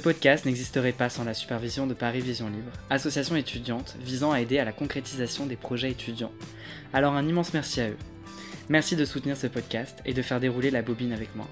[0.00, 4.58] Podcast n'existerait pas sans la supervision de Paris Vision Libre, association étudiante visant à aider
[4.58, 6.32] à la concrétisation des projets étudiants.
[6.92, 7.96] Alors un immense merci à eux.
[8.70, 11.46] Merci de soutenir ce podcast et de faire dérouler la bobine avec moi.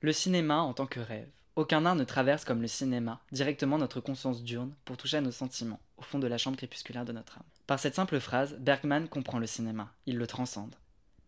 [0.00, 1.28] Le cinéma en tant que rêve.
[1.56, 5.32] Aucun art ne traverse comme le cinéma directement notre conscience diurne pour toucher à nos
[5.32, 7.44] sentiments, au fond de la chambre crépusculaire de notre âme.
[7.66, 10.74] Par cette simple phrase, Bergman comprend le cinéma, il le transcende.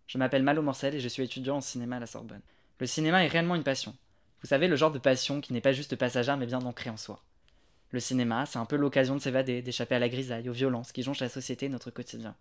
[0.06, 2.42] Je m'appelle Malo Morcel et je suis étudiant en cinéma à la Sorbonne.
[2.78, 3.94] Le cinéma est réellement une passion.
[4.42, 6.96] Vous savez, le genre de passion qui n'est pas juste passagère mais bien ancrée en
[6.96, 7.22] soi.
[7.90, 11.02] Le cinéma, c'est un peu l'occasion de s'évader, d'échapper à la grisaille, aux violences qui
[11.02, 12.36] jonchent la société et notre quotidien.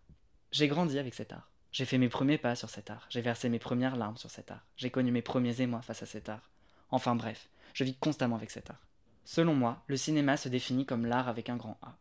[0.52, 1.52] J'ai grandi avec cet art.
[1.71, 3.05] J'ai fait mes premiers pas sur cet art.
[3.09, 4.66] J'ai versé mes premières larmes sur cet art.
[4.77, 6.49] J'ai connu mes premiers émois face à cet art.
[6.89, 8.81] Enfin bref, je vis constamment avec cet art.
[9.25, 11.95] Selon moi, le cinéma se définit comme l'art avec un grand A.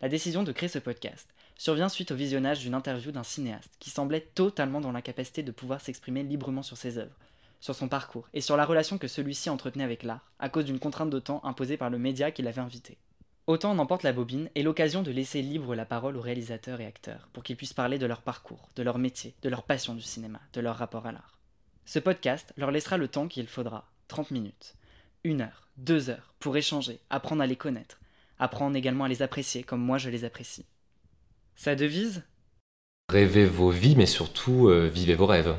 [0.00, 3.90] La décision de créer ce podcast survient suite au visionnage d'une interview d'un cinéaste qui
[3.90, 7.18] semblait totalement dans l'incapacité de pouvoir s'exprimer librement sur ses œuvres,
[7.58, 10.78] sur son parcours et sur la relation que celui-ci entretenait avec l'art, à cause d'une
[10.78, 12.96] contrainte de temps imposée par le média qui l'avait invité.
[13.48, 16.86] Autant en emporte la bobine et l'occasion de laisser libre la parole aux réalisateurs et
[16.86, 20.02] acteurs pour qu'ils puissent parler de leur parcours, de leur métier, de leur passion du
[20.02, 21.40] cinéma, de leur rapport à l'art.
[21.86, 24.76] Ce podcast leur laissera le temps qu'il faudra, 30 minutes,
[25.24, 27.98] une heure, deux heures, pour échanger, apprendre à les connaître,
[28.38, 30.66] apprendre également à les apprécier comme moi je les apprécie.
[31.56, 32.22] Sa devise?
[33.10, 35.54] Rêvez vos vies, mais surtout euh, vivez vos rêves.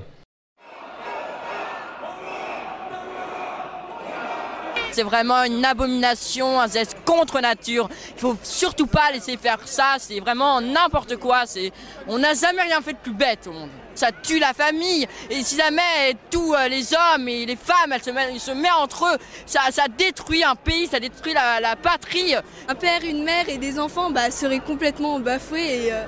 [4.91, 7.89] C'est vraiment une abomination, un geste contre nature.
[8.15, 9.95] Il faut surtout pas laisser faire ça.
[9.99, 11.45] C'est vraiment n'importe quoi.
[11.45, 11.71] C'est,
[12.07, 13.69] on n'a jamais rien fait de plus bête au monde.
[13.99, 15.05] Ça tue la famille.
[15.29, 18.51] Et si jamais tous euh, les hommes et les femmes, elles se mettent, ils se
[18.51, 22.33] mettent entre eux, ça, ça détruit un pays, ça détruit la, la patrie.
[22.69, 26.03] Un père, une mère et des enfants bah, seraient complètement bafoués et, euh,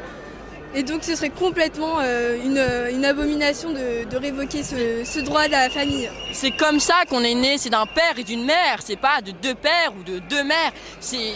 [0.74, 2.64] et donc ce serait complètement euh, une,
[2.96, 6.10] une abomination de, de révoquer ce, ce droit de la famille.
[6.32, 7.58] C'est comme ça qu'on est né.
[7.58, 8.78] C'est d'un père et d'une mère.
[8.86, 10.72] C'est pas de deux pères ou de deux mères.
[11.02, 11.34] C'est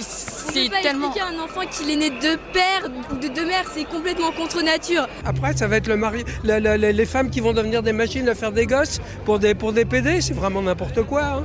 [0.00, 1.06] c'est tellement.
[1.08, 3.84] expliquer à un enfant qu'il est né de deux pères ou de deux mères, c'est
[3.84, 5.06] complètement contre nature.
[5.24, 7.92] Après, ça va être le mari, la- la- la- les femmes qui vont devenir des
[7.92, 11.22] machines à faire des gosses pour des, pour des PD, c'est vraiment n'importe quoi.
[11.24, 11.44] hein.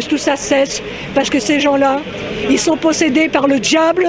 [0.00, 0.80] Que tout ça cesse
[1.14, 2.00] parce que ces gens-là,
[2.48, 4.06] ils sont possédés par le diable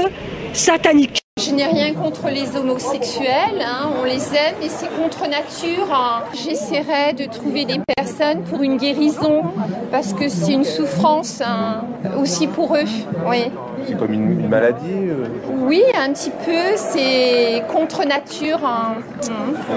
[0.54, 1.19] satanique.
[1.42, 5.88] Je n'ai rien contre les homosexuels, hein, on les aime, mais c'est contre nature.
[5.94, 6.24] hein.
[6.34, 9.44] J'essaierai de trouver des personnes pour une guérison,
[9.90, 11.84] parce que c'est une souffrance hein,
[12.22, 12.84] aussi pour eux.
[13.26, 13.46] Oui.
[13.88, 14.86] C'est comme une, une maladie.
[14.92, 15.28] euh,
[15.62, 18.60] oui, un petit peu, c'est contre nature.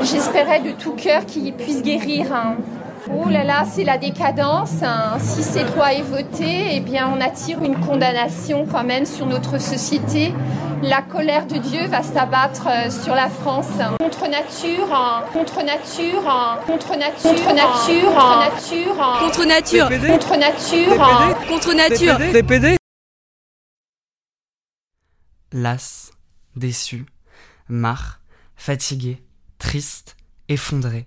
[0.03, 2.27] J'espérais de tout cœur qu'ils puissent guérir.
[3.09, 3.13] Hein.
[3.15, 4.83] Oh là là, c'est la décadence.
[4.83, 5.19] hein.
[5.21, 9.59] Si ces lois est voté, eh bien, on attire une condamnation quand même sur notre
[9.61, 10.33] société.
[10.83, 13.69] La colère de Dieu va s'abattre euh, sur la France.
[14.01, 15.23] Contre nature, hein.
[15.33, 16.59] contre nature, hein.
[16.67, 18.49] contre nature, contre nature, hein.
[18.51, 19.19] contre nature, hein.
[19.21, 19.89] Contre nature.
[20.09, 21.03] Contre nature.
[21.03, 21.35] hein.
[21.49, 22.19] Contre nature.
[22.33, 22.77] Des PD.
[25.53, 26.11] las,
[26.57, 27.05] déçu,
[27.69, 28.21] marre,
[28.57, 29.23] fatigué,
[29.59, 30.17] triste,
[30.49, 31.07] effondré,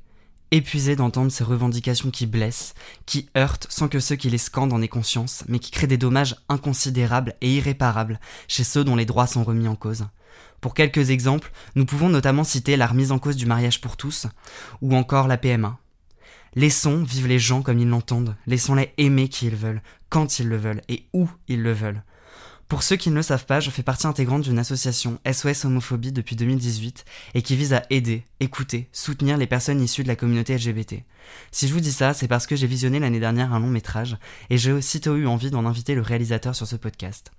[0.56, 2.74] épuisé d'entendre ces revendications qui blessent,
[3.06, 5.98] qui heurtent sans que ceux qui les scandent en aient conscience, mais qui créent des
[5.98, 10.06] dommages inconsidérables et irréparables chez ceux dont les droits sont remis en cause.
[10.62, 14.28] Pour quelques exemples, nous pouvons notamment citer la remise en cause du mariage pour tous,
[14.82, 15.78] ou encore la PMA.
[16.56, 20.56] Laissons vivre les gens comme ils l'entendent, laissons-les aimer qui ils veulent, quand ils le
[20.56, 22.02] veulent et où ils le veulent.
[22.68, 26.12] Pour ceux qui ne le savent pas, je fais partie intégrante d'une association SOS Homophobie
[26.12, 27.06] depuis 2018
[27.36, 31.04] et qui vise à aider, écouter, soutenir les personnes issues de la communauté LGBT.
[31.52, 34.18] Si je vous dis ça, c'est parce que j'ai visionné l'année dernière un long métrage
[34.50, 37.32] et j'ai aussitôt eu envie d'en inviter le réalisateur sur ce podcast.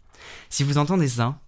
[0.49, 1.41] Si vous entendez ça,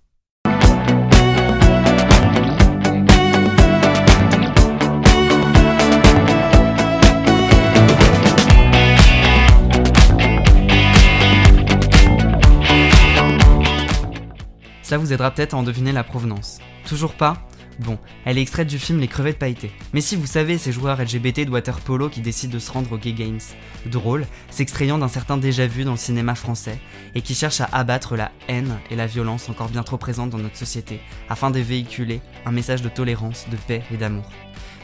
[14.89, 16.61] Ça vous aidera peut-être à en deviner la provenance.
[16.87, 17.47] Toujours pas
[17.79, 19.71] Bon, elle est extraite du film Les crevettes pailletées.
[19.93, 22.91] Mais si vous savez, ces joueurs LGBT de water polo qui décident de se rendre
[22.93, 23.39] aux Gay Games.
[23.85, 26.81] Drôle, s'extrayant d'un certain déjà-vu dans le cinéma français,
[27.15, 30.39] et qui cherchent à abattre la haine et la violence encore bien trop présentes dans
[30.39, 34.31] notre société, afin de véhiculer un message de tolérance, de paix et d'amour.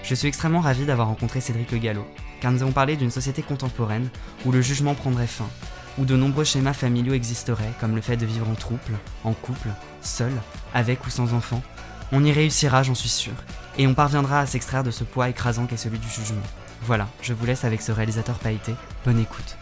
[0.03, 2.06] Je suis extrêmement ravi d'avoir rencontré Cédric Le Gallo,
[2.43, 4.11] car nous avons parlé d'une société contemporaine
[4.45, 5.49] où le jugement prendrait fin,
[5.97, 9.71] où de nombreux schémas familiaux existeraient, comme le fait de vivre en trouble, en couple,
[10.06, 10.33] seul,
[10.73, 11.62] avec ou sans enfant.
[12.12, 13.33] On y réussira, j'en suis sûr,
[13.79, 16.43] et on parviendra à s'extraire de ce poids écrasant qu'est celui du jugement.
[16.83, 18.75] Voilà, je vous laisse avec ce réalisateur pailleté.
[19.05, 19.56] Bonne écoute.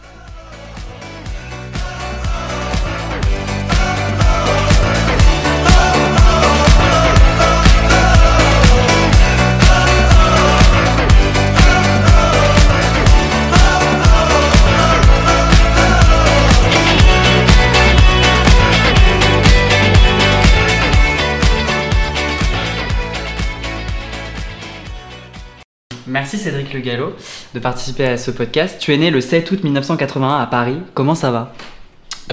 [26.13, 27.15] Merci Cédric Le Gallo
[27.55, 28.77] de participer à ce podcast.
[28.79, 30.77] Tu es né le 7 août 1981 à Paris.
[30.93, 31.53] Comment ça va?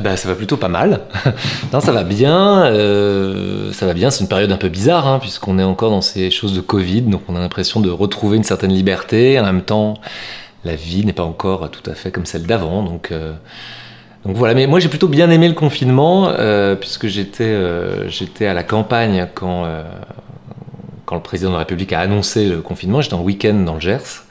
[0.02, 1.00] Ben, ça va plutôt pas mal.
[1.72, 2.66] non, ça va bien.
[2.66, 4.10] euh, ça va bien.
[4.10, 7.00] C'est une période un peu bizarre, hein, puisqu'on est encore dans ces choses de Covid.
[7.00, 9.40] Donc, on a l'impression de retrouver une certaine liberté.
[9.40, 9.94] En même temps,
[10.66, 12.82] la vie n'est pas encore tout à fait comme celle d'avant.
[12.82, 13.32] Donc, euh,
[14.24, 14.52] voilà.
[14.52, 19.64] Mais moi, j'ai plutôt bien aimé le confinement, euh, puisque j'étais à la campagne quand,
[21.10, 23.00] quand le président de la République a annoncé le confinement.
[23.00, 24.22] J'étais en week-end dans le Gers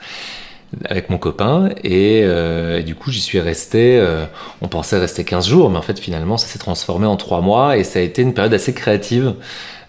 [0.86, 4.26] avec mon copain et, euh, du coup j'y suis resté euh,
[4.62, 7.76] on pensait rester 15 jours mais en fait finalement ça s'est transformé en 3 mois
[7.78, 9.34] et ça a été une période assez créative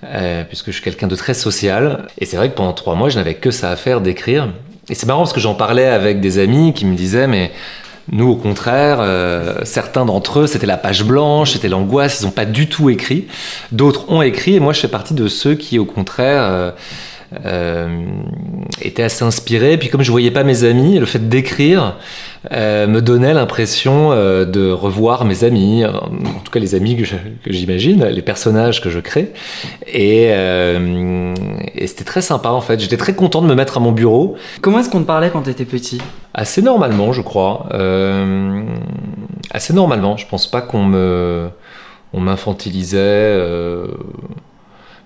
[0.05, 3.11] euh, puisque je suis quelqu'un de très social et c'est vrai que pendant 3 mois
[3.11, 4.49] je n'avais que ça à faire d'écrire
[4.89, 7.53] et c'est marrant parce que j'en parlais avec des amis qui me disaient mais
[8.13, 12.33] nous, au contraire, euh, certains d'entre eux, c'était la page blanche, c'était l'angoisse, ils n'ont
[12.33, 13.27] pas du tout écrit.
[13.73, 16.73] D'autres ont écrit, et moi, je fais partie de ceux qui, au contraire,
[17.45, 18.05] euh,
[18.83, 19.77] étaient assez inspirés.
[19.77, 21.97] Puis, comme je voyais pas mes amis, le fait d'écrire
[22.53, 27.53] euh, me donnait l'impression euh, de revoir mes amis, en tout cas les amis que
[27.53, 29.33] j'imagine, les personnages que je crée.
[29.87, 30.31] Et,
[31.75, 32.81] et c'était très sympa, en fait.
[32.81, 34.37] J'étais très content de me mettre à mon bureau.
[34.61, 36.01] Comment est-ce qu'on te parlait quand t'étais petit?
[36.33, 37.67] Assez normalement, je crois.
[37.73, 38.63] Euh,
[39.53, 40.17] assez normalement.
[40.17, 41.49] Je pense pas qu'on me,
[42.13, 42.99] on m'infantilisait.
[42.99, 43.89] euh.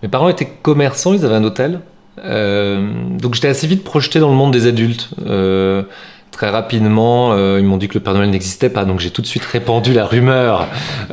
[0.02, 1.80] Mes parents étaient commerçants, ils avaient un hôtel.
[2.22, 2.86] Euh,
[3.18, 5.10] donc j'étais assez vite projeté dans le monde des adultes.
[5.26, 5.82] Euh,
[6.30, 9.22] très rapidement, euh, ils m'ont dit que le Père Noël n'existait pas, donc j'ai tout
[9.22, 10.66] de suite répandu la rumeur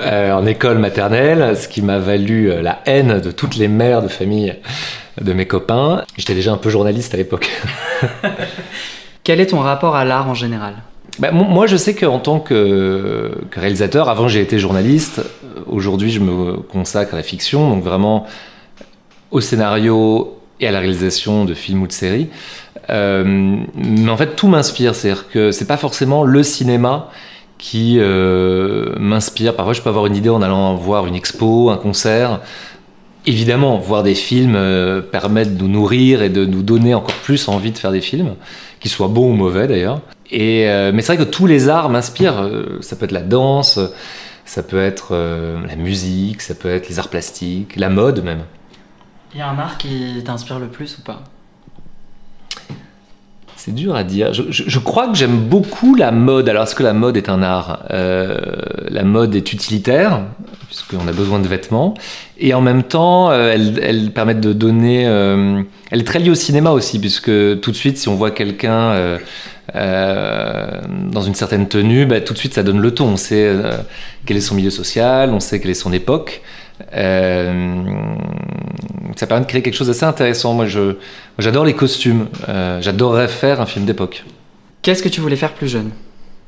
[0.05, 4.55] en école maternelle, ce qui m'a valu la haine de toutes les mères de famille
[5.19, 6.03] de mes copains.
[6.17, 7.49] J'étais déjà un peu journaliste à l'époque.
[9.23, 10.73] Quel est ton rapport à l'art en général?
[11.19, 15.21] Bah, mo- moi, je sais qu'en tant que, que réalisateur, avant j'ai été journaliste,
[15.67, 18.25] aujourd'hui je me consacre à la fiction, donc vraiment
[19.29, 22.29] au scénario et à la réalisation de films ou de séries.
[22.89, 23.23] Euh,
[23.75, 27.09] mais en fait, tout m'inspire, c'est-à-dire que c'est pas forcément le cinéma
[27.61, 29.55] qui euh, m'inspire.
[29.55, 32.41] Parfois, je peux avoir une idée en allant voir une expo, un concert.
[33.27, 37.47] Évidemment, voir des films euh, permet de nous nourrir et de nous donner encore plus
[37.47, 38.33] envie de faire des films,
[38.79, 40.01] qu'ils soient bons ou mauvais d'ailleurs.
[40.31, 42.49] Et, euh, mais c'est vrai que tous les arts m'inspirent.
[42.81, 43.79] Ça peut être la danse,
[44.43, 45.15] ça peut être
[45.67, 48.41] la musique, ça peut être les arts plastiques, la mode même.
[49.33, 51.21] Il y a un art qui t'inspire le plus ou pas
[53.55, 54.33] C'est dur à dire.
[54.33, 56.49] Je, crois que j'aime beaucoup la mode.
[56.49, 57.85] Alors, est-ce que la mode est un art?
[57.91, 58.37] Euh,
[58.89, 60.23] La mode est utilitaire,
[60.67, 61.93] puisqu'on a besoin de vêtements.
[62.39, 65.07] Et en même temps, euh, elle, permet de donner...
[65.07, 65.61] euh,
[65.91, 67.31] elle est très liée au cinéma aussi, puisque
[67.61, 69.17] tout de suite, si on voit quelqu'un
[69.73, 73.05] dans une certaine tenue, bah, tout de suite, ça donne le ton.
[73.05, 73.55] On sait
[74.25, 76.41] quel est son milieu social, on sait quelle est son époque.
[76.93, 77.83] Euh,
[79.15, 80.53] ça permet de créer quelque chose d'assez intéressant.
[80.53, 80.95] Moi, je,
[81.39, 82.27] j'adore les costumes.
[82.49, 84.23] Euh, j'adorerais faire un film d'époque.
[84.81, 85.91] Qu'est-ce que tu voulais faire plus jeune?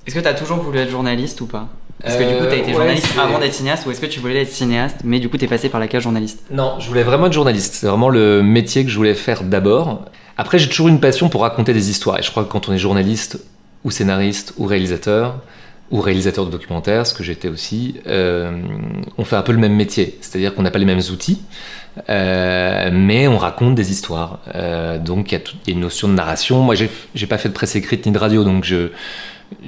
[0.08, 1.68] Est-ce que t'as toujours voulu être journaliste ou pas?
[2.02, 4.08] Parce que du coup, t'as Euh, été ouais, journaliste avant d'être cinéaste, ou est-ce que
[4.08, 6.42] tu voulais être cinéaste, mais du coup, t'es passé par la case journaliste?
[6.52, 7.76] Non, je voulais vraiment être journaliste.
[7.76, 10.06] C'est vraiment le métier que je voulais faire d'abord.
[10.38, 12.20] Après, j'ai toujours une passion pour raconter des histoires.
[12.20, 13.40] Et je crois que quand on est journaliste,
[13.86, 15.36] ou scénariste, ou réalisateur,
[15.92, 18.52] ou réalisateur de documentaires, ce que j'étais aussi, euh,
[19.18, 20.18] on fait un peu le même métier.
[20.22, 21.42] C'est-à-dire qu'on n'a pas les mêmes outils,
[22.10, 24.40] euh, mais on raconte des histoires.
[24.56, 26.62] Euh, donc il y, y a une notion de narration.
[26.62, 28.90] Moi, j'ai pas fait de presse écrite ni de radio, donc il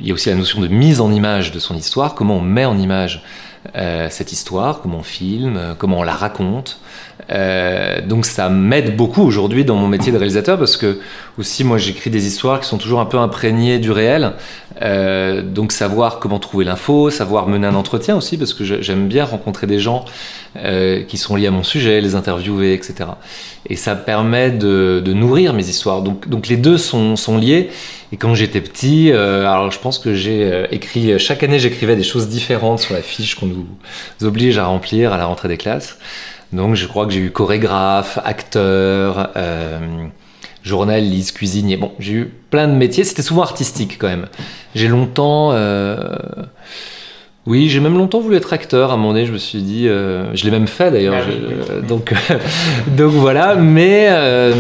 [0.01, 2.65] y a aussi la notion de mise en image de son histoire, comment on met
[2.65, 3.23] en image
[4.09, 6.79] cette histoire, comment on filme, comment on la raconte.
[7.31, 10.99] Euh, donc ça m'aide beaucoup aujourd'hui dans mon métier de réalisateur parce que
[11.39, 14.33] aussi moi j'écris des histoires qui sont toujours un peu imprégnées du réel.
[14.81, 19.23] Euh, donc savoir comment trouver l'info, savoir mener un entretien aussi parce que j'aime bien
[19.25, 20.05] rencontrer des gens
[20.57, 23.09] euh, qui sont liés à mon sujet, les interviewer, etc.
[23.67, 26.01] Et ça permet de, nourrir mes histoires.
[26.01, 27.69] Donc, les deux sont, sont liés.
[28.11, 32.29] Et quand j'étais petit, alors je pense que j'ai écrit, chaque année j'écrivais des choses
[32.29, 33.65] différentes sur la fiche qu'on nous
[34.21, 35.97] oblige à remplir à la rentrée des classes.
[36.53, 40.05] Donc je crois que j'ai eu chorégraphe, acteur, euh,
[40.63, 41.77] journaliste, cuisinier.
[41.77, 43.03] Bon, j'ai eu plein de métiers.
[43.03, 44.27] C'était souvent artistique quand même.
[44.73, 45.51] J'ai longtemps...
[45.53, 45.97] euh,
[47.45, 48.89] oui, j'ai même longtemps voulu être acteur.
[48.89, 49.87] À un moment donné, je me suis dit...
[49.87, 51.15] euh, je l'ai même fait d'ailleurs.
[51.19, 51.87] Ah oui, Je- oui, oui.
[51.87, 52.13] Donc,
[52.87, 53.55] donc voilà.
[53.55, 54.53] Mais, euh,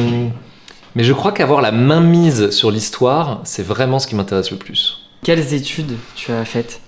[0.95, 4.57] mais je crois qu'avoir la main mise sur l'histoire, c'est vraiment ce qui m'intéresse le
[4.57, 5.07] plus.
[5.23, 6.81] Quelles études tu as faites?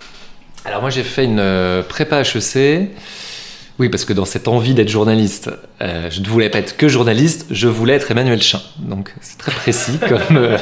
[0.66, 2.90] Alors moi j'ai fait une prépa HEC.
[3.80, 6.88] Oui, parce que dans cette envie d'être journaliste, euh, je ne voulais pas être que
[6.88, 8.60] journaliste, je voulais être Emmanuel Chin.
[8.80, 10.58] Donc c'est très précis comme, euh,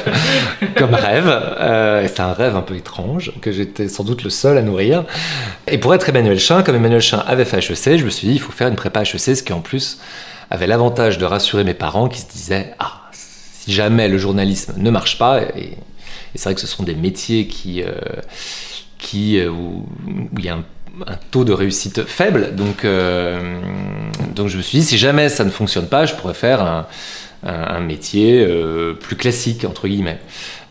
[0.76, 1.26] comme rêve.
[1.26, 5.04] Euh, c'est un rêve un peu étrange que j'étais sans doute le seul à nourrir.
[5.66, 8.34] Et pour être Emmanuel Chin, comme Emmanuel Chin avait fait HEC, je me suis dit
[8.34, 9.98] il faut faire une prépa HEC, ce qui en plus
[10.50, 14.90] avait l'avantage de rassurer mes parents qui se disaient ah si jamais le journalisme ne
[14.90, 15.78] marche pas, et,
[16.34, 17.82] c'est vrai que ce sont des métiers qui,
[18.98, 19.86] qui, où,
[20.36, 20.64] il y a un,
[21.30, 22.86] taux de réussite faible, donc,
[24.34, 26.86] donc je me suis dit, si jamais ça ne fonctionne pas, je pourrais faire un,
[27.44, 28.46] un métier
[29.00, 30.20] plus classique, entre guillemets.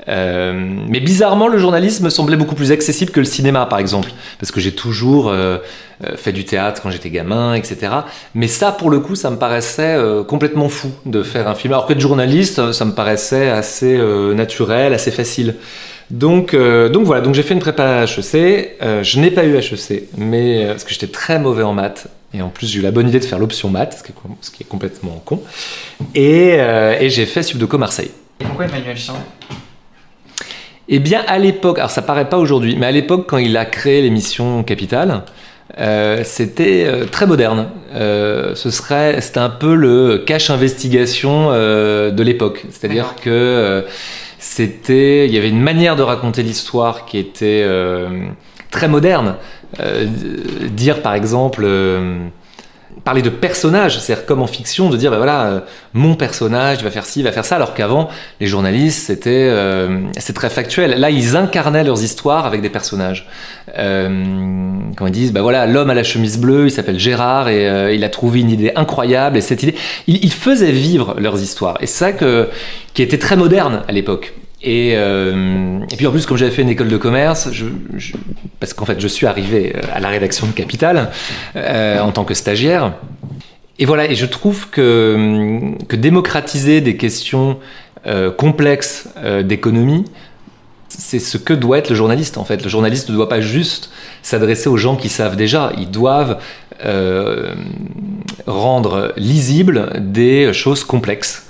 [0.08, 0.54] Euh,
[0.88, 4.52] mais bizarrement, le journalisme me semblait beaucoup plus accessible que le cinéma, par exemple, parce
[4.52, 5.58] que j'ai toujours euh,
[6.04, 7.92] euh, fait du théâtre quand j'étais gamin, etc.
[8.36, 11.74] Mais ça, pour le coup, ça me paraissait complètement fou de faire un film.
[11.74, 13.98] Alors que de journaliste, ça me paraissait assez
[14.34, 15.56] naturel, assez facile.
[16.12, 18.78] Donc, donc voilà, donc j'ai fait une prépa HEC.
[18.80, 22.08] je n'ai pas eu HEC, mais parce que j'étais très mauvais en maths.
[22.34, 24.04] Et en plus, j'ai eu la bonne idée de faire l'option maths,
[24.42, 25.42] ce qui est, complètement con.
[26.14, 26.58] Et,
[27.00, 28.12] et j'ai fait Subdeco Marseille.
[28.40, 29.18] Et pourquoi Emmanuel Champ
[30.88, 33.66] eh bien, à l'époque, alors ça paraît pas aujourd'hui, mais à l'époque, quand il a
[33.66, 35.24] créé l'émission Capital,
[35.80, 37.70] euh, c'était euh, très moderne.
[37.96, 42.66] Euh, ce serait, c'était un peu le cache investigation de l'époque.
[42.70, 43.84] C'est-à-dire que
[44.48, 47.68] c'était, il y avait une manière de raconter l'histoire qui était
[48.70, 49.38] très moderne.
[50.70, 51.66] dire par exemple
[53.04, 55.60] parler de personnage, c'est-à-dire comme en fiction, de dire ben voilà, euh,
[55.94, 58.10] mon personnage il va faire ci, il va faire ça, alors qu'avant
[58.40, 61.00] les journalistes c'était euh, c'est très factuel.
[61.00, 63.28] Là ils incarnaient leurs histoires avec des personnages.
[63.78, 64.24] Euh,
[64.96, 67.94] quand ils disent ben voilà l'homme à la chemise bleue, il s'appelle Gérard et euh,
[67.94, 69.76] il a trouvé une idée incroyable et cette idée,
[70.08, 72.50] ils, faisaient vivre leurs histoires et ça que
[72.94, 74.34] qui était très moderne à l'époque.
[74.66, 77.50] Euh, et, puis en plus, comme j'avais fait une école de commerce,
[78.60, 81.12] parce qu'en fait je suis arrivé euh, à la rédaction de Capital
[81.56, 82.94] euh, en tant que stagiaire.
[83.78, 87.60] Et voilà, et je trouve que, que démocratiser des questions
[88.38, 89.10] complexes
[89.44, 90.06] d'économie,
[90.88, 92.64] c'est ce que doit être le journaliste en fait.
[92.64, 93.90] Le journaliste ne doit pas juste
[94.22, 96.38] s'adresser aux gens qui savent déjà, ils doivent
[98.46, 101.48] rendre lisibles des choses complexes.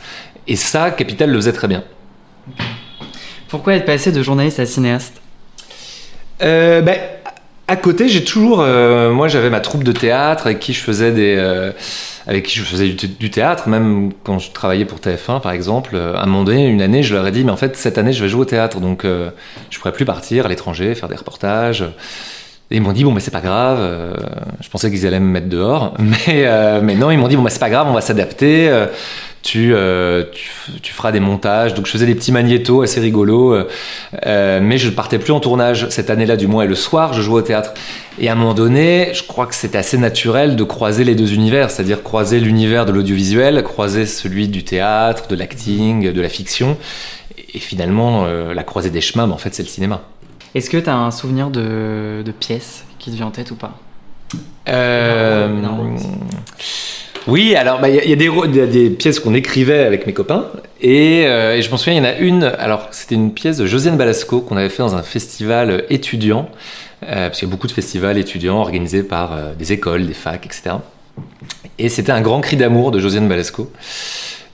[0.48, 1.84] Et ça, Capital le faisait très bien.
[3.48, 5.22] Pourquoi être passé de journaliste à cinéaste
[6.42, 6.98] euh, ben,
[7.68, 8.62] À côté, j'ai toujours.
[8.62, 11.36] Euh, moi, j'avais ma troupe de théâtre avec qui je faisais des.
[11.38, 11.72] Euh,
[12.28, 15.96] avec qui je faisais du, théâtre, même quand je travaillais pour TF1 par exemple.
[15.96, 18.14] À un moment donné, une année, je leur ai dit, mais en fait, cette année,
[18.14, 21.16] je vais jouer au théâtre, donc je ne pourrais plus partir à l'étranger, faire des
[21.16, 21.84] reportages.
[22.72, 23.78] Et ils m'ont dit, bon, mais c'est pas grave.
[24.60, 25.94] je pensais qu'ils allaient me mettre dehors.
[26.00, 28.70] Mais, non, ils m'ont dit, bon, mais c'est pas grave, on va s'adapter.
[28.70, 28.88] Euh,
[29.46, 29.76] tu,
[30.82, 31.76] tu, feras des montages.
[31.76, 33.68] Donc je faisais des petits magnétos assez rigolos, euh,
[34.26, 36.64] euh, mais je ne partais plus en tournage cette année-là du moins.
[36.64, 37.74] Et le soir, je jouais au théâtre.
[38.18, 41.34] Et à un moment donné, je crois que c'était assez naturel de croiser les deux
[41.34, 46.78] univers, c'est-à-dire croiser l'univers de l'audiovisuel, croiser celui du théâtre, de l'acting, de la fiction.
[47.54, 50.02] Et finalement, la croisée des chemins, en fait, c'est le cinéma.
[50.56, 53.56] Est-ce que tu as un souvenir de, de pièce qui te vient en tête ou
[53.56, 53.78] pas?
[54.68, 55.48] Euh...
[57.28, 60.46] Oui, alors bah, il y, a des, pièces qu'on écrivait avec mes copains
[60.84, 62.44] euh, et, je m'en souviens, il y en a une.
[62.44, 66.50] Alors c'était une pièce de Josiane Balasco qu'on avait fait dans un festival étudiant,
[67.04, 70.14] euh, parce qu'il y a beaucoup de festivals étudiants organisés par euh, des écoles, des
[70.14, 70.76] facs, etc.
[71.80, 73.72] Et c'était un grand cri d'amour de Josiane Balasco.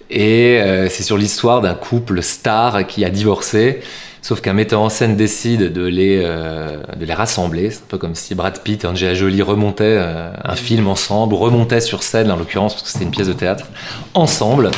[0.09, 0.59] Et
[0.89, 3.79] c'est sur l'histoire d'un couple star qui a divorcé
[4.21, 7.71] Sauf qu'un metteur en scène décide de les, euh, de les rassembler.
[7.71, 11.33] C'est un peu comme si Brad Pitt et Angela Jolie remontaient euh, un film ensemble,
[11.33, 13.65] remontaient sur scène en l'occurrence, parce que c'était une pièce de théâtre,
[14.13, 14.69] ensemble.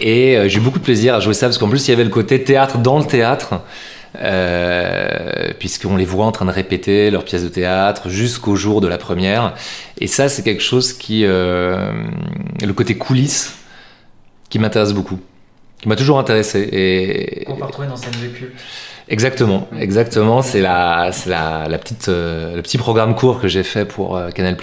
[0.00, 1.94] Et euh, j'ai eu beaucoup de plaisir à jouer ça, parce qu'en plus il y
[1.94, 3.60] avait le côté théâtre dans le théâtre.
[5.60, 8.98] puisqu'on les voit en train de répéter leur pièce de théâtre jusqu'au jour de la
[8.98, 9.54] première.
[9.98, 13.54] Et ça, c'est quelque chose qui, le côté coulisses,
[14.50, 15.20] qui m'intéresse beaucoup
[15.82, 16.68] qui m'a toujours intéressé.
[16.72, 18.54] Et, Qu'on peut retrouver dans scène de culte.
[19.08, 20.40] Exactement, exactement.
[20.40, 24.30] C'est la, la, la, petite, euh, le petit programme court que j'ai fait pour euh,
[24.30, 24.56] Canal+.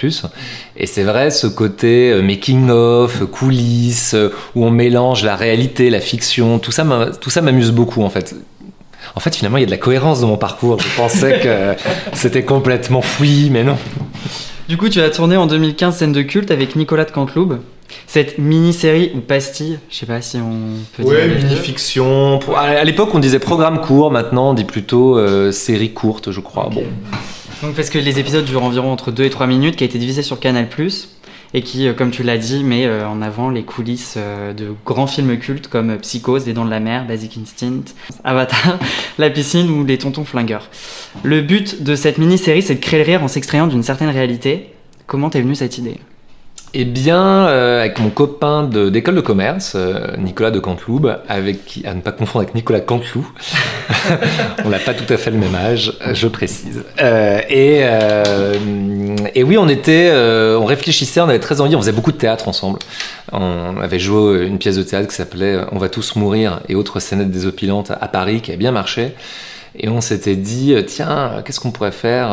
[0.77, 4.15] Et c'est vrai, ce côté euh, making of, coulisses,
[4.55, 6.85] où on mélange la réalité, la fiction, tout ça,
[7.19, 8.33] tout ça m'amuse beaucoup en fait.
[9.15, 10.79] En fait, finalement, il y a de la cohérence dans mon parcours.
[10.79, 11.73] Je pensais que
[12.13, 13.77] c'était complètement fouillis, mais non.
[14.69, 17.59] Du coup, tu as tourné en 2015 scène de culte avec Nicolas de Canteloube.
[18.07, 20.59] Cette mini-série ou pastille, je sais pas si on
[20.95, 21.11] peut dire.
[21.11, 22.39] Ouais, mini-fiction.
[22.55, 26.69] À l'époque, on disait programme court, maintenant on dit plutôt euh, série courte, je crois.
[26.73, 26.83] Bon.
[27.61, 29.97] Donc, parce que les épisodes durent environ entre 2 et 3 minutes, qui a été
[29.97, 30.67] divisé sur Canal
[31.53, 35.07] et qui, euh, comme tu l'as dit, met euh, en avant les coulisses de grands
[35.07, 37.93] films cultes comme Psychose, Les Dents de la Mer, Basic Instinct,
[38.23, 38.79] Avatar,
[39.17, 40.69] La Piscine ou Les Tontons Flingueurs.
[41.23, 44.71] Le but de cette mini-série, c'est de créer le rire en s'extrayant d'une certaine réalité.
[45.07, 45.99] Comment t'es venue cette idée?
[46.75, 52.01] Eh bien, euh, avec mon copain d'école de, commerce, euh, Nicolas de Canteloube, à ne
[52.01, 53.27] pas confondre avec Nicolas Canteloup.
[54.65, 56.83] on n'a pas tout à fait le même âge, je précise.
[57.01, 62.17] Euh, et, oui, on était, on réfléchissait, on avait très envie, on faisait beaucoup de
[62.17, 62.77] théâtre ensemble.
[63.31, 66.99] On avait joué une pièce de théâtre qui s'appelait On va tous mourir et autres
[66.99, 69.15] scénettes désopilantes à Paris, qui a bien marché.
[69.75, 72.29] Et on s'était dit, tiens, qu'est-ce qu'on pourrait faire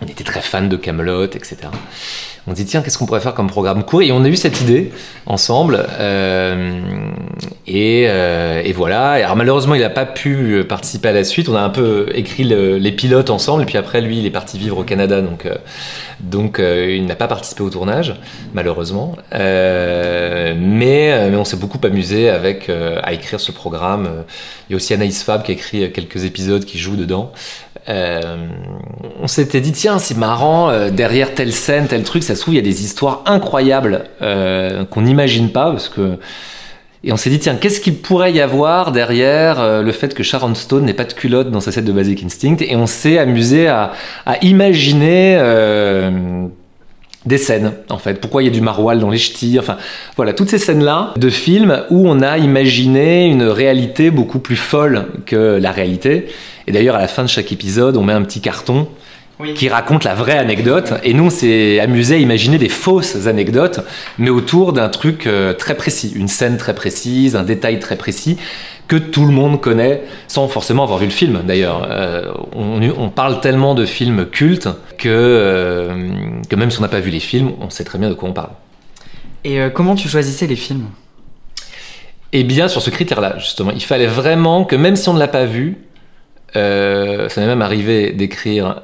[0.00, 1.56] On était très fans de Camelot, etc.
[2.48, 4.60] On dit tiens qu'est-ce qu'on pourrait faire comme programme court et on a eu cette
[4.62, 4.90] idée
[5.26, 6.70] ensemble euh,
[7.66, 9.10] et, euh, et voilà.
[9.12, 11.48] Alors malheureusement il n'a pas pu participer à la suite.
[11.50, 14.30] On a un peu écrit le- les pilotes ensemble et puis après lui il est
[14.30, 15.56] parti vivre au Canada donc euh,
[16.20, 18.14] donc euh, il n'a pas participé au tournage
[18.54, 19.16] malheureusement.
[19.34, 24.08] Euh, mais, euh, mais on s'est beaucoup amusé avec euh, à écrire ce programme.
[24.68, 27.32] Il y a aussi Anaïs Fab qui a écrit quelques épisodes qui jouent dedans.
[27.88, 28.36] Euh,
[29.20, 32.52] on s'était dit tiens c'est marrant euh, derrière telle scène tel truc ça se trouve
[32.52, 36.18] il y a des histoires incroyables euh, qu'on n'imagine pas parce que
[37.02, 40.22] et on s'est dit tiens qu'est-ce qu'il pourrait y avoir derrière euh, le fait que
[40.22, 42.56] Sharon Stone n'ait pas de culotte dans sa scène de Basic Instinct?
[42.60, 43.92] Et on s'est amusé à,
[44.26, 45.38] à imaginer
[47.28, 48.14] des scènes en fait.
[48.20, 49.76] Pourquoi il y a du maroilles dans les ch'tis enfin
[50.16, 50.32] voilà.
[50.32, 55.06] Toutes ces scènes là de films où on a imaginé une réalité beaucoup plus folle
[55.26, 56.26] que la réalité.
[56.66, 58.88] Et d'ailleurs à la fin de chaque épisode on met un petit carton
[59.38, 59.54] Oui.
[59.54, 60.94] qui raconte la vraie anecdote.
[61.04, 63.80] Et nous on s'est amusé à imaginer des fausses anecdotes
[64.18, 66.12] mais autour d'un truc euh, très précis.
[66.16, 68.38] Une scène très précise un détail très précis
[68.88, 71.86] que tout le monde connaît sans forcément avoir vu le film d'ailleurs.
[71.90, 76.10] Euh, on, on parle tellement de films cultes que, euh,
[76.48, 78.28] que même si on n'a pas vu les films, on sait très bien de quoi
[78.30, 78.50] on parle.
[79.44, 80.86] Et euh, comment tu choisissais les films?
[82.32, 85.28] Et bien sur ce critère-là, justement, il fallait vraiment que même si on ne l'a
[85.28, 85.78] pas vu,
[86.54, 88.82] ça m'est même arrivé d'écrire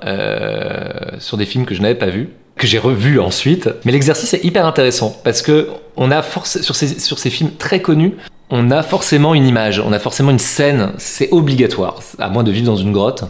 [1.18, 3.68] sur des films que je n'avais pas vus, que j'ai revus ensuite.
[3.84, 7.50] Mais l'exercice est hyper intéressant parce que on a forc- sur ces, sur ces films
[7.58, 8.14] très connus,
[8.56, 12.52] on a forcément une image, on a forcément une scène, c'est obligatoire, à moins de
[12.52, 13.24] vivre dans une grotte.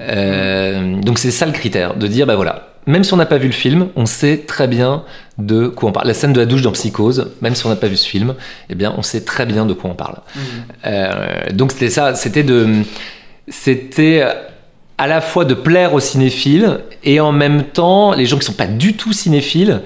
[0.00, 3.38] Euh, donc c'est ça le critère, de dire, bah voilà, même si on n'a pas
[3.38, 5.04] vu le film, on sait très bien
[5.38, 6.08] de quoi on parle.
[6.08, 8.34] La scène de la douche dans Psychose, même si on n'a pas vu ce film,
[8.68, 10.16] eh bien on sait très bien de quoi on parle.
[10.84, 12.68] Euh, donc c'était ça, c'était de,
[13.48, 14.26] c'était
[14.98, 18.52] à la fois de plaire aux cinéphiles et en même temps les gens qui sont
[18.52, 19.80] pas du tout cinéphiles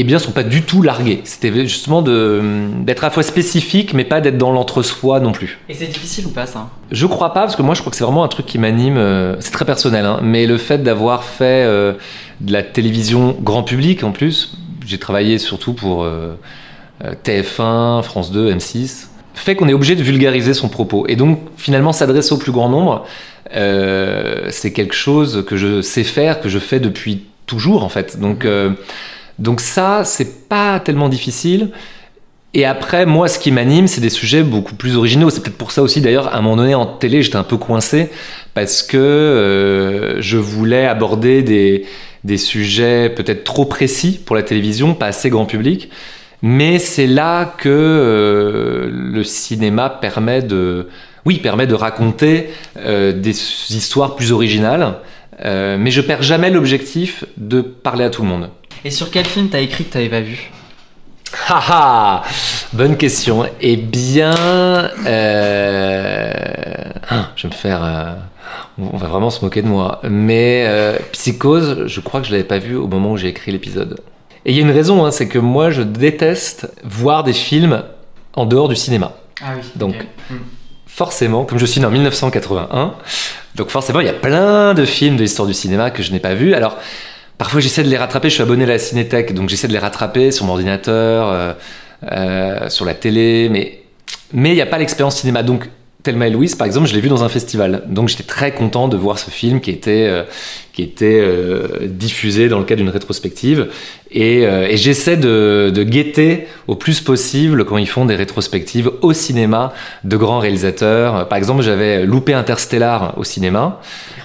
[0.00, 1.22] eh bien, sont pas du tout largués.
[1.24, 5.58] C'était justement d'être à la fois spécifique, mais pas d'être dans l'entre-soi non plus.
[5.68, 6.68] Et c'est difficile ou pas ça?
[6.92, 8.96] Je crois pas, parce que moi je crois que c'est vraiment un truc qui m'anime.
[8.96, 11.94] euh, c'est très personnel, hein, mais le fait d'avoir fait euh,
[12.40, 14.56] de la télévision grand public en plus,
[14.86, 16.38] j'ai travaillé surtout pour euh,
[17.04, 21.06] euh, TF1, France 2, M6, fait qu'on est obligé de vulgariser son propos.
[21.08, 23.04] Et donc finalement s'adresser au plus grand nombre,
[23.50, 28.20] c'est quelque chose que je sais faire, que je fais depuis toujours en fait.
[28.20, 28.46] Donc,
[29.38, 31.70] donc ça, c'est pas tellement difficile.
[32.54, 35.30] Et après, moi, ce qui m'anime, c'est des sujets beaucoup plus originaux.
[35.30, 37.58] C'est peut-être pour ça aussi, d'ailleurs, à un moment donné, en télé, j'étais un peu
[37.58, 38.10] coincé
[38.54, 45.06] parce que euh, je voulais aborder des, sujets peut-être trop précis pour la télévision, pas
[45.06, 45.90] assez grand public.
[46.40, 50.88] Mais c'est là que euh, le cinéma permet de,
[51.26, 52.48] oui, permet de raconter
[52.78, 54.94] euh, des histoires plus originales.
[55.44, 58.50] Mais je perds jamais l'objectif de parler à tout le monde.
[58.84, 60.50] Et sur quel film t'as écrit que t'avais pas vu
[61.48, 62.22] Haha,
[62.72, 63.44] bonne question.
[63.60, 64.32] Eh bien,
[65.06, 66.32] euh,
[67.10, 67.84] ah, je vais me faire.
[67.84, 68.14] euh,
[68.78, 70.00] on va vraiment se moquer de moi.
[70.04, 73.52] Mais euh, Psychose, je crois que je l'avais pas vu au moment où j'ai écrit
[73.52, 74.00] l'épisode.
[74.46, 77.82] Et il y a une raison, hein, c'est que moi, je déteste voir des films
[78.34, 79.12] en dehors du cinéma.
[79.42, 79.62] Ah oui.
[79.76, 79.96] Donc,
[80.86, 82.94] forcément, comme je suis né en 1981,
[83.54, 86.20] donc forcément, il y a plein de films de l'histoire du cinéma que je n'ai
[86.20, 86.54] pas vus.
[86.54, 86.76] Alors,
[87.38, 88.28] parfois, j'essaie de les rattraper.
[88.28, 91.52] Je suis abonné à la Cinétech, donc j'essaie de les rattraper sur mon ordinateur, euh,
[92.12, 93.80] euh, sur la télé, mais
[94.32, 95.42] mais il n'y a pas l'expérience cinéma.
[95.42, 95.68] Donc,
[96.02, 97.82] Thelma et Louise, par exemple, je l'ai vu dans un festival.
[97.86, 100.24] Donc, j'étais très content de voir ce film qui était, euh,
[100.78, 103.66] qui était euh, diffusé dans le cadre d'une rétrospective.
[104.12, 108.92] Et, euh, et j'essaie de, de guetter au plus possible quand ils font des rétrospectives
[109.02, 109.72] au cinéma
[110.04, 111.26] de grands réalisateurs.
[111.26, 113.80] Par exemple, j'avais loupé Interstellar au cinéma.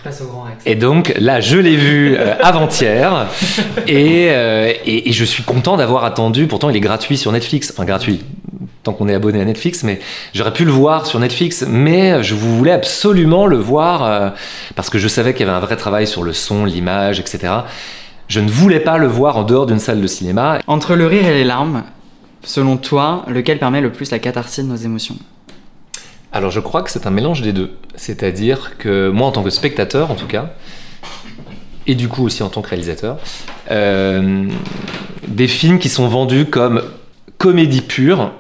[0.05, 0.45] Au Grand.
[0.67, 3.25] Et donc là, je l'ai vu euh, avant-hier.
[3.87, 6.47] Et, et, et je suis content d'avoir attendu.
[6.47, 7.71] Pourtant, il est gratuit sur Netflix.
[7.71, 8.21] Enfin, gratuit.
[8.83, 9.99] Tant qu'on est abonné à Netflix, mais
[10.33, 14.29] j'aurais pu le voir sur Netflix, mais je voulais absolument le voir euh,
[14.75, 17.53] parce que je savais qu'il y avait un vrai travail sur le son, l'image, etc.
[18.27, 20.60] Je ne voulais pas le voir en dehors d'une salle de cinéma.
[20.67, 21.84] Entre le rire et les larmes,
[22.43, 25.15] selon toi, lequel permet le plus la catharsis de nos émotions?
[26.32, 27.71] Alors je crois que c'est un mélange des deux.
[27.95, 30.53] C'est-à-dire que moi, en tant que spectateur, en tout cas,
[31.86, 33.17] et du coup aussi en tant que réalisateur,
[33.71, 34.47] euh,
[35.27, 36.82] des films qui sont vendus comme
[37.38, 38.32] comédie pure,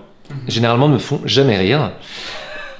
[0.47, 1.91] généralement ne me font jamais rire.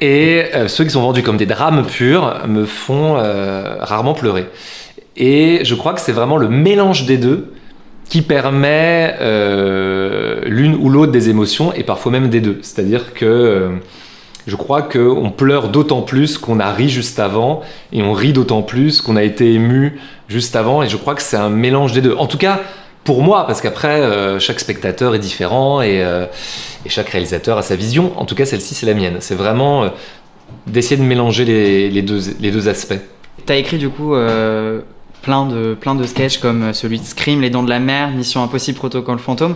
[0.01, 4.49] Et euh, ceux qui sont vendus comme des drames purs me font euh, rarement pleurer.
[5.15, 7.53] Et je crois que c'est vraiment le mélange des deux
[8.09, 12.59] qui permet euh, l'une ou l'autre des émotions et parfois même des deux.
[12.61, 13.69] C'est-à-dire que euh,
[14.45, 18.61] je crois qu'on pleure d'autant plus qu'on a ri juste avant et on rit d'autant
[18.61, 20.83] plus qu'on a été ému juste avant.
[20.83, 22.15] Et je crois que c'est un mélange des deux.
[22.15, 22.61] En tout cas,
[23.03, 26.03] pour moi, parce qu'après, euh, chaque spectateur est différent et,
[26.87, 28.11] chaque réalisateur a sa vision.
[28.17, 29.17] En tout cas, celle-ci, c'est la mienne.
[29.19, 29.89] C'est vraiment
[30.67, 32.99] d'essayer de mélanger les, deux, les deux aspects.
[33.45, 34.13] T'as écrit du coup
[35.23, 38.43] plein de plein de sketchs comme celui de Scream, Les Dents de la Mer, Mission
[38.43, 39.55] Impossible, Protocole Fantôme.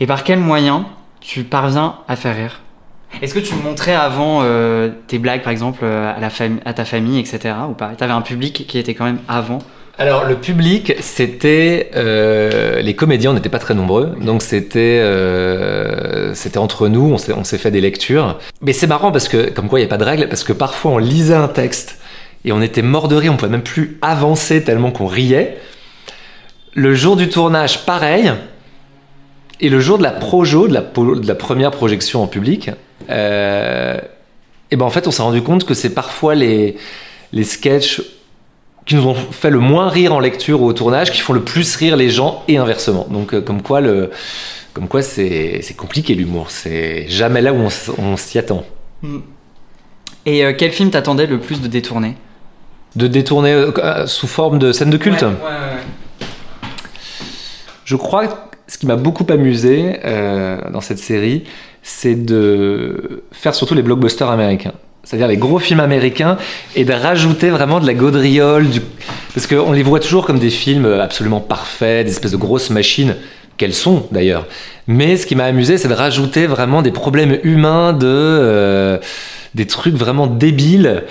[0.00, 0.86] Et par quel moyen
[1.20, 2.60] tu parviens à faire rire?
[3.20, 6.28] Est-ce que tu montrais avant euh, tes blagues, par exemple, euh, à, la
[6.64, 7.54] à ta famille, etc.
[7.68, 7.90] ou pas?
[7.96, 9.58] T'avais un public qui était quand même avant?
[10.00, 16.32] Alors le public, c'était euh, les comédiens, on n'était pas très nombreux, donc c'était euh,
[16.34, 18.38] c'était entre nous, on s'est on s'est fait des lectures.
[18.60, 20.52] Mais c'est marrant parce que comme quoi il n'y a pas de règle, parce que
[20.52, 21.98] parfois on lisait un texte
[22.44, 25.58] et on était mort de rire, on pouvait même plus avancer tellement qu'on riait.
[26.74, 28.32] Le jour du tournage, pareil.
[29.60, 30.72] Et le jour de la projo, de
[31.26, 32.70] la, première projection en public,
[33.10, 33.98] euh,
[34.70, 36.76] et ben en fait on s'est rendu compte que c'est parfois les
[37.32, 38.02] les sketchs
[38.86, 41.42] qui nous ont fait le moins rire en lecture ou au tournage, qui font le
[41.42, 43.06] plus rire les gens et inversement.
[43.10, 46.50] Donc euh, comme quoi c'est compliqué l'humour.
[46.50, 48.64] C'est jamais là où on, on s'y attend.
[50.24, 52.14] Et euh, quel film t'attendais le plus de détourner?
[52.98, 55.22] De détourner euh, euh, sous forme de scène de culte.
[55.22, 56.26] Ouais, ouais, ouais.
[57.84, 58.34] Je crois que
[58.66, 61.44] ce qui m'a beaucoup amusé euh, dans cette série,
[61.84, 64.72] c'est de faire surtout les blockbusters américains.
[65.04, 66.38] C'est-à-dire les gros films américains
[66.74, 68.68] et de rajouter vraiment de la gaudriole.
[68.68, 68.80] Du...
[69.32, 73.14] Parce qu'on les voit toujours comme des films absolument parfaits, des espèces de grosses machines,
[73.58, 74.46] qu'elles sont d'ailleurs.
[74.86, 78.98] Mais ce qui m'a amusé, c'est de rajouter vraiment des problèmes humains, de, euh,
[79.54, 81.04] des trucs vraiment débiles.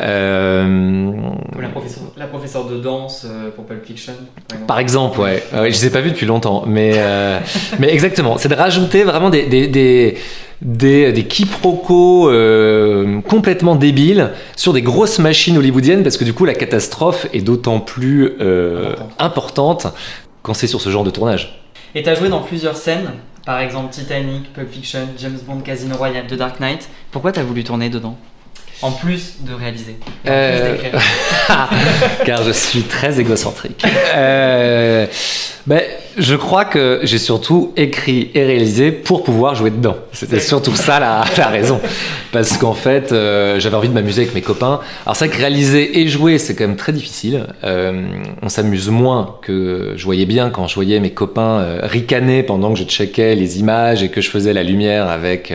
[0.00, 1.12] Euh,
[1.60, 4.12] la professeure, la professeure de danse euh, pour Pulp Fiction,
[4.48, 4.66] par exemple.
[4.66, 5.42] par exemple, ouais.
[5.52, 7.38] Ouais, je les ai pas vus depuis longtemps, mais, euh,
[7.78, 8.38] mais exactement.
[8.38, 10.18] C'est de rajouter vraiment des, des, des,
[10.62, 16.44] des, des quiproquos euh, complètement débiles sur des grosses machines hollywoodiennes, parce que du coup,
[16.44, 19.86] la catastrophe est d'autant plus euh, importante
[20.42, 21.60] quand c'est sur ce genre de tournage.
[21.94, 23.10] Et t'as joué dans plusieurs scènes,
[23.46, 26.88] par exemple Titanic, Pulp Fiction, James Bond, Casino Royale, The Dark Knight.
[27.10, 28.16] Pourquoi t'as voulu tourner dedans?
[28.82, 29.96] En plus de réaliser.
[30.24, 31.00] Et en Euh, plus d'écrire.
[32.26, 33.84] car je suis très égocentrique.
[34.14, 35.06] Euh,
[35.66, 35.80] ben,
[36.16, 39.96] je crois que j'ai surtout écrit et réalisé pour pouvoir jouer dedans.
[40.12, 41.80] C'était surtout ça la, la raison.
[42.32, 44.80] Parce qu'en fait, euh, j'avais envie de m'amuser avec mes copains.
[45.06, 47.46] Alors c'est vrai que réaliser et jouer, c'est quand même très difficile.
[47.64, 48.06] Euh,
[48.42, 52.72] on s'amuse moins que je voyais bien quand je voyais mes copains euh, ricaner pendant
[52.72, 55.52] que je checkais les images et que je faisais la lumière avec,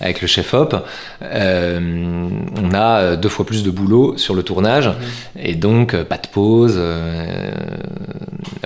[0.00, 0.74] avec le chef-op.
[1.22, 4.90] On a deux fois plus de boulot sur le tournage
[5.38, 6.80] et donc pas de pause.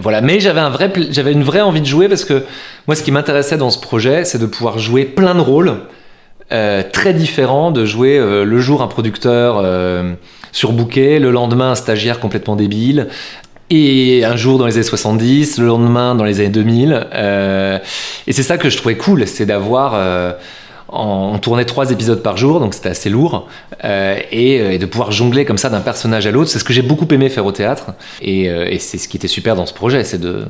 [0.00, 2.44] voilà, mais j'avais un vrai, pla- j'avais une vraie envie de jouer parce que
[2.86, 5.76] moi, ce qui m'intéressait dans ce projet, c'est de pouvoir jouer plein de rôles
[6.52, 10.14] euh, très différents, de jouer euh, le jour un producteur euh,
[10.50, 13.06] surbooké, le lendemain un stagiaire complètement débile.
[13.72, 17.06] Et un jour dans les années 70, le lendemain dans les années 2000.
[17.14, 17.78] euh,
[18.26, 19.94] et c'est ça que je trouvais cool, c'est d'avoir...
[20.88, 23.46] on tournait trois épisodes par jour, donc c'était assez lourd,
[23.84, 27.06] et, de pouvoir jongler comme ça d'un personnage à l'autre, c'est ce que j'ai beaucoup
[27.12, 30.46] aimé faire au théâtre, et c'est ce qui était super dans ce projet, c'est de,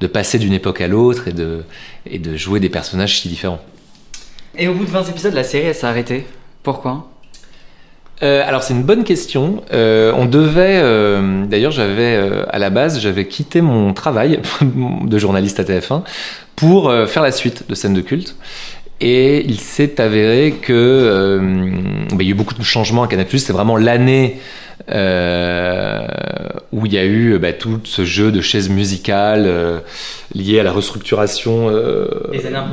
[0.00, 1.64] de passer d'une époque à l'autre et de,
[2.06, 3.60] et de jouer des personnages si différents.
[4.56, 6.26] Et au bout de 20 épisodes, la série elle s'est arrêtée.
[6.62, 7.08] Pourquoi?
[8.22, 9.62] Euh, alors c'est une bonne question.
[9.72, 15.60] Euh, on devait, euh, d'ailleurs j'avais à la base j'avais quitté mon travail de journaliste
[15.60, 16.02] à TF1
[16.56, 18.36] pour faire la suite de scène de culte.
[19.00, 21.38] Et il s'est avéré que
[22.10, 23.26] bah, il y a eu beaucoup de changements à Canal+.
[23.30, 24.38] C'est vraiment l'année
[26.72, 29.80] où il y a eu bah, tout ce jeu de chaises musicales euh,
[30.34, 32.08] lié à la restructuration euh,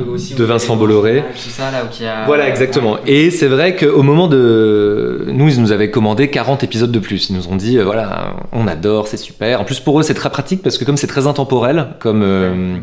[0.07, 0.35] aussi.
[0.35, 1.23] de Vincent Bolloré.
[1.35, 2.25] ça là a.
[2.25, 2.97] Voilà, exactement.
[3.05, 5.25] Et c'est vrai qu'au moment de.
[5.27, 7.29] Nous, ils nous avaient commandé 40 épisodes de plus.
[7.29, 9.61] Ils nous ont dit, euh, voilà, on adore, c'est super.
[9.61, 12.77] En plus, pour eux, c'est très pratique parce que comme c'est très intemporel comme, euh,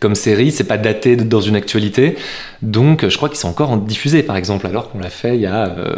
[0.00, 2.16] comme série, c'est pas daté dans une actualité.
[2.62, 5.42] Donc, je crois qu'ils sont encore en diffusés, par exemple, alors qu'on l'a fait il
[5.42, 5.96] y a euh,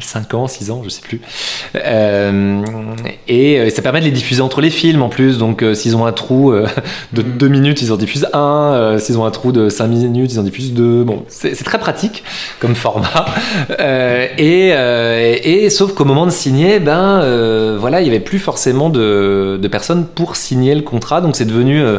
[0.00, 1.20] 5 ans, 6 ans, je sais plus.
[1.76, 2.17] Euh,
[3.28, 5.38] et euh, ça permet de les diffuser entre les films en plus.
[5.38, 6.66] Donc, euh, s'ils ont un trou euh,
[7.12, 7.36] de Mhm.
[7.38, 8.72] 2 minutes ils en diffusent un.
[8.74, 11.04] Euh, S'ils ont un trou de 5 minutes, ils en diffusent deux.
[11.04, 12.24] Bon, c'est très pratique
[12.60, 13.24] comme format.
[13.80, 18.20] Euh, et, euh, et sauf qu'au moment de signer, ben euh, voilà, il y avait
[18.20, 21.20] plus forcément de, de personnes pour signer le contrat.
[21.20, 21.80] Donc c'est devenu.
[21.82, 21.98] euh,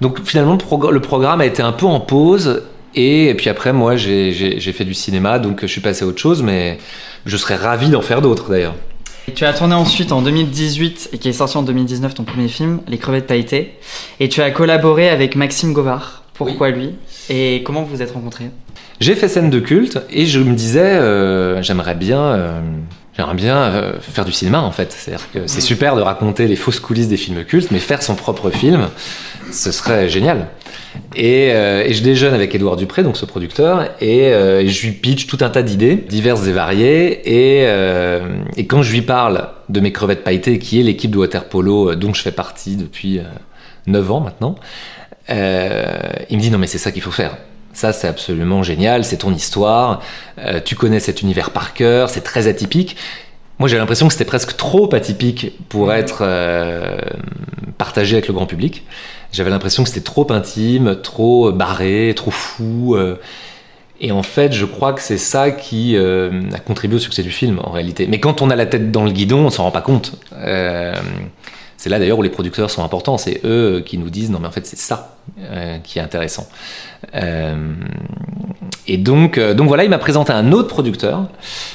[0.00, 2.62] donc finalement, le, progr- le programme a été un peu en pause.
[2.94, 6.20] Et, et puis après, moi, j'ai fait du cinéma, donc je suis passé à autre
[6.20, 6.78] chose, mais
[7.26, 8.74] je serais ravi d'en faire d'autres d'ailleurs.
[9.26, 12.48] Et tu as tourné ensuite en 2018 et qui est sorti en 2019 ton premier
[12.48, 13.72] film, Les crevettes pailletées.
[14.20, 16.24] Et tu as collaboré avec Maxime Govard.
[16.34, 16.94] Pourquoi lui?
[17.30, 18.50] Et comment vous vous êtes rencontrés?
[19.00, 22.60] J'ai fait scène de culte et je me disais, euh, j'aimerais bien, euh,
[23.16, 24.92] j'aimerais bien euh, faire du cinéma en fait.
[24.92, 28.14] C'est-à-dire que c'est super de raconter les fausses coulisses des films cultes, mais faire son
[28.14, 28.88] propre film,
[29.50, 30.48] ce serait génial.
[31.16, 34.92] Et, euh, et je déjeune avec Édouard Dupré, donc ce producteur, et euh, je lui
[34.92, 37.60] pitch tout un tas d'idées, diverses et variées.
[37.60, 41.18] Et, euh, et quand je lui parle de mes crevettes pailletées, qui est l'équipe de
[41.18, 43.24] water polo dont je fais partie depuis euh,
[43.86, 44.56] 9 ans maintenant,
[45.28, 45.34] il
[46.36, 47.36] me dit non mais c'est ça qu'il faut faire.
[47.72, 50.00] Ça c'est absolument génial, c'est ton histoire,
[50.64, 52.96] tu connais cet univers par cœur, c'est très atypique.
[53.58, 56.24] Moi j'ai l'impression que c'était presque trop atypique pour être
[57.78, 58.84] partagé avec le grand public.
[59.34, 62.94] J'avais l'impression que c'était trop intime, trop barré, trop fou.
[62.94, 63.16] euh,
[64.00, 67.32] et en fait, je crois que c'est ça qui euh, a contribué au succès du
[67.32, 68.06] film, en réalité.
[68.06, 70.12] Mais quand on a la tête dans le guidon, on s'en rend pas compte.
[70.34, 70.94] Euh,
[71.76, 73.18] c'est là d'ailleurs où les producteurs sont importants.
[73.18, 76.46] C'est eux qui nous disent non, mais en fait, c'est ça euh, qui est intéressant.
[77.14, 77.74] Euh,
[78.86, 81.26] et donc, euh, donc voilà, il m'a présenté un autre producteur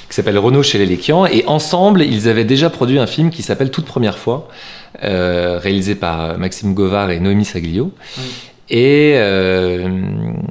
[0.07, 1.25] qui s'appelle Renaud chez les Léquian.
[1.25, 5.95] Et ensemble, ils avaient déjà produit un film qui s'appelle Toute première fois, euh, réalisé
[5.95, 7.91] par Maxime Govard et Noémie Saglio.
[8.17, 8.23] Oui.
[8.71, 9.87] Et euh,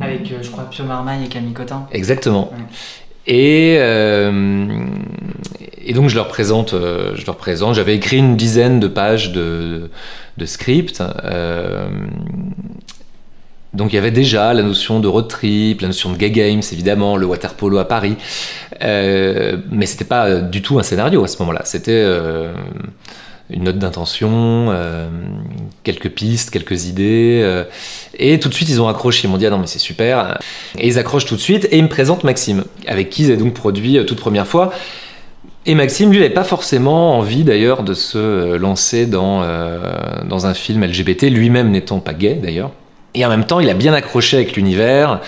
[0.00, 1.86] Avec, euh, je crois, Pio Marmaille et Camille Cotin.
[1.92, 2.50] Exactement.
[3.28, 4.80] Et, euh,
[5.84, 7.74] et donc je leur présente, euh, je leur présente.
[7.74, 9.90] J'avais écrit une dizaine de pages de,
[10.36, 11.00] de script.
[11.24, 11.88] euh,
[13.74, 16.62] donc il y avait déjà la notion de road trip, la notion de gay games
[16.72, 18.16] évidemment, le water polo à Paris,
[18.82, 21.62] Euh, mais c'était pas du tout un scénario à ce moment-là.
[21.64, 22.52] C'était euh,
[23.50, 25.08] une note d'intention, euh,
[25.82, 27.64] quelques pistes, quelques idées, euh,
[28.18, 29.26] et tout de suite ils ont accroché.
[29.26, 30.38] Ils m'ont dit ah non mais c'est super,
[30.78, 33.36] et ils accrochent tout de suite et ils me présentent Maxime, avec qui ils avaient
[33.36, 34.72] donc produit euh, toute première fois.
[35.66, 41.24] Et Maxime, lui, n'avait pas forcément envie d'ailleurs de se lancer dans un film LGBT,
[41.24, 42.70] lui-même n'étant pas gay d'ailleurs.
[43.14, 45.20] Et en même temps, il a bien accroché avec l'univers.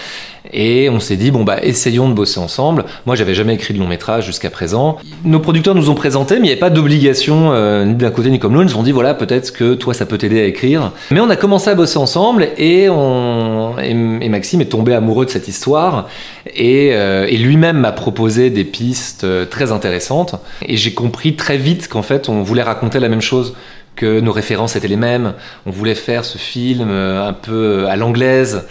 [0.52, 2.84] Et on s'est dit, bon, bah, essayons de bosser ensemble.
[3.06, 4.98] Moi, j'avais jamais écrit de long métrage jusqu'à présent.
[5.24, 8.30] Nos producteurs nous ont présenté, mais il n'y avait pas d'obligation, euh, ni d'un côté
[8.30, 8.70] ni comme l'autre.
[8.70, 10.92] Ils ont dit, voilà, peut-être que toi, ça peut t'aider à écrire.
[11.10, 15.30] Mais on a commencé à bosser ensemble et, on, et Maxime est tombé amoureux de
[15.30, 16.08] cette histoire.
[16.54, 20.36] Et, euh, et lui-même m'a proposé des pistes euh, très intéressantes.
[20.66, 23.54] Et j'ai compris très vite qu'en fait, on voulait raconter la même chose
[24.00, 25.34] que nos références étaient les mêmes.
[25.66, 28.66] On voulait faire ce film euh, un peu à l'anglaise,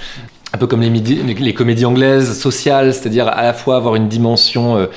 [0.54, 4.88] un peu comme les, comédies anglaises sociales, c'est-à-dire à la fois avoir une dimension euh,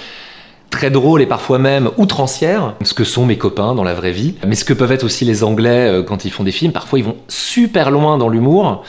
[0.71, 4.35] très drôle et parfois même outrancière, ce que sont mes copains dans la vraie vie,
[4.47, 6.73] mais ce que peuvent être aussi les Anglais euh, quand ils font des films.
[6.73, 8.83] Parfois, ils vont super loin dans l'humour.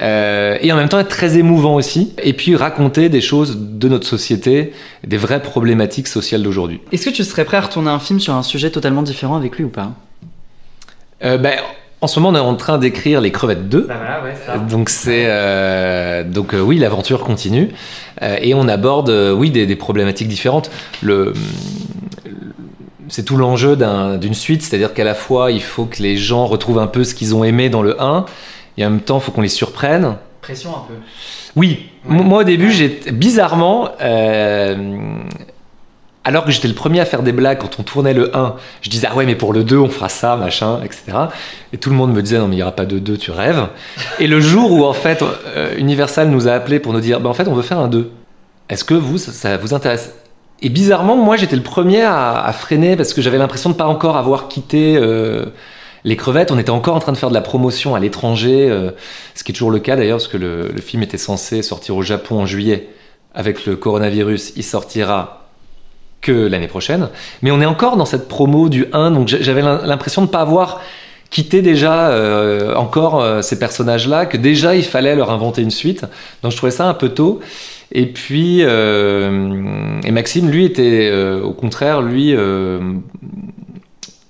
[0.00, 3.88] euh, et en même temps être très émouvant aussi, et puis raconter des choses de
[3.88, 4.72] notre société,
[5.06, 6.80] des vraies problématiques sociales d'aujourd'hui.
[6.92, 9.56] Est-ce que tu serais prêt à retourner un film sur un sujet totalement différent avec
[9.58, 9.92] lui ou pas?
[11.24, 11.54] Euh, ben,
[12.00, 13.86] en ce moment, on est en train d'écrire Les Crevettes 2.
[13.88, 14.56] Bah voilà, ouais, ça.
[14.58, 17.70] Donc c'est euh, donc euh, oui l'aventure continue
[18.22, 20.70] Euh, et on aborde euh, oui des, des problématiques différentes.
[21.02, 21.32] Le
[23.08, 26.44] c'est tout l'enjeu d'un- d'une suite, c'est-à-dire qu'à la fois il faut que les gens
[26.46, 28.26] retrouvent un peu ce qu'ils ont aimé dans le 1
[28.76, 30.16] et en même temps il faut qu'on les surprenne.
[30.42, 30.94] Pression un peu.
[31.56, 32.16] Oui, Ouais.
[32.22, 34.76] Moi au début j'ai bizarrement euh,
[36.28, 38.90] alors que j'étais le premier à faire des blagues quand on tournait le 1, je
[38.90, 41.16] disais ah ouais mais pour le 2 on fera ça, machin, etc.
[41.72, 43.30] Et tout le monde me disait non mais il n'y aura pas de 2, tu
[43.30, 43.66] rêves.
[44.18, 45.22] Et le jour où en fait
[45.56, 47.88] euh, Universal nous a appelé pour nous dire bah en fait on veut faire un
[47.88, 48.10] 2.
[48.68, 50.12] Est-ce que vous ça, vous intéresse?
[50.60, 54.18] Et bizarrement moi j'étais le premier à, freiner parce que j'avais l'impression de pas encore
[54.18, 55.46] avoir quitté euh,
[56.04, 56.52] les crevettes.
[56.52, 58.90] On était encore en train de faire de la promotion à l'étranger, euh,
[59.34, 62.02] ce qui est toujours le cas d'ailleurs parce que le film était censé sortir au
[62.02, 62.90] Japon en juillet.
[63.34, 65.47] Avec le coronavirus, il sortira
[66.20, 67.08] que l'année prochaine.
[67.42, 70.26] Mais on est encore dans cette promo du 1, donc j'a- j'avais l'im- l'impression de
[70.26, 70.80] ne pas avoir
[71.30, 76.04] quitté déjà euh, encore euh, ces personnages-là, que déjà il fallait leur inventer une suite.
[76.42, 77.40] Donc je trouvais ça un peu tôt.
[77.92, 81.10] Et puis, euh, et Maxime, lui, était
[81.42, 82.34] au contraire, lui,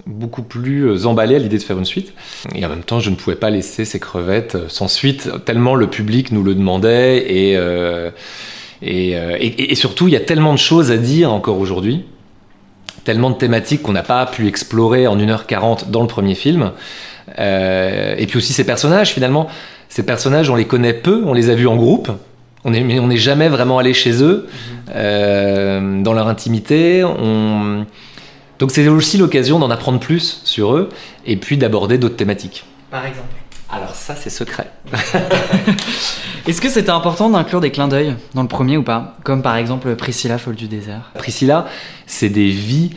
[0.06, 2.14] beaucoup plus emballé à l'idée de faire une suite.
[2.54, 5.86] Et en même temps, je ne pouvais pas laisser ces crevettes sans suite, tellement le
[5.88, 7.18] public nous le demandait.
[7.30, 7.56] Et,
[8.82, 12.04] et, euh, et- surtout, il y a tellement de choses à dire encore aujourd'hui,
[13.04, 16.72] tellement de thématiques qu'on n'a pas pu explorer en 1h40 dans le premier film.
[17.38, 19.48] Euh, et puis aussi ces personnages, finalement.
[19.88, 22.10] Ces personnages, on les connaît peu, on les a vus en groupe.
[22.64, 24.48] On est, mais on n'est jamais vraiment allé chez eux,
[24.94, 27.04] euh, dans leur intimité.
[27.04, 27.86] On...
[28.58, 30.88] Donc c'est aussi l'occasion d'en apprendre plus sur eux
[31.26, 32.64] et puis d'aborder d'autres thématiques.
[32.90, 33.28] Par exemple.
[33.70, 34.70] Alors ça, c'est secret.
[36.46, 39.56] Est-ce que c'était important d'inclure des clins d'œil dans le premier ou pas Comme par
[39.56, 41.10] exemple Priscilla, folle du désert.
[41.14, 41.66] Priscilla,
[42.06, 42.90] c'est des vies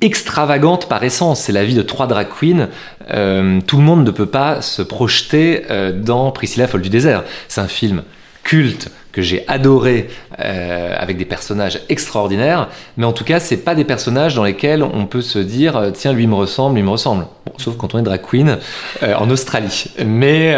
[0.00, 1.42] extravagantes par essence.
[1.42, 2.68] C'est la vie de trois drag queens.
[3.10, 7.22] Euh, tout le monde ne peut pas se projeter euh, dans Priscilla, folle du désert.
[7.46, 8.02] C'est un film
[8.42, 13.74] culte que j'ai adoré euh, avec des personnages extraordinaires, mais en tout cas, c'est pas
[13.74, 16.90] des personnages dans lesquels on peut se dire euh, tiens, lui me ressemble, lui me
[16.90, 17.26] ressemble.
[17.46, 18.58] Bon, sauf quand on est drag queen
[19.02, 19.86] euh, en Australie.
[20.06, 20.54] Mais,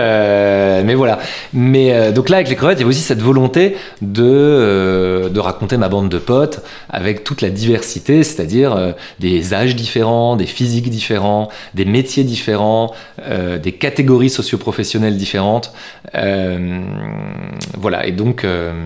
[0.85, 1.19] mais voilà.
[1.53, 5.77] Mais donc là, avec les crevettes, il y avait aussi cette volonté de, de raconter
[5.77, 6.61] ma bande de potes
[6.91, 12.93] avec toute la diversité, c'est-à-dire des âges différents, des physiques différents, des métiers différents,
[13.29, 15.73] des catégories socioprofessionnelles différentes.
[16.13, 18.07] Voilà.
[18.07, 18.85] Et donc, euh,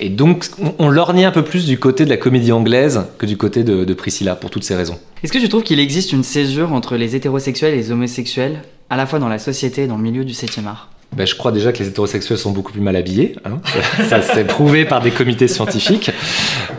[0.00, 3.26] et donc, on, on lorgnait un peu plus du côté de la comédie anglaise que
[3.26, 4.98] du côté de, de Priscilla pour toutes ces raisons.
[5.22, 8.96] Est-ce que tu trouves qu'il existe une césure entre les hétérosexuels et les homosexuels, à
[8.96, 10.88] la fois dans la société et dans le milieu du 7 art?
[11.14, 13.36] Ben, je crois déjà que les hétérosexuels sont beaucoup plus mal habillés.
[13.44, 13.60] hein.
[14.08, 16.10] Ça, c'est prouvé par des comités scientifiques.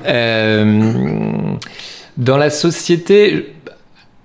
[0.07, 1.53] Euh,
[2.17, 3.53] dans la société.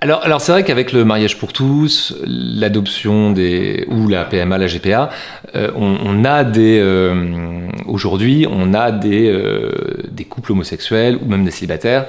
[0.01, 5.11] Alors, c'est vrai qu'avec le mariage pour tous, l'adoption des ou la PMA, la GPA,
[5.57, 9.73] euh, on, on a des euh, aujourd'hui, on a des euh,
[10.09, 12.07] des couples homosexuels ou même des célibataires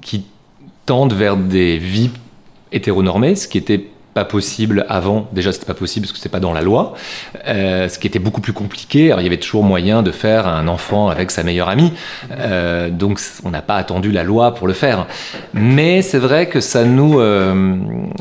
[0.00, 0.24] qui
[0.86, 2.10] tendent vers des vies
[2.70, 5.28] hétéronormées, ce qui était pas possible avant.
[5.32, 6.94] Déjà, c'était pas possible parce que c'était pas dans la loi.
[7.46, 9.06] Euh, ce qui était beaucoup plus compliqué.
[9.06, 11.92] Alors, il y avait toujours moyen de faire un enfant avec sa meilleure amie.
[12.30, 15.06] Euh, donc, on n'a pas attendu la loi pour le faire.
[15.54, 17.76] Mais c'est vrai que ça nous, euh,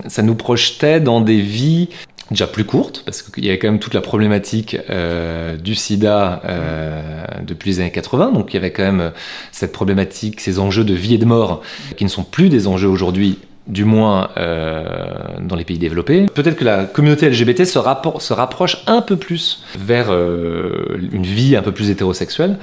[0.07, 1.89] ça nous projetait dans des vies
[2.31, 6.41] déjà plus courtes, parce qu'il y avait quand même toute la problématique euh, du sida
[6.45, 9.11] euh, depuis les années 80, donc il y avait quand même
[9.51, 11.61] cette problématique, ces enjeux de vie et de mort,
[11.97, 16.25] qui ne sont plus des enjeux aujourd'hui du moins euh, dans les pays développés.
[16.33, 21.61] Peut-être que la communauté LGBT se, rapproche un peu plus vers euh, une vie un
[21.61, 22.57] peu plus hétérosexuelle.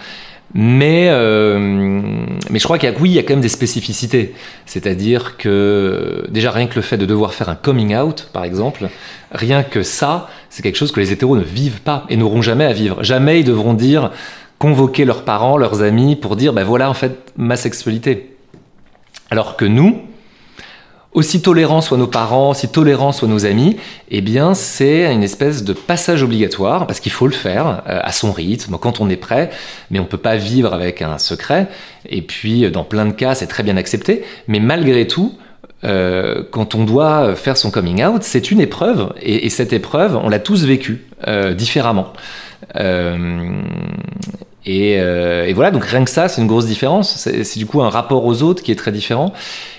[0.54, 4.34] Mais, euh, je crois qu'il y a quand même des spécificités.
[4.64, 8.88] C'est-à-dire que déjà rien que le fait de devoir faire un coming out, par exemple,
[9.30, 12.64] rien que ça, c'est quelque chose que les hétéros ne vivent pas et n'auront jamais
[12.64, 13.02] à vivre.
[13.02, 14.10] Jamais ils devront dire,
[14.58, 18.34] convoquer leurs parents, leurs amis pour dire, ben voilà en fait ma sexualité.
[19.30, 20.00] Alors que nous,
[21.18, 23.76] aussi tolérants soient nos parents, aussi tolérants soient nos amis,
[24.10, 28.12] eh bien c'est une espèce de passage obligatoire, parce qu'il faut le faire euh, à
[28.12, 29.50] son rythme, quand on est prêt,
[29.90, 31.66] mais on peut pas vivre avec un secret,
[32.08, 35.34] et puis dans plein de cas c'est très bien accepté, mais malgré tout,
[35.84, 40.16] euh, quand on doit faire son coming out, c'est une épreuve, et, et cette épreuve,
[40.22, 42.12] on l'a tous vécue euh, différemment.
[42.76, 43.60] Euh,
[44.66, 47.16] et, euh, et, voilà, donc rien que ça, c'est une grosse différence.
[47.16, 49.32] C'est, du coup un rapport aux autres qui est très différent.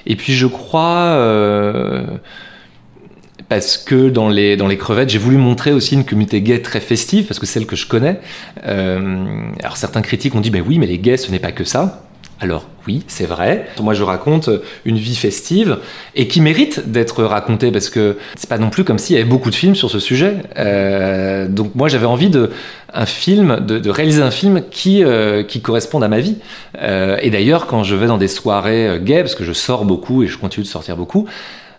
[0.05, 2.03] Et puis je crois, euh,
[3.49, 7.39] parce que dans les, crevettes, j'ai voulu montrer aussi une communauté gay très festive, parce
[7.39, 8.19] que celle que je connais.
[8.65, 11.63] Euh, alors certains critiques ont dit, mais oui, mais les gays, ce n'est pas que
[11.63, 12.03] ça.
[12.39, 13.67] Alors oui, c'est vrai.
[13.79, 14.49] Moi, je raconte
[14.83, 15.77] une vie festive
[16.15, 19.29] et qui mérite d'être racontée parce que c'est pas non plus comme s'il y avait
[19.29, 20.37] beaucoup de films sur ce sujet.
[20.57, 22.49] Euh, donc moi, j'avais envie de
[22.91, 26.37] un film, de, réaliser un film qui euh, qui corresponde à ma vie.
[26.81, 30.23] Euh, et d'ailleurs, quand je vais dans des soirées gays, parce que je sors beaucoup
[30.23, 31.27] et je continue de sortir beaucoup.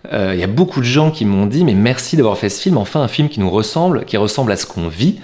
[0.04, 2.62] Il euh, y a beaucoup de gens qui m'ont dit mais merci d'avoir fait ce
[2.62, 5.20] film, enfin un film qui nous ressemble, qui ressemble à ce qu'on vit.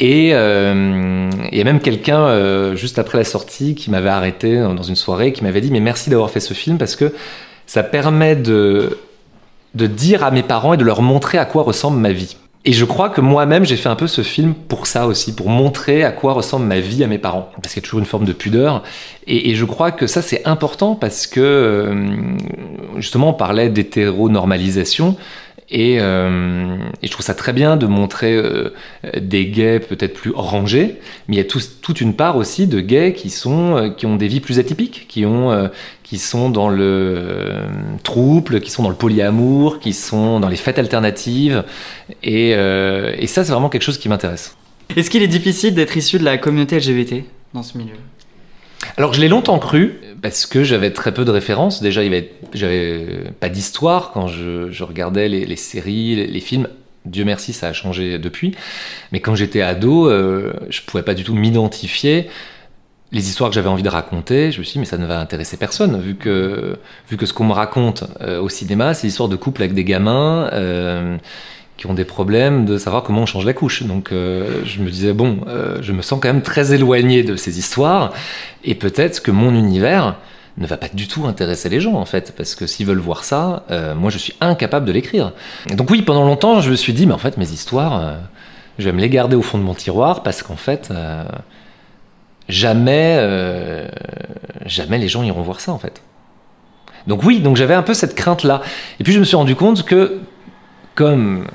[0.00, 4.82] Et il y a même quelqu'un, euh, juste après la sortie, qui m'avait arrêté dans
[4.82, 7.14] une soirée, qui m'avait dit Mais merci d'avoir fait ce film parce que
[7.66, 8.98] ça permet de,
[9.74, 12.36] de dire à mes parents et de leur montrer à quoi ressemble ma vie.
[12.66, 15.48] Et je crois que moi-même, j'ai fait un peu ce film pour ça aussi, pour
[15.48, 17.50] montrer à quoi ressemble ma vie à mes parents.
[17.62, 18.82] Parce qu'il y a toujours une forme de pudeur.
[19.26, 22.36] Et, et je crois que ça, c'est important parce que, euh,
[22.98, 25.16] justement, on parlait d'hétéronormalisation.
[25.70, 28.72] Et, euh, et, je trouve ça très bien de montrer euh,
[29.20, 30.96] des gays peut-être plus rangés,
[31.28, 34.06] mais il y a tout, toute une part aussi de gays qui sont euh, qui
[34.06, 35.70] ont des vies plus atypiques, qui ont
[36.02, 37.62] qui sont dans le
[38.02, 41.62] trouble, qui sont dans le polyamour, qui sont dans les fêtes alternatives,
[42.24, 44.56] et, et ça c'est vraiment quelque chose qui m'intéresse.
[44.96, 47.94] Est-ce qu'il est difficile d'être issu de la communauté LGBT dans ce milieu?
[48.96, 51.82] Alors je l'ai longtemps cru parce que j'avais très peu de références.
[51.82, 52.02] Déjà,
[52.52, 56.68] j'avais pas d'histoire quand je, regardais les, séries, les, les, films.
[57.06, 58.54] Dieu merci, ça a changé depuis.
[59.12, 62.28] Mais quand j'étais ado, euh, je pouvais pas du tout m'identifier
[63.12, 65.18] les histoires que j'avais envie de raconter, je me suis dit, mais ça ne va
[65.18, 69.28] intéresser personne, vu que, vu que ce qu'on me raconte euh, au cinéma, c'est l'histoire
[69.28, 71.16] de couple avec des gamins euh,
[71.80, 73.84] qui ont des problèmes de savoir comment on change la couche.
[73.84, 75.38] Donc euh, je me disais, bon,
[75.80, 78.12] je me sens quand même très éloigné de ces histoires,
[78.62, 80.16] et peut-être que mon univers
[80.58, 83.24] ne va pas du tout intéresser les gens, en fait, parce que s'ils veulent voir
[83.24, 83.64] ça,
[83.96, 85.32] moi je suis incapable de l'écrire.
[85.74, 88.16] Donc oui, pendant longtemps, je me suis dit, mais en fait, mes histoires,
[88.78, 90.92] je vais me les garder au fond de mon tiroir, parce qu'en fait
[92.50, 93.88] jamais, euh,
[94.66, 96.02] jamais les gens iront voir ça en fait.
[97.06, 98.60] Donc oui, donc j'avais un peu cette crainte là.
[98.98, 100.18] Et puis je me suis rendu compte que
[101.00, 101.46] comme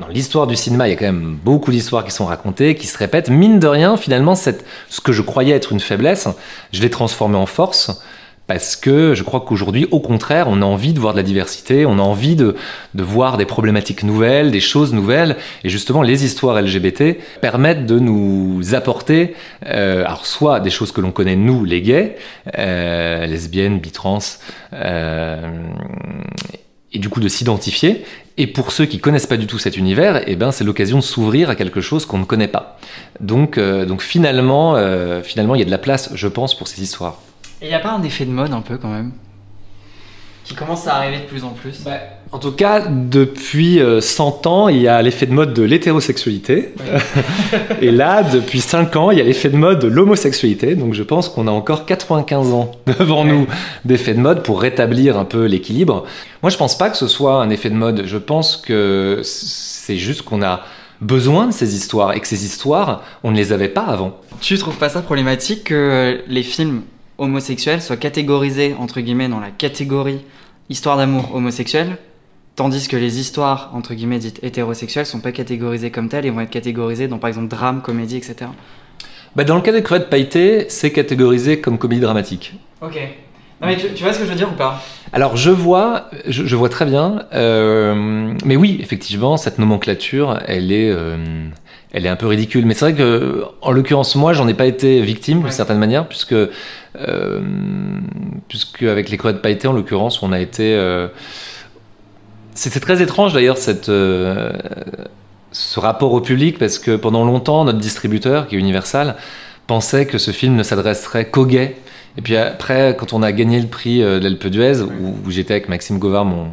[0.00, 2.86] dans l'histoire du cinéma, il y a quand même beaucoup d'histoires qui sont racontées, qui
[2.86, 3.28] se répètent.
[3.28, 4.52] Mine de rien, finalement, ce
[5.04, 6.28] que je croyais être une faiblesse,
[6.72, 8.00] je l'ai transformé en force
[8.46, 11.84] parce que je crois qu'aujourd'hui, au contraire, on a envie de voir de la diversité,
[11.84, 12.56] on a envie de,
[12.94, 17.98] de, voir des problématiques nouvelles, des choses nouvelles, et justement, les histoires LGBT permettent de
[17.98, 19.34] nous apporter,
[19.66, 22.16] euh, alors soit des choses que l'on connaît nous, les gays,
[22.56, 24.20] euh, lesbiennes, bitrans,
[24.72, 25.50] euh,
[26.94, 28.04] et du coup de s'identifier.
[28.38, 31.02] Et pour ceux qui connaissent pas du tout cet univers, eh ben c'est l'occasion de
[31.02, 32.78] s'ouvrir à quelque chose qu'on ne connaît pas.
[33.20, 36.68] Donc, euh, donc finalement, euh, finalement, il y a de la place, je pense, pour
[36.68, 37.18] ces histoires.
[37.62, 39.12] Et il n'y a pas un effet de mode un peu quand même?
[40.44, 41.82] Qui commence à arriver de plus en plus?
[41.82, 41.98] Bah,
[42.32, 46.74] En tout cas, depuis 100 euh, ans, il y a l'effet de mode de l'hétérosexualité.
[47.80, 50.74] et là, depuis 5 ans, il y a l'effet de mode de l'homosexualité.
[50.74, 53.46] Donc je pense qu'on a encore 95 ans devant nous
[53.84, 56.04] d'effet de mode pour rétablir un peu l'équilibre.
[56.42, 58.02] Moi, je pense pas que ce soit un effet de mode.
[58.06, 60.62] Je pense que c'est juste qu'on a
[61.00, 64.18] besoin de ces histoires et que ces histoires, on ne les avait pas avant.
[64.40, 66.82] Tu trouves pas ça problématique que les films
[67.18, 70.20] homosexuels soient catégorisés entre guillemets dans la catégorie
[70.68, 71.96] histoire d'amour homosexuelle,
[72.56, 76.40] tandis que les histoires entre guillemets dites hétérosexuelles sont pas catégorisées comme telles et vont
[76.40, 78.50] être catégorisées dans par exemple drame, comédie, etc.
[79.36, 82.54] Bah dans le cas des crevettes pailletées, c'est catégorisé comme comédie dramatique.
[82.80, 82.98] Ok.
[83.60, 84.82] Non mais tu, vois ce que je veux dire ou pas?
[85.14, 90.90] Alors je vois, je, vois très bien, euh, mais oui, effectivement, cette nomenclature, elle est,
[90.90, 91.48] euh,
[91.92, 92.66] elle est un peu ridicule.
[92.66, 96.06] Mais c'est vrai que, en l'occurrence, moi, j'en ai pas été victime d'une certaine manière,
[96.06, 97.40] puisque, euh,
[98.48, 100.78] puisque avec les crevettes pailletées, en l'occurrence, on a été.
[102.56, 103.88] Euh, c'était très étrange d'ailleurs cette.
[103.88, 104.52] Euh,
[105.52, 109.16] ce rapport au public parce que pendant longtemps notre distributeur qui est Universal
[109.66, 111.76] pensait que ce film ne s'adresserait qu'aux gays
[112.18, 115.54] et puis après quand on a gagné le prix de l'Alpe d'Huez où, où j'étais
[115.54, 116.50] avec Maxime Govard mon,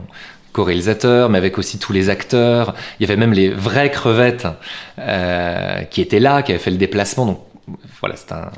[0.53, 2.73] co-réalisateur, mais avec aussi tous les acteurs.
[2.99, 4.47] Il y avait même les vraies crevettes
[4.99, 7.25] euh, qui étaient là, qui avaient fait le déplacement.
[7.25, 7.39] Donc
[8.01, 8.15] voilà,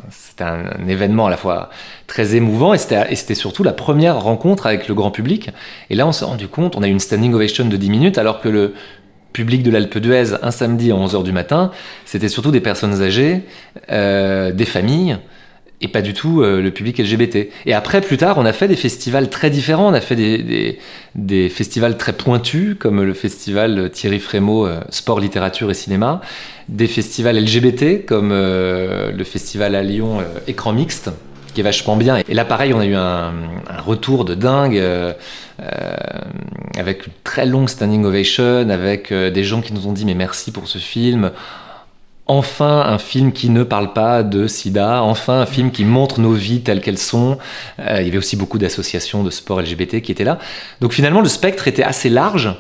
[0.09, 1.69] c'était un, événement à la fois
[2.07, 5.51] très émouvant et c'était surtout la première rencontre avec le grand public.
[5.89, 8.17] Et là, on s'est rendu compte, on a eu une standing ovation de 10 minutes,
[8.17, 8.73] alors que le
[9.33, 11.71] public de l'Alpe d'Huez, un samedi à 11h du matin,
[12.05, 13.43] c'était surtout des personnes âgées,
[13.91, 15.17] euh, des familles
[15.81, 17.49] et pas du tout euh, le public LGBT.
[17.65, 19.89] Et après, plus tard, on a fait des festivals très différents.
[19.89, 25.69] On a fait des, festivals très pointus, comme le festival Thierry Frémaux euh, Sport, Littérature
[25.69, 26.21] et Cinéma,
[26.69, 31.11] des festivals LGBT, comme euh, le festival à Lyon Écran Mixte,
[31.53, 32.17] qui est vachement bien.
[32.27, 33.33] Et là, pareil, on a eu un,
[33.69, 34.81] un retour de dingue,
[36.77, 40.51] avec une très longue standing ovation, avec des gens qui nous ont dit mais merci
[40.51, 41.31] pour ce film
[42.27, 46.33] enfin un film qui ne parle pas de sida, enfin un film qui montre nos
[46.33, 47.37] vies telles qu'elles sont.
[47.79, 50.39] Euh, il y avait aussi beaucoup d'associations de sport LGBT qui étaient là.
[50.81, 52.53] Donc finalement, le spectre était assez large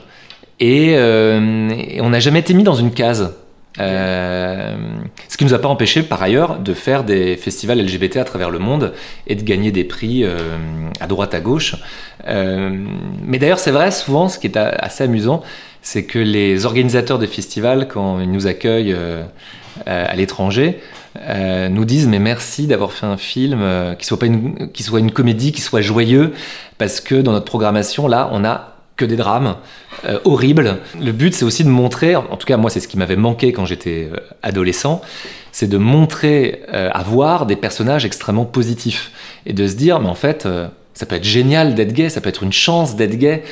[0.59, 3.33] et, euh, on n'a jamais été mis dans une case.
[3.77, 4.73] Euh,
[5.27, 8.23] ce qui ne nous a pas empêché par ailleurs de faire des festivals LGBT à
[8.23, 8.93] travers le monde
[9.27, 10.23] et de gagner des prix
[11.01, 11.75] à droite à gauche.
[12.25, 15.43] mais d'ailleurs c'est vrai souvent ce qui est assez amusant
[15.85, 19.23] c'est que les organisateurs des festivals, quand ils nous accueillent euh,
[19.87, 20.81] euh, à l'étranger,
[21.21, 23.63] euh, nous disent mais merci d'avoir fait un film
[23.99, 26.33] qui soit pas une, qui soit une comédie, qui soit joyeux,
[26.79, 29.57] parce que dans notre programmation là, on a que des drames
[30.23, 30.77] horribles.
[30.99, 33.51] Le but, c'est aussi de montrer, en tout cas moi, c'est ce qui m'avait manqué
[33.51, 34.09] quand j'étais
[34.41, 35.01] adolescent,
[35.51, 39.11] c'est de montrer, à voir des personnages extrêmement positifs
[39.45, 40.47] et de se dire mais en fait
[40.93, 43.43] ça peut être génial d'être gay, ça peut être une chance d'être gay.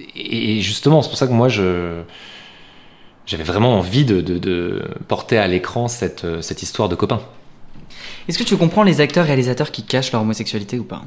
[0.00, 2.02] Euh, et justement, c'est pour ça que moi, je,
[3.26, 7.20] j'avais vraiment envie de, porter à l'écran cette, cette histoire de copain.
[8.28, 11.02] Est-ce que tu comprends les acteurs réalisateurs qui cachent leur homosexualité ou pas?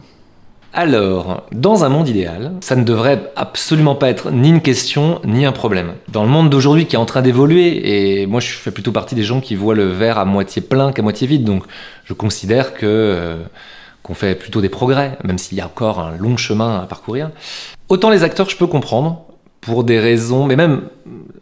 [0.76, 5.46] Alors, dans un monde idéal, ça ne devrait absolument pas être ni une question ni
[5.46, 5.94] un problème.
[6.08, 9.14] Dans le monde d'aujourd'hui qui est en train d'évoluer, et moi je fais plutôt partie
[9.14, 11.64] des gens qui voient le verre à moitié plein qu'à moitié vide, donc
[12.06, 13.44] je considère que euh,
[14.04, 17.32] qu'on fait plutôt des progrès, même s'il y a encore un long chemin à parcourir.
[17.89, 19.26] Autant les acteurs, je peux comprendre,
[19.62, 20.84] pour des raisons, mais même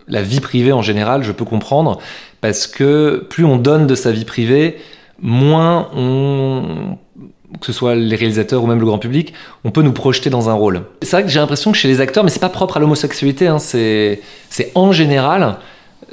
[0.08, 2.00] la vie privée en général, je peux comprendre,
[2.40, 4.78] parce que plus on donne de sa vie privée,
[5.20, 6.98] moins on
[7.60, 9.34] que ce soit les réalisateurs ou même le grand public,
[9.66, 10.84] on peut nous projeter dans un rôle.
[11.02, 13.48] C'est vrai que j'ai l'impression que chez les acteurs, mais c'est pas propre à l'homosexualité,
[13.48, 14.22] hein, c'est
[14.74, 15.58] en général,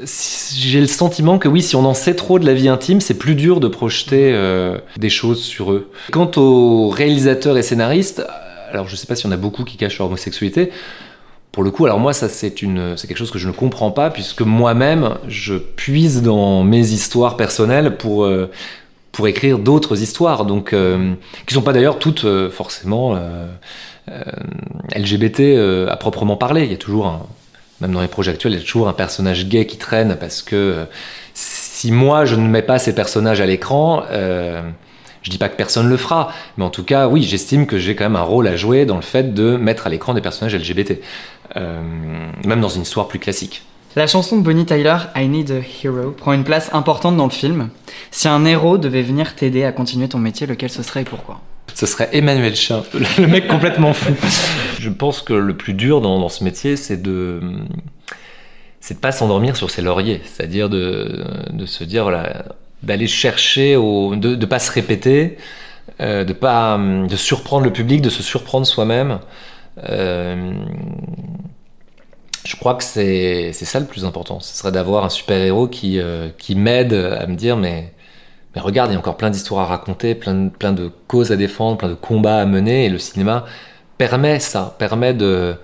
[0.02, 3.18] j'ai le sentiment que oui, si on en sait trop de la vie intime, c'est
[3.18, 5.90] plus dur de projeter euh, des choses sur eux.
[6.12, 8.24] Quant aux réalisateurs et scénaristes,
[8.70, 10.70] alors je sais pas s'il y en a beaucoup qui cachent leur homosexualité.
[11.52, 13.90] Pour le coup, alors moi, ça c'est une, c'est quelque chose que je ne comprends
[13.90, 18.50] pas puisque moi-même, je puise dans mes histoires personnelles pour euh,
[19.12, 21.14] pour écrire d'autres histoires, donc euh,
[21.46, 23.18] qui sont pas d'ailleurs toutes euh, forcément
[24.94, 26.64] LGBT à proprement parler.
[26.64, 27.26] Il y a toujours, un,
[27.80, 30.42] même dans les projets actuels, il y a toujours un personnage gay qui traîne parce
[30.42, 30.86] que
[31.34, 35.88] si moi je ne mets pas ces personnages à l'écran, je dis pas que personne
[35.88, 38.56] le fera, mais en tout cas, oui, j'estime que j'ai quand même un rôle à
[38.56, 41.00] jouer dans le fait de mettre à l'écran des personnages LGBT,
[41.56, 43.62] même dans une histoire plus classique.
[43.96, 47.30] La chanson de Bonnie Tyler, I Need a Hero, prend une place importante dans le
[47.30, 47.70] film.
[48.10, 51.40] Si un héros devait venir t'aider à continuer ton métier, lequel ce serait et pourquoi?
[51.78, 52.82] Ce serait Emmanuel Chin,
[53.18, 54.12] le mec complètement fou.
[54.80, 57.40] Je pense que le plus dur dans, ce métier, c'est de
[58.80, 62.46] c'est pas s'endormir sur ses lauriers, c'est-à-dire de, de, se dire voilà,
[62.82, 65.36] d'aller chercher, au, de ne pas se répéter,
[66.00, 69.20] euh, de pas de surprendre le public, de se surprendre soi-même.
[69.88, 70.50] Euh,
[72.44, 74.40] je crois que c'est ça le plus important.
[74.40, 77.92] Ce serait d'avoir un super-héros qui, euh, qui m'aide à me dire mais,
[78.58, 81.78] mais regarde, il y a encore plein d'histoires à raconter, plein de, causes à défendre,
[81.78, 83.44] plein de combats à mener, et le cinéma
[83.98, 85.56] permet ça, permet de,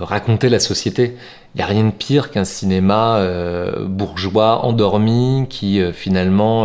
[0.00, 1.16] raconter la société.
[1.54, 6.64] Il n'y a rien de pire qu'un cinéma euh, bourgeois, endormi, qui euh, finalement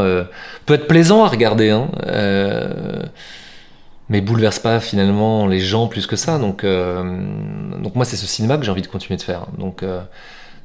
[0.65, 1.71] peut être plaisant à regarder.
[1.71, 1.89] Hein,
[4.09, 6.39] mais bouleverse pas finalement les gens plus que ça.
[6.39, 7.03] Donc, euh,
[7.81, 9.47] donc moi, c'est ce cinéma que j'ai envie de continuer de faire.
[9.57, 10.01] Donc, euh,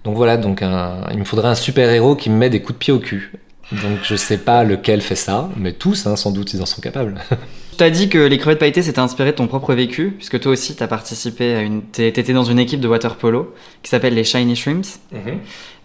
[0.05, 2.79] donc voilà, donc il me faudrait un super héros qui me met des coups de
[2.79, 3.33] pied au cul.
[3.71, 6.81] Donc je sais pas lequel fait ça, mais tous, hein, sans doute, ils en sont
[6.81, 7.21] capables.
[7.79, 10.53] Tu as dit que les crevettes pailletées s'étaient inspiré de ton propre vécu, puisque toi
[10.53, 11.83] aussi tu as participé à une.
[11.83, 15.39] T'étais dans une équipe de water polo qui s'appelle les Shiny Shrimps mhm.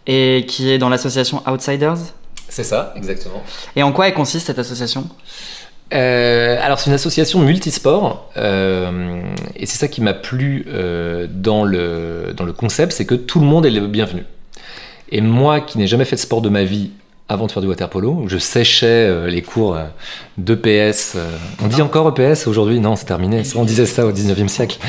[0.06, 1.98] et qui est dans l'association Outsiders.
[2.50, 3.42] C'est ça, exactement.
[3.78, 5.08] Et en quoi elle consiste cette association?
[5.94, 9.22] Euh, alors c'est une association multisport euh,
[9.56, 13.40] et c'est ça qui m'a plu euh, dans, le, dans le concept, c'est que tout
[13.40, 14.26] le monde est le bienvenu.
[15.10, 16.92] Et moi qui n'ai jamais fait de sport de ma vie
[17.30, 19.78] avant de faire du water polo, je séchais les cours
[20.38, 21.18] d'EPS.
[21.62, 22.80] on dit encore EPS aujourd'hui?
[22.80, 23.44] Non, c'est terminé.
[23.56, 24.80] On disait ça au 19e siècle.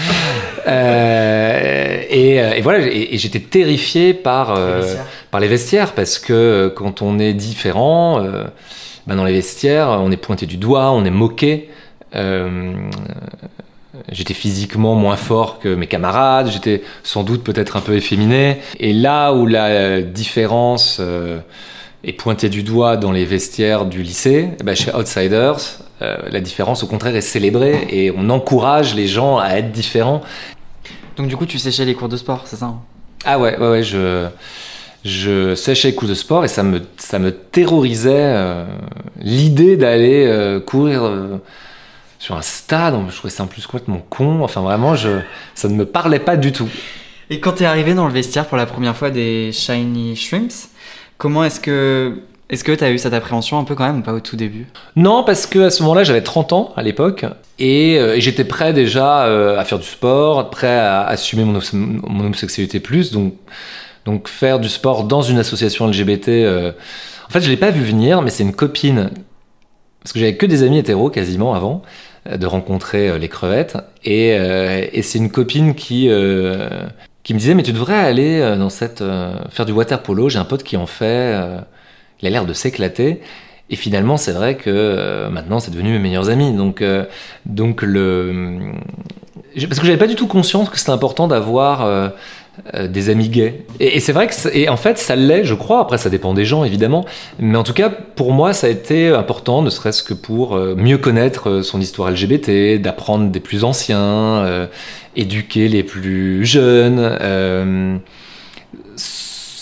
[0.67, 4.57] et, voilà, et, j'étais terrifié par,
[5.31, 8.23] par les vestiaires parce que quand on est différent
[9.09, 11.71] bah, dans les vestiaires, on est pointé du doigt, on est moqué.
[12.15, 12.75] Euh,
[14.13, 18.59] j'étais physiquement moins fort que mes camarades, j'étais sans doute peut-être un peu efféminé.
[18.79, 21.39] Et là où la différence euh,
[22.05, 25.59] est pointée du doigt dans les vestiaires du lycée, bah, chez Outsiders,
[26.01, 30.23] euh, la différence au contraire est célébrée et on encourage les gens à être différents.
[31.17, 32.81] Donc du coup, tu séchais les cours de sport, c'est ça hein?
[33.25, 34.29] Ah ouais, ouais, ouais, je
[35.05, 38.65] je séchais les coups de sport et ça me, ça me terrorisait euh,
[39.21, 41.11] l'idée d'aller euh, courir
[42.19, 42.97] sur un stade.
[43.09, 44.43] Je trouvais ça en plus complètement con.
[44.43, 45.21] Enfin, vraiment, je,
[45.55, 46.69] ça ne me parlait pas du tout.
[47.31, 50.71] Et quand tu es arrivé dans le vestiaire pour la première fois des Shiny Shrimps,
[51.19, 54.03] comment est-ce que est-ce que tu as eu cette appréhension un peu quand même ou
[54.03, 54.67] pas au tout début?
[54.97, 57.27] Non, parce que à ce moment-là, j'avais 30 ans à l'époque
[57.59, 59.25] et, j'étais prêt déjà
[59.59, 61.61] à faire du sport, prêt à assumer mon,
[62.03, 63.13] homosexualité plus.
[63.13, 63.35] Donc
[64.09, 66.73] donc faire du sport dans une association LGBT, euh,
[67.27, 69.11] en fait je l'ai pas vu venir, mais c'est une copine,
[70.03, 71.83] parce que j'avais que des amis hétéros quasiment avant
[72.27, 74.35] euh, de rencontrer euh, les crevettes, et,
[75.03, 76.09] c'est une copine qui
[77.23, 79.03] qui me disait mais tu devrais aller dans cette
[79.51, 81.39] faire du water polo, j'ai un pote qui en fait,
[82.21, 83.21] il a l'air de s'éclater.
[83.71, 86.53] Et finalement, c'est vrai que maintenant, c'est devenu mes meilleurs amis.
[86.53, 86.83] Donc,
[87.45, 88.73] donc le,
[89.67, 92.13] parce que j'avais pas du tout conscience que c'était important d'avoir
[92.75, 93.65] euh, des amis gays.
[93.81, 95.81] Et, c'est vrai que, et en fait, ça l'est, je crois.
[95.81, 97.05] Après, ça dépend des gens, évidemment.
[97.39, 100.75] Mais en tout cas, pour moi, ça a été important, ne serait-ce que pour euh,
[100.77, 104.69] mieux connaître euh, son histoire LGBT, d'apprendre des plus anciens,
[105.17, 106.99] éduquer les plus jeunes.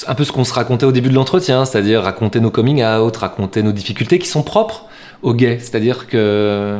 [0.09, 3.17] un peu ce qu'on se racontait au début de l'entretien, c'est-à-dire raconter nos coming out,
[3.17, 4.87] raconter nos difficultés qui sont propres
[5.23, 5.59] aux gays.
[5.61, 6.79] C'est-à-dire que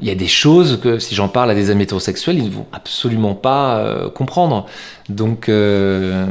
[0.00, 2.50] il y a des choses que si j'en parle à des amis hétérosexuels, ils ne
[2.50, 4.66] vont absolument pas euh, comprendre.
[5.08, 6.26] Donc, euh,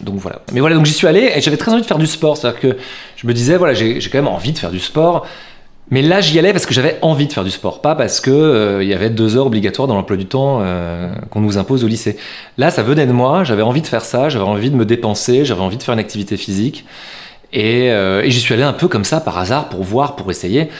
[0.00, 0.42] donc voilà.
[0.52, 2.36] Mais voilà, donc j'y suis allé et j'avais très envie de faire du sport.
[2.36, 2.76] C'est-à-dire que
[3.16, 5.26] je me disais, voilà, j'ai quand même envie de faire du sport.
[5.90, 8.30] Mais là, j'y allais parce que j'avais envie de faire du sport, pas parce que
[8.30, 10.62] euh, il y avait deux heures obligatoires dans l'emploi du temps
[11.30, 12.16] qu'on nous impose au lycée.
[12.58, 13.44] Là, ça venait de moi.
[13.44, 14.28] J'avais envie de faire ça.
[14.28, 15.44] J'avais envie de me dépenser.
[15.44, 16.84] J'avais envie de faire une activité physique.
[17.52, 20.70] Et, et j'y suis allé un peu comme ça, par hasard, pour voir, pour essayer.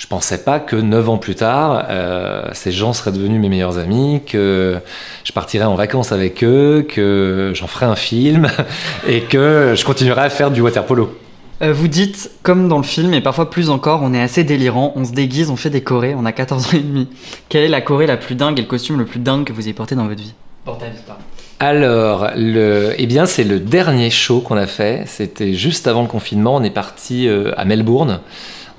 [0.00, 3.76] Je pensais pas que neuf ans plus tard, euh, ces gens seraient devenus mes meilleurs
[3.76, 4.78] amis, que
[5.24, 8.48] je partirais en vacances avec eux, que j'en ferais un film
[9.06, 11.14] et que je continuerais à faire du water polo.
[11.60, 14.94] Euh, vous dites, comme dans le film, et parfois plus encore, on est assez délirant,
[14.96, 17.06] on se déguise, on fait des chorés, on a 14 ans et demi.
[17.50, 19.64] Quelle est la choré la plus dingue et le costume le plus dingue que vous
[19.64, 20.32] ayez porté dans votre vie?
[20.64, 21.20] Pour ta vie, pardon.
[21.58, 25.02] Alors, le, eh bien, c'est le dernier show qu'on a fait.
[25.06, 26.56] C'était juste avant le confinement.
[26.56, 28.20] On est parti euh, à Melbourne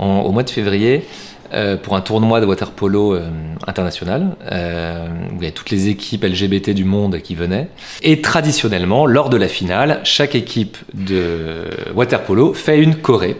[0.01, 1.05] au mois de février
[1.53, 3.29] euh, pour un tournoi de water polo euh,
[3.67, 7.67] international euh, où il y avait toutes les équipes LGBT du monde qui venaient.
[8.01, 13.35] Et traditionnellement, lors de la finale, chaque équipe de water polo fait une choré,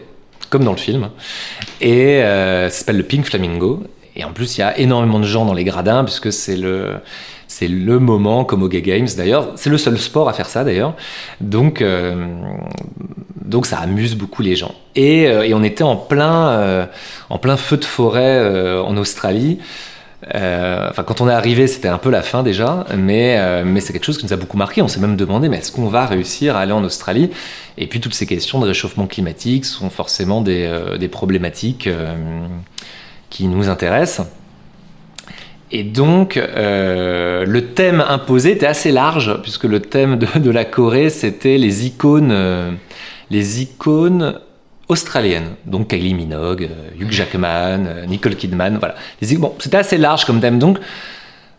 [0.49, 1.09] comme dans le film.
[1.79, 3.83] Et euh, ça s'appelle le Pink Flamingo.
[4.17, 6.95] Et en plus, il y a énormément de gens dans les gradins puisque c'est le
[7.51, 9.51] c'est le moment, comme au Gay Games d'ailleurs.
[9.57, 10.95] C'est le seul sport à faire ça d'ailleurs.
[11.41, 12.45] Donc, euh,
[13.51, 14.73] donc ça amuse beaucoup les gens.
[14.95, 16.85] Et, euh, on était en plein, euh,
[17.29, 19.59] en plein feu de forêt euh, en Australie.
[20.33, 24.05] Enfin, quand on est arrivé, c'était un peu la fin déjà, mais, mais c'est quelque
[24.05, 24.83] chose qui nous a beaucoup marqué.
[24.83, 27.31] On s'est même demandé, mais est-ce qu'on va réussir à aller en Australie?
[27.79, 31.89] Et puis toutes ces questions de réchauffement climatique sont forcément des, des problématiques
[33.31, 34.27] qui nous intéressent.
[35.71, 41.57] Et donc, le thème imposé était assez large, puisque le thème de, la Corée, c'était
[41.57, 42.77] les icônes,
[43.31, 44.35] les icônes
[44.89, 45.55] australiennes.
[45.65, 48.95] Donc Kylie Minogue, euh, Hugh Jackman, euh, Nicole Kidman, voilà.
[49.39, 50.59] Bon, c'était assez large comme thème.
[50.59, 50.77] Donc,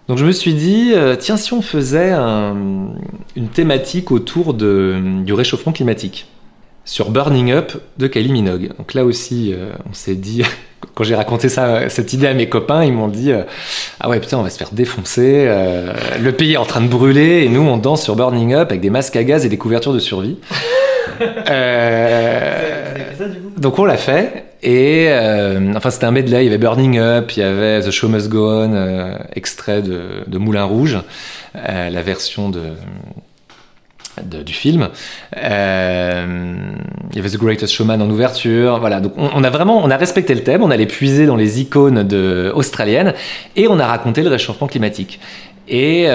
[0.07, 2.55] donc je me suis dit, euh, tiens, si on faisait un-
[3.35, 6.27] une thématique autour de, du réchauffement climatique
[6.85, 8.71] sur Burning Up de Kylie Minogue.
[8.77, 9.55] Donc là aussi,
[9.89, 10.43] on s'est dit,
[10.95, 13.31] quand j'ai raconté ça, cette idée à mes copains, ils m'ont dit,
[14.01, 15.47] ah ouais putain, on va se faire défoncer,
[16.21, 18.81] le pays est en train de brûler et nous on danse sur Burning Up avec
[18.83, 20.39] des masques à gaz et des couvertures de survie.
[21.21, 23.05] Euh,
[23.59, 27.33] donc on l'a fait et euh, enfin c'était un medley, il y avait Burning Up,
[27.37, 30.99] il y avait The Show Must Go On, euh, extrait de, de Moulin Rouge,
[31.55, 32.61] la version de
[34.23, 34.89] de- du film.
[35.35, 38.79] Il y avait The Greatest Showman en ouverture.
[38.79, 41.37] Voilà, donc on, on a vraiment, on a respecté le thème, on allait puiser dans
[41.37, 43.15] les icônes de, australiennes
[43.57, 45.19] et on a raconté le réchauffement climatique.
[45.69, 46.09] Et, et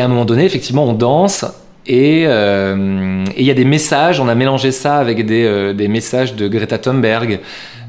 [0.00, 1.44] à un moment donné, effectivement, on danse.
[1.86, 5.88] Et euh, et il y a des messages, on a mélangé ça avec des, euh,
[5.88, 7.40] messages de Greta Thunberg,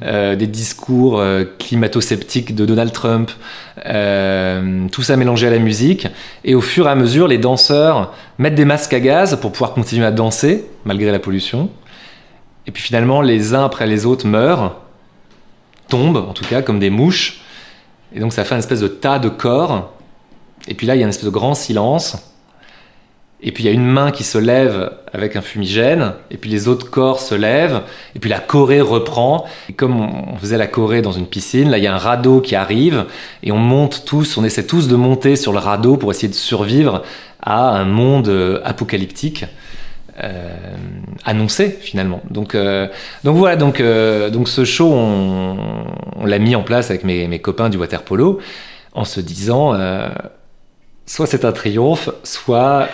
[0.03, 1.21] euh, des discours
[1.59, 3.31] climato-sceptiques de Donald Trump,
[3.75, 6.07] tout ça mélangé à la musique.
[6.45, 9.73] Et au fur et à mesure, les danseurs mettent des masques à gaz pour pouvoir
[9.73, 11.69] continuer à danser malgré la pollution.
[12.67, 14.79] Et puis finalement, les uns après les autres meurent,
[15.89, 17.41] tombent en tout cas comme des mouches.
[18.15, 19.93] Et donc ça fait une espèce de tas de corps.
[20.67, 22.30] Et puis là, il y a une espèce de grand silence.
[23.43, 26.49] Et puis il y a une main qui se lève avec un fumigène, et puis
[26.49, 27.81] les autres corps se lèvent,
[28.15, 29.45] et puis la Corée reprend.
[29.69, 32.39] Et comme on faisait la Corée dans une piscine, là il y a un radeau
[32.41, 33.05] qui arrive,
[33.43, 36.33] et on monte tous, on essaie tous de monter sur le radeau pour essayer de
[36.33, 37.03] survivre
[37.41, 39.45] à un monde euh, apocalyptique.
[40.23, 40.75] euh,
[41.25, 42.21] annoncé finalement.
[42.29, 42.87] Donc, euh,
[43.23, 47.39] donc voilà, donc, euh, donc ce show, on, l'a mis en place avec mes, mes
[47.39, 48.39] copains du water polo
[48.93, 50.09] en se disant euh,
[51.05, 52.87] soit c'est un triomphe, soit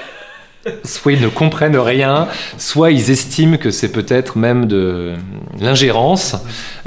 [0.84, 5.14] soit ils ne comprennent rien, soit ils estiment que c'est peut-être même de
[5.60, 6.36] l'ingérence,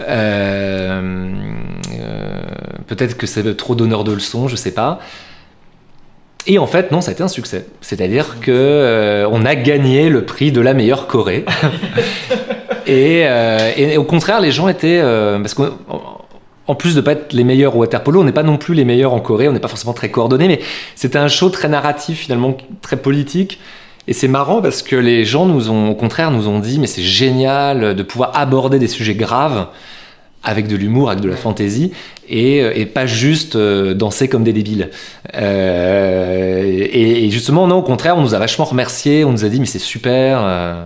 [0.00, 1.32] euh,
[2.00, 2.40] euh,
[2.86, 5.00] peut-être que c'est trop d'honneur de leçon, je sais pas.
[6.46, 7.66] Et en fait, non, ça a été un succès.
[7.80, 11.44] C'est-à-dire que euh, on a gagné le prix de la meilleure Corée.
[12.86, 13.20] et,
[13.76, 15.54] et au contraire, les gens étaient parce
[16.70, 18.74] en plus de pas être les meilleurs au water polo, on n'est pas non plus
[18.74, 19.48] les meilleurs en Corée.
[19.48, 20.60] On n'est pas forcément très coordonnés, mais
[20.94, 23.58] c'était un show très narratif finalement, très politique.
[24.06, 26.86] Et c'est marrant parce que les gens nous ont, au contraire, nous ont dit, mais
[26.86, 29.66] c'est génial de pouvoir aborder des sujets graves
[30.44, 31.92] avec de l'humour, avec de la fantaisie,
[32.28, 34.90] et, et pas juste euh, danser comme des débiles.
[35.34, 39.48] Euh, et, et justement, non, au contraire, on nous a vachement remerciés, on nous a
[39.48, 40.40] dit, mais c'est super.
[40.42, 40.84] euh,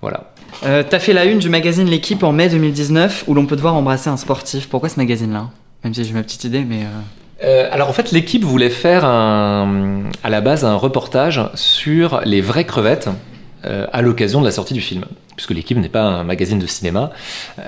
[0.00, 0.32] voilà.
[0.64, 3.60] Euh, T'as fait la une du magazine L'équipe en mai 2019 où l'on peut te
[3.60, 4.68] voir embrasser un sportif.
[4.68, 5.48] Pourquoi ce magazine-là?
[5.84, 6.82] Même si j'ai ma petite idée, mais.
[6.82, 9.66] euh, Euh, alors en fait, l'équipe voulait faire à
[10.28, 13.08] la base un reportage sur les vraies crevettes
[13.62, 15.04] à l'occasion de la sortie du film,
[15.36, 17.10] puisque l'équipe n'est pas un magazine de cinéma.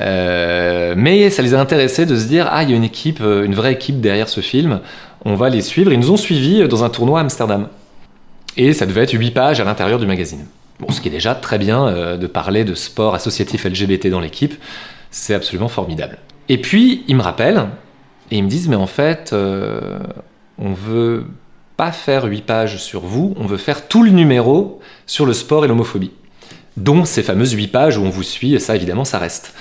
[0.00, 3.54] Mais ça les a intéressés de se dire ah il y a une équipe, une
[3.54, 4.80] vraie équipe derrière ce film.
[5.24, 5.92] On va les suivre.
[5.92, 7.68] Ils nous ont suivis dans un tournoi à Amsterdam.
[8.56, 10.46] Et ça devait être 8 pages à l'intérieur du magazine.
[10.80, 14.20] Bon, ce qui est déjà très bien euh, de parler de sport associatif LGBT dans
[14.20, 14.54] l'équipe,
[15.10, 16.18] c'est absolument formidable.
[16.48, 17.66] Et puis, ils me rappellent,
[18.30, 19.98] et ils me disent, mais en fait, euh,
[20.58, 21.26] on veut
[21.76, 25.64] pas faire 8 pages sur vous, on veut faire tout le numéro sur le sport
[25.64, 26.12] et l'homophobie.
[26.76, 29.52] dont ces fameuses 8 pages où on vous suit, ça évidemment ça reste.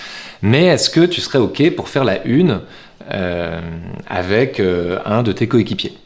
[0.41, 2.61] Mais est-ce que tu serais OK pour faire la une
[3.11, 3.59] euh,
[4.07, 4.61] avec
[5.05, 5.97] un de tes coéquipiers?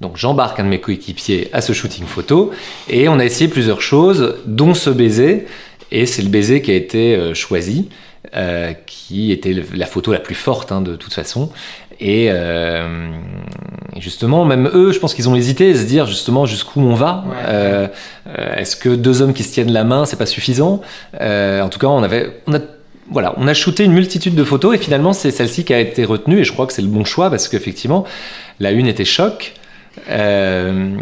[0.00, 2.50] Donc j'embarque un de mes coéquipiers à ce shooting photo
[2.88, 5.46] et on a essayé plusieurs choses, dont ce baiser,
[5.92, 7.88] et c'est le baiser qui a été euh, choisi,
[8.34, 11.50] euh, qui était la photo la plus forte hein, de toute façon.
[12.02, 13.10] Et, euh,
[13.94, 16.94] et justement, même eux, je pense qu'ils ont hésité à se dire justement jusqu'où on
[16.94, 17.24] va.
[17.46, 17.88] Euh,
[18.56, 20.80] Est-ce que deux hommes qui se tiennent la main, c'est pas suffisant?
[21.20, 22.60] Euh, En tout cas, on avait, on a
[23.10, 26.04] voilà, on a shooté une multitude de photos et finalement c'est celle-ci qui a été
[26.04, 28.04] retenue et je crois que c'est le bon choix parce qu'effectivement
[28.60, 29.54] la une était choc,
[30.08, 30.96] euh,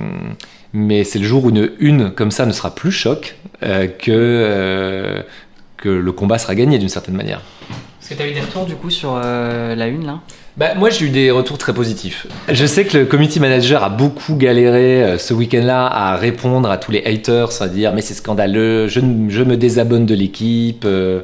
[0.73, 4.11] mais c'est le jour où une une comme ça ne sera plus choc euh, que
[4.13, 5.23] euh,
[5.77, 7.41] que le combat sera gagné d'une certaine manière.
[8.01, 10.21] Est-ce que tu as eu des retours du coup sur euh, la une là?
[10.57, 12.27] Bah, moi, j'ai eu des retours très positifs.
[12.49, 16.79] Je sais que le community manager a beaucoup galéré euh, ce week-end-là à répondre à
[16.79, 20.85] tous les haters, à dire mais c'est scandaleux, je, je me désabonne de l'équipe.
[20.85, 21.21] euh,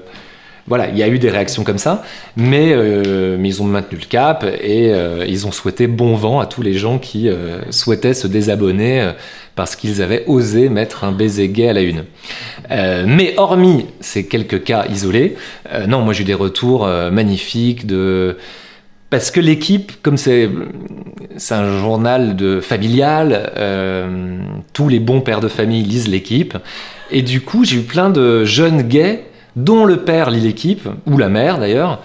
[0.67, 2.03] voilà, il y a eu des réactions comme ça,
[2.37, 6.47] mais, euh, ils ont maintenu le cap et euh, ils ont souhaité bon vent à
[6.47, 9.12] tous les gens qui euh, souhaitaient se désabonner
[9.57, 12.05] parce qu'ils avaient osé mettre un baiser gay à la une.
[12.71, 15.37] Mais hormis ces quelques cas isolés,
[15.87, 18.37] non, moi j'ai eu des retours magnifiques de
[19.11, 20.49] parce que l'équipe, comme c'est
[21.51, 23.53] un journal de familial,
[24.73, 26.57] tous les bons pères de famille lisent l'équipe,
[27.12, 29.25] et du coup j'ai eu plein de jeunes gays
[29.57, 32.01] dont le père lit l'équipe ou la mère d'ailleurs,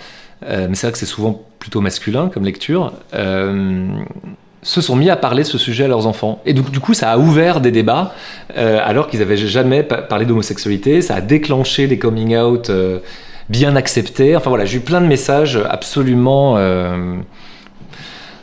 [0.47, 2.93] euh, mais c'est vrai que c'est souvent plutôt masculin comme lecture.
[3.14, 3.88] euh,
[4.62, 6.41] se sont mis à parler de ce sujet à leurs enfants.
[6.45, 8.14] Et donc, du coup, ça a ouvert des débats,
[8.58, 11.02] euh, alors qu'ils n'avaient jamais pa- parlé d'homosexualité.
[11.02, 12.70] Ça a déclenché des coming out
[13.47, 14.36] bien acceptés.
[14.36, 16.58] Enfin voilà, j'ai eu plein de messages absolument,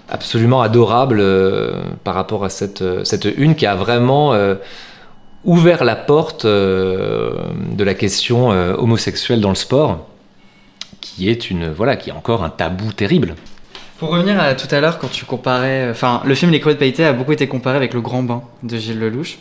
[0.09, 4.33] absolument adorables euh, par rapport à cette, cette une qui a vraiment
[5.47, 7.33] ouvert la porte euh,
[7.73, 10.07] de la question euh, homosexuelle dans le sport,
[11.01, 13.37] qui est une voilà, qui est encore un tabou terrible.
[13.99, 15.89] Pour revenir à tout à l'heure, quand tu comparais.
[15.91, 18.77] Enfin, le film Les Crevettes Pailletées a beaucoup été comparé avec Le Grand Bain de
[18.77, 19.39] Gilles Lelouch.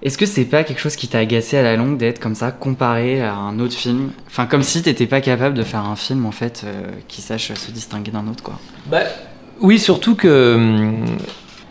[0.00, 2.52] Est-ce que c'est pas quelque chose qui t'a agacé à la longue d'être comme ça,
[2.52, 4.12] comparé à un autre film?
[4.28, 7.52] Enfin, comme si t'étais pas capable de faire un film en fait euh, qui sache
[7.52, 8.58] se distinguer d'un autre, quoi.
[8.86, 9.00] Bah,
[9.60, 11.04] oui, surtout que hum,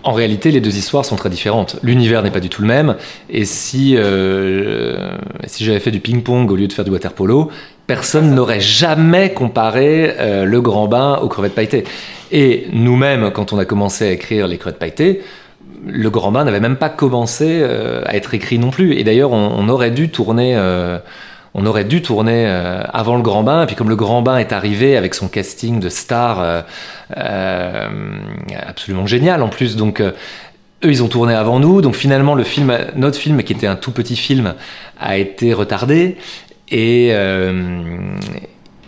[0.03, 1.77] en réalité, les deux histoires sont très différentes.
[1.83, 2.95] L'univers n'est pas du tout le même.
[3.29, 5.17] Et si, euh,
[5.59, 7.49] j'avais fait du ping-pong au lieu de faire du water polo,
[7.87, 11.83] personne n'aurait jamais comparé euh, le grand bain aux crevettes pailletées.
[12.31, 15.21] Et nous-mêmes, quand on a commencé à écrire les crevettes pailletées,
[15.85, 18.93] le grand bain n'avait même pas commencé euh, à être écrit non plus.
[18.93, 20.55] Et d'ailleurs, on aurait dû tourner.
[21.57, 24.37] On aurait dû tourner euh, avant le Grand Bain, et puis comme le Grand Bain
[24.37, 26.61] est arrivé avec son casting de stars euh,
[27.17, 27.89] euh,
[28.65, 30.13] absolument génial en plus, donc eux
[30.83, 33.91] ils ont tourné avant nous, donc finalement le film, notre film qui était un tout
[33.91, 34.53] petit film,
[34.99, 36.17] a été retardé,
[36.69, 37.11] et,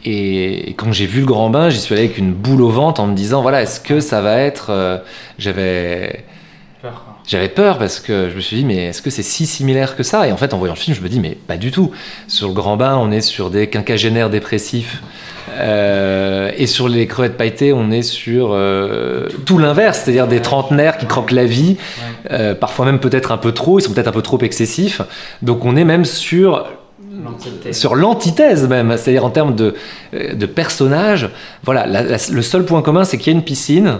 [0.05, 3.01] et quand j'ai vu le Grand Bain, j'y suis allé avec une boule au ventre
[3.01, 5.01] en me disant voilà est-ce que ça va être,
[5.39, 6.24] j'avais
[7.30, 10.02] j'avais peur parce que je me suis dit, mais est-ce que c'est si similaire que
[10.02, 10.28] ça?
[10.28, 11.92] Et en fait, en voyant le film, je me dis, mais pas du tout.
[12.28, 15.04] Sur le grand bain, on est sur des quinquagénaires dépressifs.
[15.52, 20.98] Euh, et sur les crevettes pailletées, on est sur euh, tout l'inverse, c'est-à-dire des trentenaires
[20.98, 21.78] qui croquent la vie,
[22.32, 25.02] euh, parfois même peut-être un peu trop, ils sont peut-être un peu trop excessifs.
[25.44, 26.68] Donc on est même sur
[27.72, 29.76] sur l'antithèse même, c'est-à-dire en termes de,
[30.13, 31.30] euh, personnages.
[31.63, 33.99] Voilà, le seul point commun, c'est qu'il y a une piscine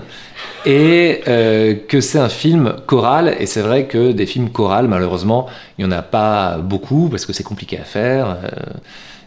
[0.66, 3.36] et euh, que c'est un film choral.
[3.40, 5.48] Et c'est vrai que des films chorales, malheureusement,
[5.78, 8.50] il n'y en a pas beaucoup parce que c'est compliqué à faire, euh,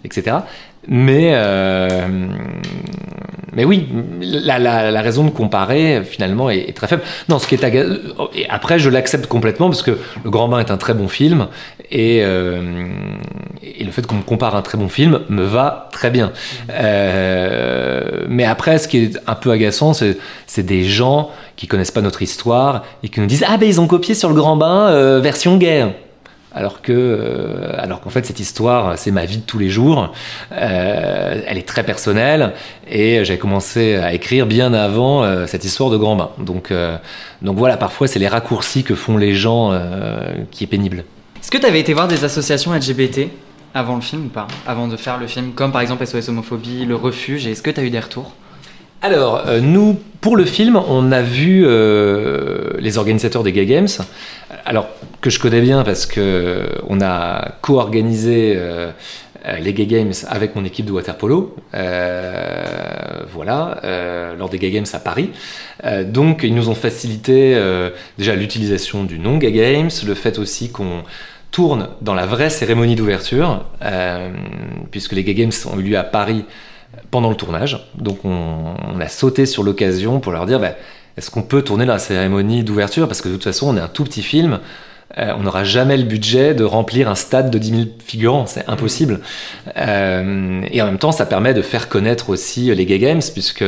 [0.04, 0.36] etc.
[0.88, 2.08] Mais, euh,
[3.52, 3.86] mais oui,
[4.20, 7.02] la, la- raison de comparer finalement est, très faible.
[7.28, 7.84] Non, ce qui est aga-
[8.34, 9.92] et après je l'accepte complètement parce que
[10.24, 11.46] Le Grand Bain est un très bon film
[11.90, 12.86] et, euh,
[13.62, 16.32] et le fait qu'on me compare un très bon film me va très bien.
[16.70, 22.00] Euh, mais après, ce qui est un peu agaçant, c'est des gens qui connaissent pas
[22.00, 24.88] notre histoire et qui nous disent ah ben ils ont copié sur Le Grand Bain
[24.88, 25.86] euh, version gay
[26.54, 30.12] alors que euh, alors qu'en fait cette histoire c'est ma vie de tous les jours.
[30.52, 32.52] Euh, elle est très personnelle
[32.88, 36.30] et j'avais commencé à écrire bien avant euh, cette histoire de grand bain.
[36.38, 36.72] Donc
[37.42, 39.72] donc voilà parfois c'est les raccourcis que font les gens
[40.50, 41.04] qui est pénible.
[41.40, 43.28] Est-ce que t'avais été voir des associations LGBT
[43.74, 44.46] avant le film ou pas?
[44.66, 47.70] Avant de faire le film, comme par exemple SOS Homophobie, Le Refuge, et est-ce que
[47.70, 48.32] t'as eu des retours?
[49.04, 53.88] Alors, euh, nous, pour le film, on a vu euh, les organisateurs des Gay Games,
[54.64, 54.86] alors
[55.22, 58.92] que je connais bien parce que on a co-organisé euh,
[59.60, 64.86] les Gay Games avec mon équipe de waterpolo, euh, voilà, euh, lors des Gay Games
[64.92, 65.30] à Paris.
[65.84, 67.58] Euh, donc, ils nous ont facilité
[68.18, 71.02] déjà l'utilisation du nom Gay Games, le fait aussi qu'on
[71.50, 73.64] tourne dans la vraie cérémonie d'ouverture,
[74.90, 76.44] puisque les Gay Games ont eu lieu à Paris
[77.10, 77.90] pendant le tournage.
[77.94, 80.74] Donc on, a sauté sur l'occasion pour leur dire bah,
[81.16, 83.08] est-ce qu'on peut tourner dans la cérémonie d'ouverture?
[83.08, 84.60] Parce que de toute façon, on est un tout petit film.
[85.18, 88.68] Euh, on n'aura jamais le budget de remplir un stade de 10 000 figurants, c'est
[88.68, 89.20] impossible.
[89.76, 93.64] Euh, et en même temps, ça permet de faire connaître aussi les Gay Games, puisque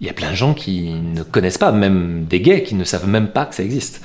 [0.00, 2.84] il y a plein de gens qui ne connaissent pas, même des gays qui ne
[2.84, 4.02] savent même pas que ça existe.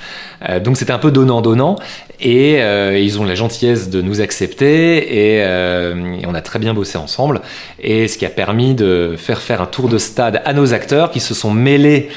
[0.48, 1.76] Euh, donc c'était un peu donnant-donnant,
[2.18, 2.60] et
[3.02, 7.42] ils ont la gentillesse de nous accepter, et, et, on a très bien bossé ensemble,
[7.80, 11.10] et ce qui a permis de faire faire un tour de stade à nos acteurs
[11.10, 12.08] qui se sont mêlés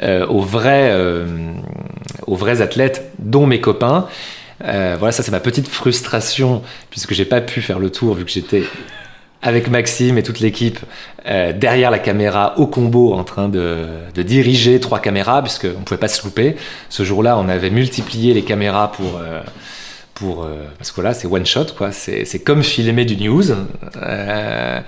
[0.00, 1.26] euh, aux, vrais, euh,
[2.26, 4.06] aux vrais athlètes, dont mes copains.
[4.64, 8.24] Euh, voilà, ça c'est ma petite frustration, puisque j'ai pas pu faire le tour, vu
[8.24, 8.62] que j'étais
[9.42, 10.78] avec Maxime et toute l'équipe
[11.24, 15.98] derrière la caméra au combo en train de, de diriger trois caméras, puisqu'on ne pouvait
[15.98, 16.54] pas se louper.
[16.88, 19.20] Ce jour-là, on avait multiplié les caméras pour
[20.24, 21.90] euh, parce que là c'est one shot quoi.
[21.92, 23.44] C'est comme filmer du news.
[23.96, 24.80] Euh,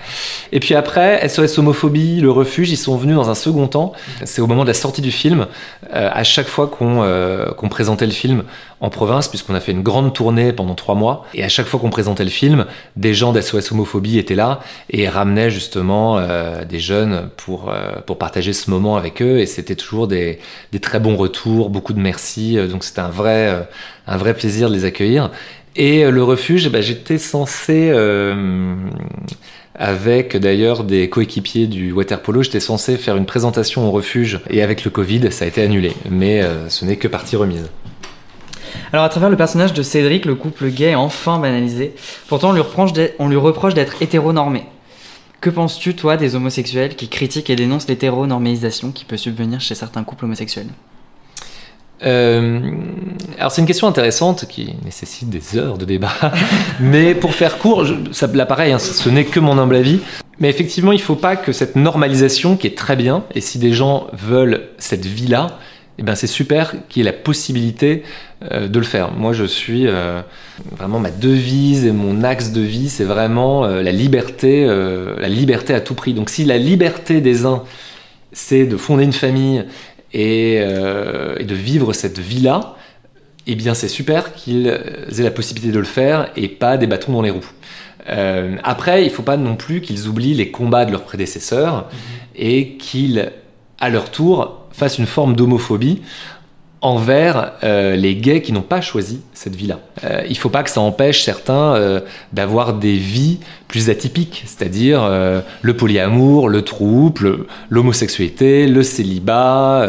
[0.52, 3.92] et puis après SOS homophobie le refuge ils sont venus dans un second temps.
[4.24, 5.46] C'est au moment de la sortie du film
[5.92, 8.44] euh, à chaque fois qu'on présentait le film
[8.84, 11.80] en province puisqu'on a fait une grande tournée pendant trois mois et à chaque fois
[11.80, 12.66] qu'on présentait le film
[12.96, 14.60] des gens d'SOS homophobie étaient là
[14.90, 16.20] et ramenaient justement
[16.64, 17.72] des jeunes pour
[18.06, 20.38] pour partager ce moment avec eux et c'était toujours des,
[20.72, 23.66] des très bons retours beaucoup de merci donc c'était un vrai
[24.06, 25.30] un vrai plaisir de les accueillir.
[25.76, 28.74] Et euh, le refuge, bah, j'étais censé, euh,
[29.74, 34.40] avec d'ailleurs des coéquipiers du waterpolo, j'étais censé faire une présentation au refuge.
[34.50, 35.92] Et avec le Covid, ça a été annulé.
[36.10, 37.68] Mais euh, ce n'est que partie remise.
[38.92, 41.94] Alors à travers le personnage de Cédric, le couple gay est enfin banalisé.
[42.28, 44.64] Pourtant, on lui reproche d'être, hétéronormé.
[45.40, 50.02] Que penses-tu, toi, des homosexuels qui critiquent et dénoncent l'hétéronormalisation qui peut subvenir chez certains
[50.02, 50.68] couples homosexuels?
[52.04, 52.60] Euh,
[53.38, 56.12] alors c'est une question intéressante qui nécessite des heures de débat,
[56.80, 60.00] mais pour faire court, ça, là pareil, hein, ce n'est que mon humble avis,
[60.38, 63.58] mais effectivement il ne faut pas que cette normalisation qui est très bien, et si
[63.58, 65.58] des gens veulent cette vie-là,
[65.98, 68.02] eh ben c'est super qu'il y ait la possibilité
[68.50, 69.12] euh, de le faire.
[69.12, 70.22] Moi je suis euh,
[70.72, 75.80] vraiment ma devise et mon axe de vie, c'est vraiment la liberté, la liberté à
[75.80, 76.14] tout prix.
[76.14, 77.62] Donc si la liberté des uns
[78.34, 79.64] c'est de fonder une famille
[80.14, 82.76] euh, et, de vivre cette vie-là,
[83.46, 87.12] eh bien c'est super qu'ils aient la possibilité de le faire et pas des bâtons
[87.12, 87.50] dans les roues.
[88.08, 91.76] Euh, après, il ne faut pas non plus qu'ils oublient les combats de leurs prédécesseurs
[91.76, 91.88] mhm.
[92.36, 93.32] et qu'ils,
[93.80, 96.02] à leur tour, fassent une forme d'homophobie
[96.84, 99.80] envers euh, les gays qui n'ont pas choisi cette vie-là.
[100.04, 102.00] Euh, il ne faut pas que ça empêche certains euh,
[102.34, 105.10] d'avoir des vies plus atypiques, c'est-à-dire
[105.62, 109.88] le polyamour, le trouble, l'homosexualité, le célibat.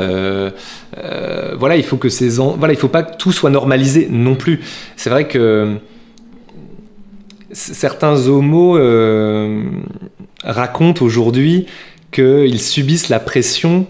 [1.60, 4.62] voilà, il faut que ces voilà, il faut pas que tout soit normalisé non plus.
[4.96, 5.76] C'est vrai que
[7.52, 8.80] certains homos
[10.44, 11.68] racontent aujourd'hui
[12.12, 13.86] qu'ils subissent la pression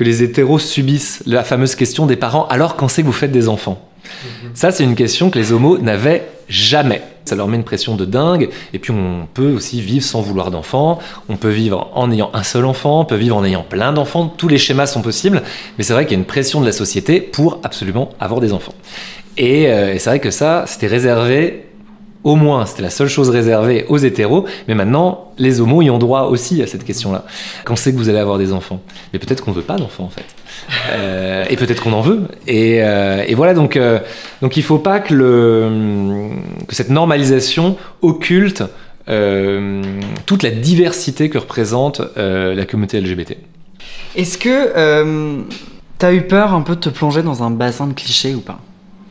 [0.00, 3.32] que les hétéros subissent la fameuse question des parents alors quand c'est que vous faites
[3.32, 3.86] des enfants?
[4.02, 4.50] Mhm.
[4.54, 7.02] Ça, c'est une question que les homos n'avaient jamais.
[7.26, 8.48] Ça leur met une pression de dingue.
[8.72, 11.00] Et puis, on peut aussi vivre sans vouloir d'enfants.
[11.28, 13.00] On peut vivre en ayant un seul enfant.
[13.00, 14.26] On peut vivre en ayant plein d'enfants.
[14.26, 15.42] Tous les schémas sont possibles.
[15.76, 18.54] Mais c'est vrai qu'il y a une pression de la société pour absolument avoir des
[18.54, 18.74] enfants.
[19.36, 21.66] Et, euh, et c'est vrai que ça, c'était réservé
[22.22, 25.98] au moins, c'était la seule chose réservée aux hétéros, mais maintenant, les homos y ont
[25.98, 27.24] droit aussi à cette question-là.
[27.64, 28.80] Quand c'est que vous allez avoir des enfants?
[29.12, 30.24] Mais peut-être qu'on ne veut pas d'enfants, en fait.
[30.92, 32.22] Euh, et peut-être qu'on en veut.
[32.46, 33.98] Et, euh, voilà, donc, euh,
[34.40, 36.30] donc il ne faut pas que, le,
[36.68, 38.62] que cette normalisation occulte
[40.26, 43.36] toute la diversité que représente la communauté LGBT.
[44.14, 45.42] Est-ce que
[45.98, 48.40] tu as eu peur un peu de te plonger dans un bassin de clichés ou
[48.40, 48.60] pas?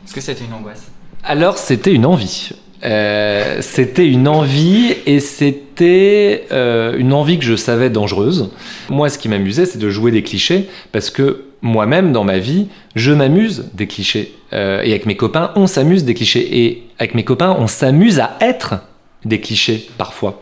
[0.06, 0.86] Est-ce que c'était une angoisse?
[1.22, 2.52] Alors c'était une envie.
[2.84, 8.50] Euh, c'était une envie et c'était euh, une envie que je savais dangereuse.
[8.88, 12.68] Moi, ce qui m'amusait, c'est de jouer des clichés parce que moi-même, dans ma vie,
[12.94, 14.34] je m'amuse des clichés.
[14.52, 16.64] Euh, et avec mes copains, on s'amuse des clichés.
[16.64, 18.76] Et avec mes copains, on s'amuse à être
[19.24, 20.40] des clichés parfois.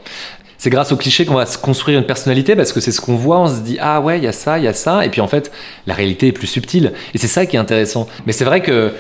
[0.58, 3.14] C'est grâce aux clichés qu'on va se construire une personnalité parce que c'est ce qu'on
[3.14, 5.08] voit, on se dit ah ouais, il y a ça, il y a ça, et
[5.08, 5.52] puis en fait,
[5.86, 6.92] la réalité est plus subtile.
[7.14, 8.08] Et c'est ça qui est intéressant.
[8.26, 8.92] Mais c'est vrai que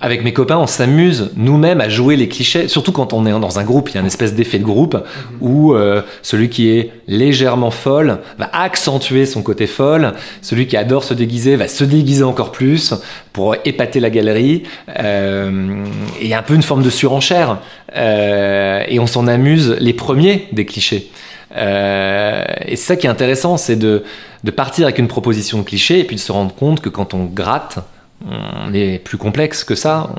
[0.00, 3.58] avec mes copains, on s'amuse nous-mêmes à jouer les clichés, surtout quand on est dans
[3.58, 5.02] un groupe, il y a une espèce d'effet de groupe mhm.
[5.40, 11.02] où euh, celui qui est légèrement folle va accentuer son côté folle, celui qui adore
[11.02, 12.94] se déguiser va se déguiser encore plus
[13.32, 14.62] pour épater la galerie,
[15.00, 15.84] euh,
[16.20, 17.58] et il y a un peu une forme de surenchère,
[17.96, 21.10] euh, et on s'en amuse les premiers des clichés.
[21.56, 24.04] et c'est ça qui est intéressant, c'est de,
[24.44, 27.14] de partir avec une proposition de cliché et puis de se rendre compte que quand
[27.14, 27.80] on gratte,
[28.26, 30.10] on est plus complexe que ça.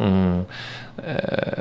[1.08, 1.16] Euh,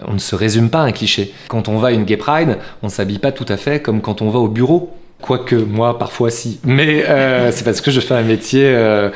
[0.07, 1.33] on ne se résume pas à un cliché.
[1.49, 4.01] Quand on va à une gay pride, on ne s'habille pas tout à fait comme
[4.01, 4.95] quand on va au bureau.
[5.21, 6.61] Quoique moi, parfois si.
[6.65, 9.11] Mais euh, c'est parce que je fais un métier euh,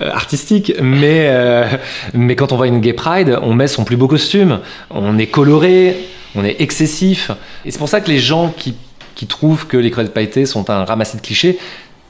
[0.00, 0.72] artistique.
[0.80, 1.28] Mais,
[2.14, 4.60] mais quand on va à une gay pride, on met son plus beau costume.
[4.90, 5.96] On est coloré,
[6.36, 7.32] on est excessif.
[7.64, 8.76] Et c'est pour ça que les gens qui,
[9.16, 11.58] qui trouvent que les crevettes pailletées sont un ramassis de clichés,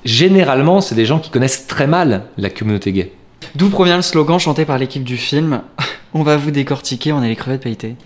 [0.04, 3.12] généralement, c'est des gens qui connaissent très mal la communauté gay.
[3.54, 5.62] D'où provient le slogan chanté par l'équipe du film
[6.14, 7.96] On va vous décortiquer, on est les crevettes pailletées.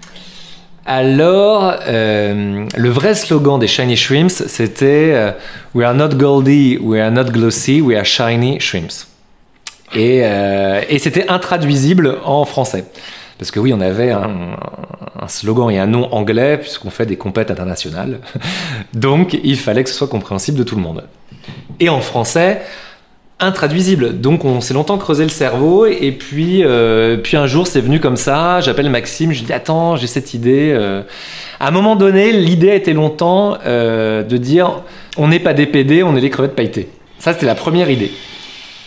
[0.86, 5.32] Alors, euh, le vrai slogan des Shiny Shrimps, c'était euh,
[5.74, 9.06] We are not goldy, we are not glossy, we are shiny shrimps.
[9.94, 12.84] Et, euh, et c'était intraduisible en français.
[13.38, 14.56] Parce que oui, on avait un,
[15.18, 18.20] un slogan et un nom anglais, puisqu'on fait des compètes internationales.
[18.92, 21.04] Donc, il fallait que ce soit compréhensible de tout le monde.
[21.80, 22.60] Et en français,
[23.40, 24.20] intraduisible.
[24.20, 28.00] Donc on s'est longtemps creusé le cerveau et puis, euh, puis un jour c'est venu
[28.00, 30.72] comme ça, j'appelle Maxime, je lui dis attends j'ai cette idée.
[30.72, 31.02] euh.
[31.60, 34.82] À un moment donné l'idée a été longtemps euh, de dire
[35.16, 36.88] on n'est pas des PD, on est les crevettes pailletées.
[37.18, 38.12] Ça c'était la première idée.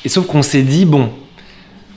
[0.05, 1.09] Et sauf qu'on s'est dit bon,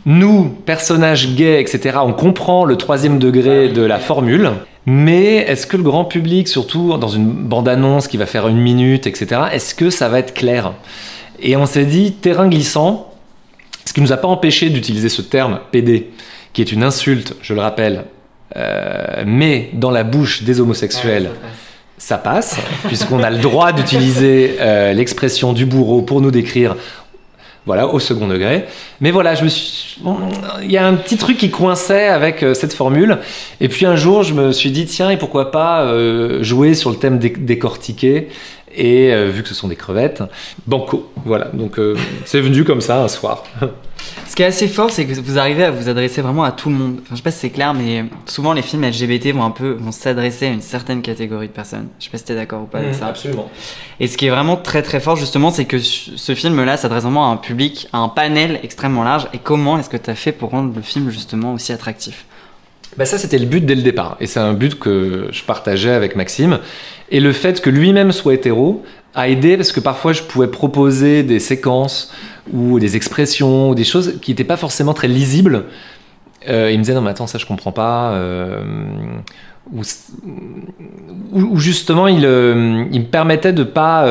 [0.06, 4.50] nous, personnages gays, etc., on comprend le troisième degré de la formule,
[4.86, 9.06] mais est-ce que le grand public, surtout dans une bande-annonce qui va faire une minute,
[9.06, 10.72] etc., est-ce que ça va être clair?
[11.42, 13.12] Et on s'est dit, terrain glissant,
[13.84, 16.10] ce qui nous a pas empêché d'utiliser ce terme PD,
[16.52, 18.04] qui est une insulte, je le rappelle,
[18.56, 21.30] euh, mais dans la bouche des homosexuels,
[21.98, 26.76] ça passe, puisqu'on a le droit d'utiliser euh, l'expression du bourreau pour nous décrire
[27.66, 28.64] voilà, au second degré.
[29.00, 30.00] Mais voilà, je me suis...
[30.00, 30.16] bon,
[30.62, 33.18] il y a un petit truc qui coinçait avec euh, cette formule.
[33.60, 36.90] Et puis un jour, je me suis dit, tiens, et pourquoi pas euh, jouer sur
[36.90, 38.28] le thème dé- décortiqué
[38.74, 40.22] et euh, vu que ce sont des crevettes,
[40.66, 41.10] banco.
[41.24, 43.44] Voilà, donc euh, c'est venu comme ça un soir.
[44.26, 46.70] Ce qui est assez fort, c'est que vous arrivez à vous adresser vraiment à tout
[46.70, 46.98] le monde.
[47.02, 49.72] Enfin, je sais pas si c'est clair, mais souvent les films LGBT vont un peu
[49.72, 51.88] vont s'adresser à une certaine catégorie de personnes.
[51.98, 53.08] Je sais pas si t'es d'accord ou pas avec ça.
[53.08, 53.50] Absolument.
[53.98, 57.02] Et ce qui est vraiment très très fort justement, c'est que ce ce film-là s'adresse
[57.02, 59.26] vraiment à un public, à un panel extrêmement large.
[59.34, 62.24] Et comment est-ce que tu as fait pour rendre le film justement aussi attractif?
[63.00, 64.18] Bah ça, c'était le but dès le départ.
[64.20, 66.58] Et c'est un but que je partageais avec Maxime.
[67.10, 68.84] Et le fait que lui-même soit hétéro
[69.14, 72.12] a aidé parce que parfois je pouvais proposer des séquences
[72.52, 75.64] ou des expressions ou des choses qui n'étaient pas forcément très lisibles.
[76.50, 78.12] Euh, il me disait non mais attends ça je comprends pas.
[78.12, 78.60] euh,
[79.72, 84.04] ou, justement il, euh, il me permettait de pas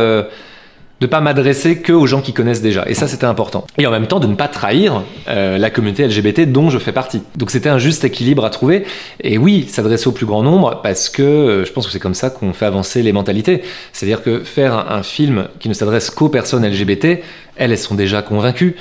[0.99, 2.83] de pas m'adresser que aux gens qui connaissent déjà.
[2.87, 3.65] Et ça, c'était important.
[3.77, 6.91] Et en même temps, de ne pas trahir euh, la communauté LGBT dont je fais
[6.91, 7.21] partie.
[7.35, 8.85] Donc c'était un juste équilibre à trouver.
[9.21, 12.13] Et oui, s'adresser au plus grand nombre, parce que euh, je pense que c'est comme
[12.13, 13.61] ça qu'on fait avancer les mentalités.
[13.93, 17.21] C'est-à-dire que faire un, un film qui ne s'adresse qu'aux personnes LGBT,
[17.55, 18.75] elles, elles sont déjà convaincues.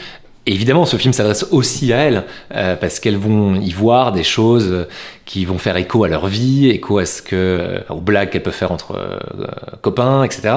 [0.49, 2.25] Et évidemment, ce film s'adresse aussi à elles,
[2.55, 4.89] euh, parce qu'elles vont y voir des choses euh,
[5.27, 8.43] qui vont faire écho à leur vie, écho à ce que, euh, aux blagues qu'elles
[8.43, 8.99] peuvent faire entre
[9.83, 10.55] copains, etc.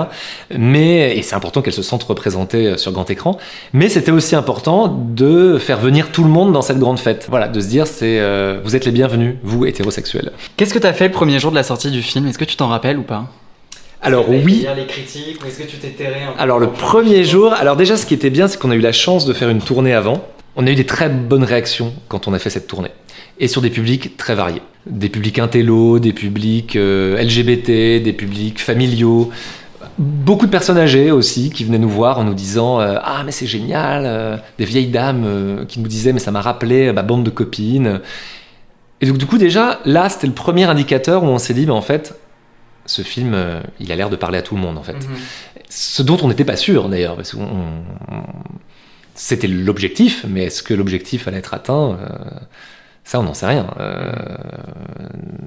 [0.57, 3.37] Mais, et c'est important qu'elles se sentent représentées sur grand écran.
[3.73, 7.27] Mais c'était aussi important de faire venir tout le monde dans cette grande fête.
[7.29, 8.21] Voilà, de se dire, c'est,
[8.63, 10.31] vous êtes les bienvenus, vous hétérosexuels.
[10.55, 12.27] Qu'est-ce que tu as fait le premier jour de la sortie du film?
[12.27, 13.25] Est-ce que tu t'en rappelles ou pas?
[14.03, 17.23] Alors oui, les critiques ou est-ce que tu t'es terré un peu Alors le premier
[17.23, 19.49] jour, alors déjà ce qui était bien, c'est qu'on a eu la chance de faire
[19.49, 20.23] une tournée avant.
[20.55, 22.89] On a eu des très bonnes réactions quand on a fait cette tournée.
[23.39, 24.63] Et sur des publics très variés.
[24.87, 29.29] Des publics intello, des publics euh, LGBT, des publics familiaux.
[29.99, 33.31] Beaucoup de personnes âgées aussi qui venaient nous voir en nous disant euh, Ah mais
[33.31, 37.23] c'est génial euh, Des vieilles dames qui nous disaient Mais ça m'a rappelé ma bande
[37.23, 38.01] de copines.
[38.99, 41.71] Et donc du coup déjà, là c'était le premier indicateur où on s'est dit Mais
[41.71, 42.15] en fait,
[42.91, 44.93] ce film, euh, il a l'air de parler à tout le monde en fait.
[44.93, 45.15] Mhm.
[45.69, 47.37] Ce dont on n'était pas sûr d'ailleurs, parce que
[49.15, 52.07] c'était l'objectif, mais est-ce que l'objectif allait être atteint Euh,
[53.03, 53.67] Ça, on n'en sait rien.
[53.79, 54.11] Euh,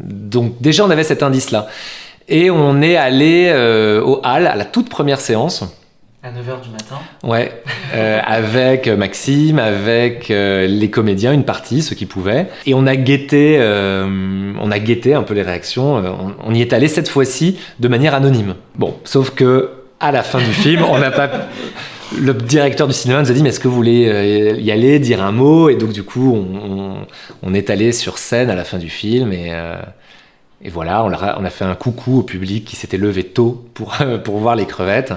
[0.05, 1.69] Donc déjà, on avait cet indice-là.
[2.29, 3.51] Et on est allé
[4.03, 5.63] au hall à la toute première séance.
[6.25, 6.97] À 9h du matin.
[7.23, 7.53] Ouais,
[7.95, 12.47] euh, avec Maxime, avec euh, les comédiens, une partie, ceux qui pouvaient.
[12.65, 15.99] Et on a guetté, euh, on a guetté un peu les réactions.
[15.99, 16.11] Euh,
[16.43, 18.55] On, y est allé cette fois-ci de manière anonyme.
[18.77, 19.69] Bon, sauf que
[20.01, 21.31] à la fin du film, on n'a pas.
[22.19, 24.99] Le directeur du cinéma nous a dit mais est-ce que vous voulez euh, y aller,
[25.01, 25.69] dire un mot?
[25.69, 27.07] Et donc du coup, on, on-
[27.43, 29.53] on est allé sur scène à la fin du film et.
[30.67, 34.57] Et voilà, on a, fait un coucou au public qui s'était levé tôt pour, voir
[34.57, 35.13] les crevettes.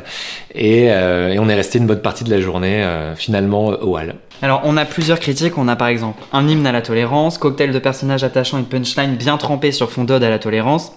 [0.53, 3.97] Et, euh, et on est resté une bonne partie de la journée euh, finalement au
[3.97, 4.15] hall.
[4.41, 5.57] Alors, on a plusieurs critiques.
[5.57, 9.15] On a par exemple un hymne à la tolérance, cocktail de personnages attachants et punchline
[9.15, 10.91] bien trempé sur fond d'ode à la tolérance.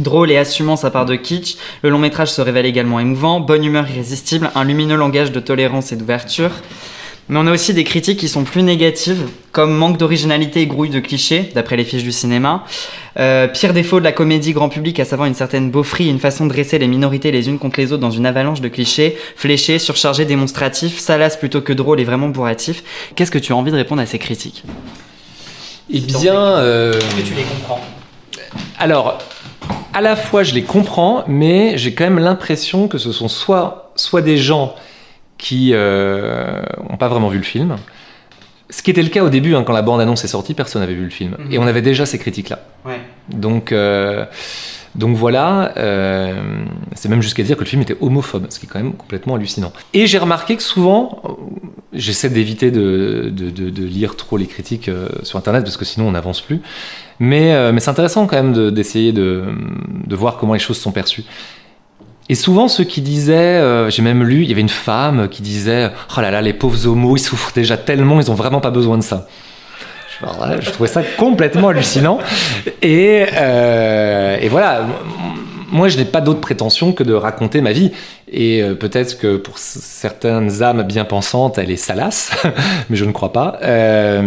[0.00, 3.64] Drôle et assumant sa part de kitsch, le long métrage se révèle également émouvant, bonne
[3.64, 6.50] humeur irrésistible, un lumineux langage de tolérance et d'ouverture.
[7.30, 10.90] Mais on a aussi des critiques qui sont plus négatives, comme manque d'originalité et grouille
[10.90, 12.64] de clichés, d'après les fiches du cinéma.
[13.18, 16.44] Euh, pire défaut de la comédie grand public, à savoir une certaine beaufrie, une façon
[16.44, 19.78] de dresser les minorités les unes contre les autres dans une avalanche de clichés, fléchés,
[19.78, 22.82] surchargés, démonstratifs, salaces plutôt que drôles et vraiment bourratifs.
[23.16, 24.62] Qu'est-ce que tu as envie de répondre à ces critiques?
[25.90, 26.34] Eh bien...
[26.34, 27.80] euh, Est-ce que tu les comprends?
[28.78, 29.18] Alors,
[29.94, 33.92] à la fois je les comprends, mais j'ai quand même l'impression que ce sont soit,
[33.96, 34.74] soit des gens
[35.38, 37.76] qui n'ont pas vraiment vu le film.
[38.70, 40.94] Ce qui était le cas au début, hein, quand la bande-annonce est sortie, personne n'avait
[40.94, 41.36] vu le film.
[41.38, 41.52] Mhm.
[41.52, 42.60] Et on avait déjà ces critiques-là.
[42.86, 42.98] Ouais.
[43.28, 44.24] Donc, euh,
[44.94, 46.64] donc voilà, euh,
[46.94, 49.34] c'est même jusqu'à dire que le film était homophobe, ce qui est quand même complètement
[49.34, 49.72] hallucinant.
[49.92, 51.28] Et j'ai remarqué que souvent, euh,
[51.92, 55.84] j'essaie d'éviter de, de- de- de lire trop les critiques euh, sur Internet, parce que
[55.84, 56.60] sinon on n'avance plus.
[57.20, 59.44] Mais, euh, mais c'est intéressant quand même de- d'essayer de,
[60.06, 61.24] de voir comment les choses sont perçues.
[62.28, 65.42] Et souvent, ceux qui disaient, euh, j'ai même lu, il y avait une femme qui
[65.42, 68.70] disait Oh là là, les pauvres homos, ils souffrent déjà tellement, ils ont vraiment pas
[68.70, 69.26] besoin de ça.
[70.20, 72.18] Je, je trouvais ça complètement hallucinant.
[72.80, 74.86] Et, euh, voilà,
[75.74, 77.90] moi, je n'ai pas d'autre prétention que de raconter ma vie.
[78.30, 82.30] Et euh, peut-être que pour certaines âmes bien pensantes, elle est salace,
[82.88, 83.58] mais je ne crois pas.
[83.62, 84.22] Euh,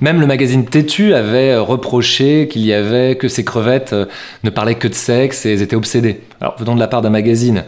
[0.00, 4.06] même le magazine Tétu avait reproché qu'il y avait que ces crevettes euh,
[4.44, 6.20] ne parlaient que de sexe et elles étaient obsédées.
[6.40, 7.64] Alors, venant de la part d'un magazine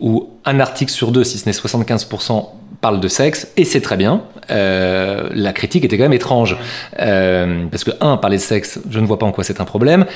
[0.00, 2.46] où un article sur deux, si ce n'est 75%,
[2.80, 6.56] parle de sexe, et c'est très bien, la critique était quand même étrange.
[6.96, 10.06] Parce que, un, parler de sexe, je ne vois pas en quoi c'est un problème,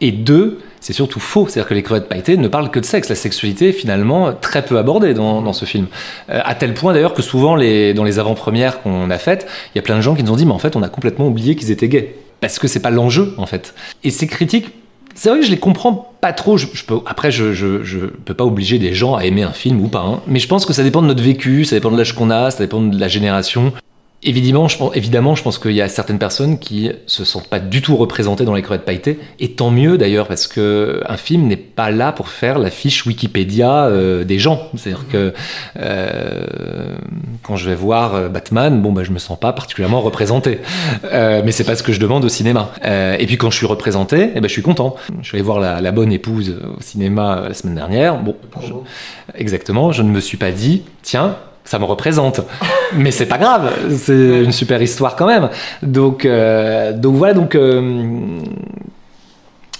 [0.00, 1.46] et deux, c'est surtout faux.
[1.48, 3.08] C'est-à-dire que les crevettes pailletées ne parlent que de sexe.
[3.08, 5.86] La sexualité est finalement très peu abordée dans, ce film.
[6.30, 9.80] Euh, à tel point d'ailleurs que souvent, dans les avant-premières qu'on a faites, il y
[9.80, 11.56] a plein de gens qui nous ont dit Mais en fait, on a complètement oublié
[11.56, 12.14] qu'ils étaient gays.
[12.40, 13.74] Parce que c'est pas l'enjeu, en fait.
[14.02, 14.70] Et ces critiques,
[15.14, 16.56] c'est vrai que je les comprends pas trop.
[17.04, 20.00] Après, je, je, je peux pas obliger des gens à aimer un film ou pas.
[20.00, 20.20] hein.
[20.26, 22.50] Mais je pense que ça dépend de notre vécu, ça dépend de l'âge qu'on a,
[22.50, 23.72] ça dépend de la génération.
[24.22, 27.58] Évidemment, je pense, évidemment, je pense qu'il y a certaines personnes qui se sentent pas
[27.58, 31.46] du tout représentées dans les crevettes pailletées, et tant mieux d'ailleurs, parce que un film
[31.46, 34.68] n'est pas là pour faire la fiche Wikipédia euh, des gens.
[34.76, 35.32] C'est-à-dire que
[35.78, 36.96] euh,
[37.42, 40.60] quand je vais voir euh, Batman, bon, bah, je me sens pas particulièrement représenté.
[41.04, 42.72] Euh, mais c'est pas ce que je demande au cinéma.
[42.84, 44.96] Euh, et puis quand je suis représenté, eh ben, je suis content.
[45.22, 48.18] Je suis allé voir la, la bonne épouse au cinéma la semaine dernière.
[48.18, 48.74] Bon, je-
[49.38, 52.40] exactement, je ne me suis pas dit, tiens, ça me représente.
[52.96, 55.50] Mais c'est pas grave, c'est une super histoire quand même.
[55.82, 57.54] Donc, euh, voilà, donc.
[57.54, 58.40] euh,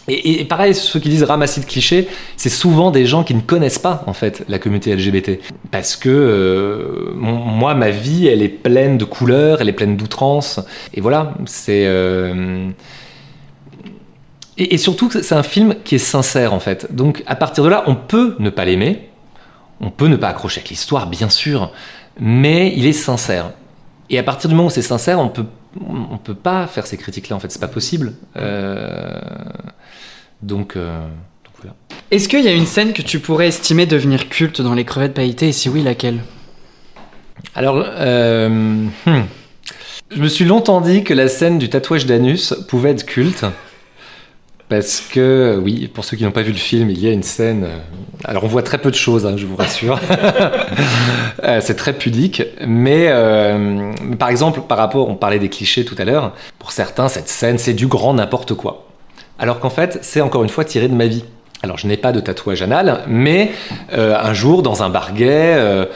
[0.09, 3.79] et, pareil, ceux qui disent ramassis de clichés, c'est souvent des gens qui ne connaissent
[3.79, 5.39] pas en fait la communauté LGBT.
[5.71, 10.59] Parce que euh, moi, ma vie, elle est pleine de couleurs, elle est pleine d'outrances.
[10.95, 11.87] Et voilà, c'est.
[14.59, 16.93] et, surtout, c'est un film qui est sincère en fait.
[16.93, 19.10] Donc à partir de là, on peut ne pas l'aimer,
[19.81, 21.73] on peut ne pas accrocher avec l'histoire, bien sûr,
[22.19, 23.53] mais il est sincère.
[24.11, 25.47] Et à partir du moment où c'est sincère, on peut,
[25.89, 27.37] on peut pas faire ces critiques-là.
[27.37, 28.15] En fait, c'est pas possible.
[28.37, 29.19] Euh,
[30.43, 31.01] donc, euh,
[31.45, 31.77] donc voilà.
[32.11, 35.15] Est-ce qu'il y a une scène que tu pourrais estimer devenir culte dans les crevettes
[35.15, 35.49] pailletées?
[35.49, 36.21] Et si oui, laquelle?
[37.55, 39.23] Alors, euh, hmm.
[40.11, 43.47] je me suis longtemps dit que la scène du tatouage d'anus pouvait être culte.
[44.71, 47.25] Parce que, oui, pour ceux qui n'ont pas vu le film, il y a une
[47.25, 47.65] scène.
[47.65, 47.79] euh,
[48.25, 49.99] Alors, on voit très peu de choses, hein, je vous rassure.
[51.43, 52.43] Euh, c'est très pudique.
[52.67, 57.09] Mais, euh, par exemple, par rapport, on parlait des clichés tout à l'heure, pour certains,
[57.09, 58.87] cette scène, c'est du grand n'importe quoi.
[59.39, 61.25] Alors qu'en fait, c'est encore une fois tiré de ma vie.
[61.63, 63.53] Alors, je n'ai pas de tatouage anal, mais
[63.93, 65.87] un jour, dans un bar gay, euh,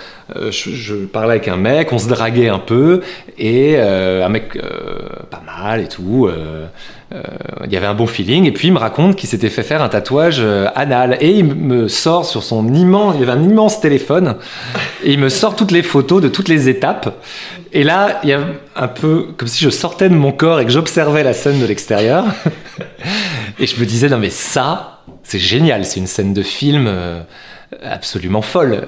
[0.50, 3.02] je, je parlais avec un mec, on se draguait un peu,
[3.38, 4.58] et un mec
[5.30, 6.28] pas mal et tout.
[7.14, 7.22] Euh,
[7.64, 9.82] il y avait un bon feeling, et puis il me raconte qu'il s'était fait faire
[9.82, 13.80] un tatouage euh, anal, et il me sort sur son immense, il avait un immense
[13.80, 14.36] téléphone,
[15.04, 17.14] et il me sort toutes les photos de toutes les étapes.
[17.72, 18.40] Et là, il y a
[18.74, 21.66] un peu comme si je sortais de mon corps et que j'observais la scène de
[21.66, 22.24] l'extérieur.
[23.58, 27.20] Et je me disais, non mais ça, c'est génial, c'est une scène de film euh,
[27.82, 28.86] absolument folle.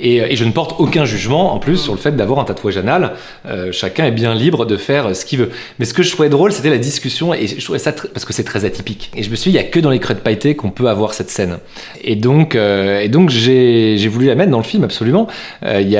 [0.00, 2.76] Et, et je ne porte aucun jugement en plus sur le fait d'avoir un tatouage
[2.76, 3.12] anal.
[3.46, 5.50] Euh, chacun est bien libre de faire ce qu'il veut.
[5.78, 8.32] Mais ce que je trouvais drôle, c'était la discussion, et je trouvais ça parce que
[8.32, 9.10] c'est très atypique.
[9.16, 10.88] Et je me suis dit, il n'y a que dans les crêtes pailletées qu'on peut
[10.88, 11.58] avoir cette scène.
[12.02, 15.26] Et donc, euh, j'ai voulu la mettre dans le film absolument.
[15.64, 15.96] Euh, Il y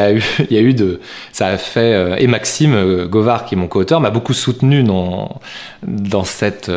[0.59, 1.01] a eu, de,
[1.33, 4.85] ça a fait euh, et Maxime euh, Govard qui est mon co-auteur m'a beaucoup soutenu
[4.87, 5.27] euh,
[5.83, 6.69] dans cette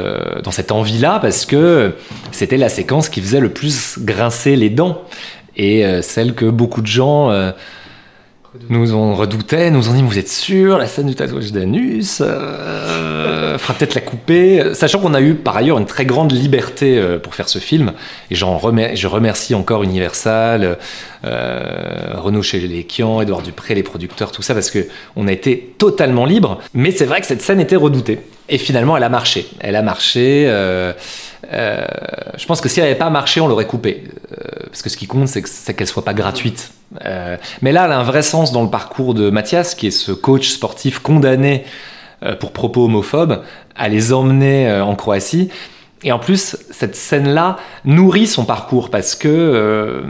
[0.71, 1.93] envie-là parce que
[2.31, 5.01] c'était la séquence qui faisait le plus grincer les dents
[5.59, 7.51] et euh, celle que beaucoup de gens euh,
[8.69, 13.57] nous on redoutait, nous on dit vous êtes sûr la scène du tatouage d'anus, euh,
[13.57, 17.19] faudra peut-être la couper, sachant qu'on a eu par ailleurs une très grande liberté euh,
[17.19, 17.91] pour faire ce film
[18.31, 18.57] et j'en
[18.93, 20.77] je remercie encore Universal,
[21.23, 24.87] Renaud Chéléquian, Édouard Dupré, les producteurs, tout ça parce que
[25.17, 26.59] on a été totalement libre.
[26.73, 29.81] Mais c'est vrai que cette scène était redoutée et finalement elle a marché, elle a
[29.81, 30.49] marché.
[31.51, 31.85] Euh,
[32.37, 34.03] je pense que si elle n'avait pas marché, on l'aurait coupée.
[34.31, 36.71] Euh, parce que ce qui compte, c'est que- c'est qu'elle soit pas gratuite.
[37.05, 39.91] Euh, mais là, elle a un vrai sens dans le parcours de Mathias, qui est
[39.91, 41.63] ce coach sportif condamné
[42.41, 43.43] pour propos homophobes,
[43.77, 45.49] à les emmener en Croatie.
[46.03, 47.55] Et en plus, cette scène-là
[47.85, 50.03] nourrit son parcours parce que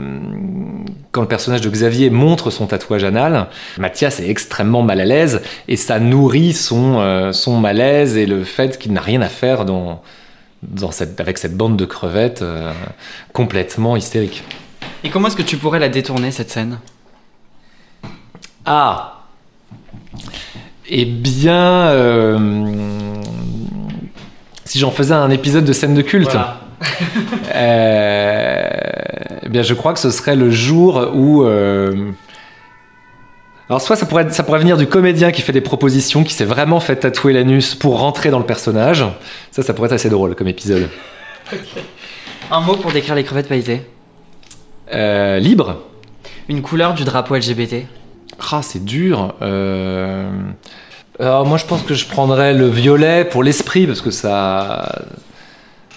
[1.12, 3.46] quand le personnage de Xavier montre son tatouage anal,
[3.78, 8.44] Mathias est extrêmement mal à l'aise et ça nourrit son, euh, son malaise et le
[8.44, 10.02] fait qu'il n'a rien à faire dans,
[10.62, 12.72] dans cette, avec cette bande de crevettes euh,
[13.32, 14.44] complètement hystérique.
[15.04, 16.78] Et comment est-ce que tu pourrais la détourner cette scène?
[18.66, 19.22] Ah
[20.88, 22.38] Eh bien, euh,
[24.64, 26.36] si j'en faisais un épisode de scène de culte,
[27.54, 28.68] euh,
[29.42, 31.44] eh bien, je crois que ce serait le jour où.
[33.70, 36.44] Alors, soit ça pourrait, ça pourrait venir du comédien qui fait des propositions, qui s'est
[36.44, 39.04] vraiment fait tatouer l'anus pour rentrer dans le personnage.
[39.52, 40.88] Ça, ça pourrait être assez drôle comme épisode.
[42.50, 43.82] Un mot pour décrire les crevettes pailletées.
[44.92, 45.84] Euh, libre
[46.48, 47.86] Une couleur du drapeau LGBT.
[48.50, 49.36] Ah, c'est dur.
[49.40, 50.28] Euh,
[51.20, 55.00] Alors, moi, je pense que je prendrais le violet pour l'esprit, parce que ça.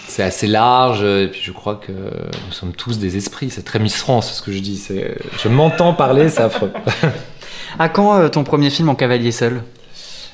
[0.08, 3.50] C'est assez large, et puis je crois que nous sommes tous des esprits.
[3.50, 4.80] C'est très Miss France ce que je dis.
[5.42, 6.72] Je m'entends parler, c'est affreux.
[7.80, 9.64] À quand euh, ton premier film en cavalier seul?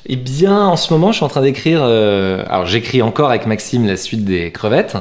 [0.06, 1.80] Eh bien, en ce moment, je suis en train d'écrire.
[1.82, 4.96] euh, Alors, j'écris encore avec Maxime la suite des crevettes,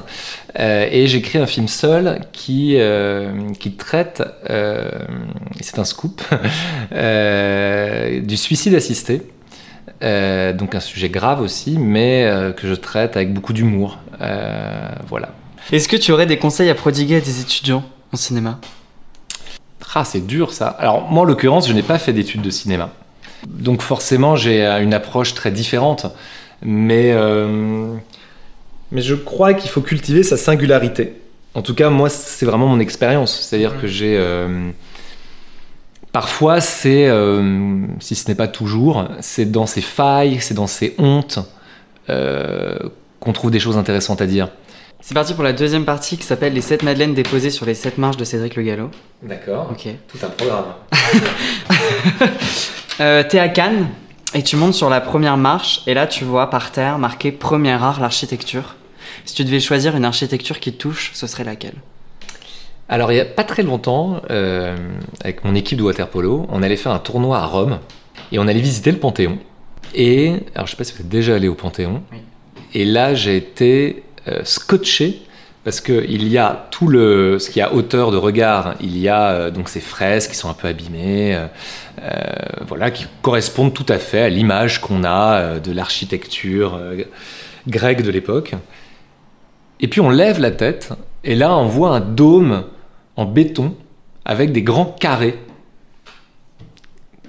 [0.59, 4.21] euh, et j'écris un film seul qui euh, qui traite.
[5.61, 6.21] c'est un scoop
[6.91, 9.21] du suicide assisté.
[10.01, 13.99] Donc un sujet grave aussi, mais que je traite avec beaucoup d'humour.
[15.07, 15.29] Voilà.
[15.71, 17.83] Est-ce que tu aurais des conseils à prodiguer à des étudiants
[18.13, 18.59] en cinéma?
[19.93, 20.67] Ah, c'est dur ça.
[20.67, 22.91] Alors moi, en l'occurrence, je n'ai pas fait d'études de cinéma.
[23.47, 26.05] Donc forcément, j'ai euh, une approche très différente.
[26.61, 27.95] Mais, euh,
[28.91, 31.13] mais je crois qu'il faut cultiver sa singularité.
[31.53, 33.39] En tout cas, moi, c'est vraiment mon expérience.
[33.41, 34.17] C'est-à-dire que j'ai...
[34.17, 34.69] euh,
[36.11, 40.95] parfois, c'est, euh, si ce n'est pas toujours, c'est dans ses failles, c'est dans ses
[40.97, 41.39] hontes
[43.19, 44.49] qu'on trouve des choses intéressantes à dire.
[45.01, 47.97] C'est parti pour la deuxième partie qui s'appelle Les 7 madeleines déposées sur les 7
[47.97, 48.91] marches de Cédric Le Gallo.
[49.23, 49.69] D'accord.
[49.71, 49.87] Ok.
[50.07, 50.65] Tout un programme.
[53.01, 53.87] Euh, T'es à Cannes
[54.33, 57.71] et tu montes sur la première marche et là tu vois par terre marqué Premier
[57.71, 58.75] art, l'architecture.
[59.23, 61.75] Si tu devais choisir une architecture qui te touche, ce serait laquelle?
[62.89, 64.75] Alors, il n'y a pas très longtemps, euh,
[65.23, 67.79] avec mon équipe de waterpolo, on allait faire un tournoi à Rome
[68.33, 69.37] et on allait visiter le Panthéon.
[69.95, 72.17] Et, alors je sais pas si vous êtes déjà allé au Panthéon, Oui.
[72.73, 74.03] et là j'ai été
[74.43, 75.21] scotché
[75.63, 79.29] parce qu'il y a tout le, ce qui a hauteur de regard, il y a
[79.29, 81.47] euh, donc ces fresques qui sont un peu abîmées, euh,
[82.01, 87.03] euh, voilà, qui correspondent tout à fait à l'image qu'on a euh, de l'architecture euh,
[87.67, 88.55] grecque de l'époque.
[89.81, 90.89] Et puis on lève la tête,
[91.23, 92.63] et là on voit un dôme
[93.17, 93.75] en béton
[94.23, 95.37] avec des grands carrés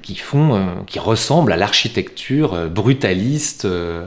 [0.02, 4.06] qui font, euh, qui ressemblent à l'architecture euh, brutaliste euh,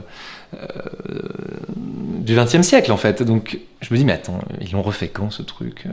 [1.76, 3.22] du XXe siècle en fait.
[3.22, 5.90] Donc je me dis mais attends, ils l'ont refait quand ce truc euh?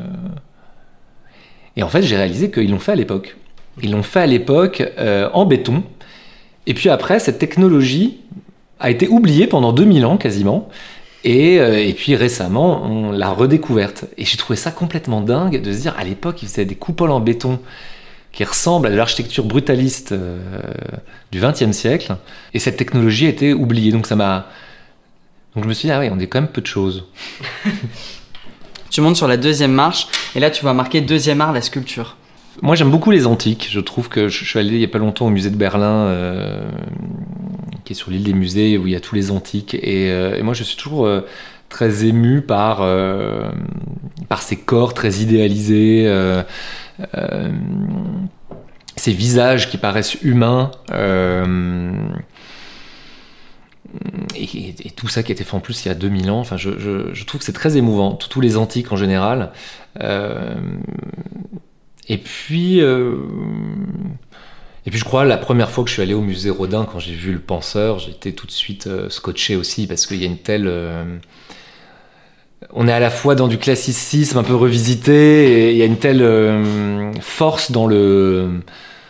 [1.78, 3.38] Et en fait j'ai réalisé qu'ils l'ont fait à l'époque.
[3.82, 5.84] Ils l'ont fait à l'époque euh, en béton.
[6.68, 8.20] Et puis après cette technologie
[8.80, 10.70] a été oubliée pendant 2000 ans quasiment.
[11.24, 14.06] Et, euh, et puis récemment, on l'a redécouverte.
[14.18, 17.12] Et j'ai trouvé ça complètement dingue de se dire, à l'époque, ils faisaient des coupoles
[17.12, 17.60] en béton
[18.32, 20.40] qui ressemblent à de l'architecture brutaliste euh,
[21.32, 22.16] du XXe siècle.
[22.54, 23.92] Et cette technologie a été oubliée.
[23.92, 24.48] Donc ça m'a...
[25.56, 27.06] Donc je me suis dit, ah oui, on est quand même peu de choses.
[28.90, 32.18] Tu montes sur la deuxième marche et là tu vois marqué deuxième art, la sculpture.
[32.62, 33.70] Moi, j'aime beaucoup les antiques.
[33.72, 36.08] Je trouve que je, suis allé il y a pas longtemps au musée de Berlin,
[36.08, 36.70] euh,
[37.86, 39.76] qui est sur l'île des musées, où il y a tous les antiques.
[39.76, 41.10] Et, euh, et moi, je suis toujours
[41.70, 42.86] très ému par,
[44.28, 46.06] par ces corps très idéalisés,
[48.96, 50.72] ces visages qui paraissent humains.
[50.92, 51.94] euh,
[54.36, 57.24] et, tout ça qui été fait en plus il y a 2000 ans, enfin, je,
[57.24, 59.52] trouve que c'est très émouvant, tous les antiques en général.
[60.02, 60.56] Euh,
[62.08, 63.18] et puis, euh,
[64.86, 67.00] et puis je crois la première fois que je suis allé au musée Rodin, quand
[67.00, 70.28] j'ai vu le penseur, j'étais tout de suite euh, scotché aussi parce qu'il y a
[70.28, 70.72] une telle.
[72.74, 75.86] On est à la fois dans du classicisme un peu revisité et il y a
[75.86, 78.62] une telle euh, force dans le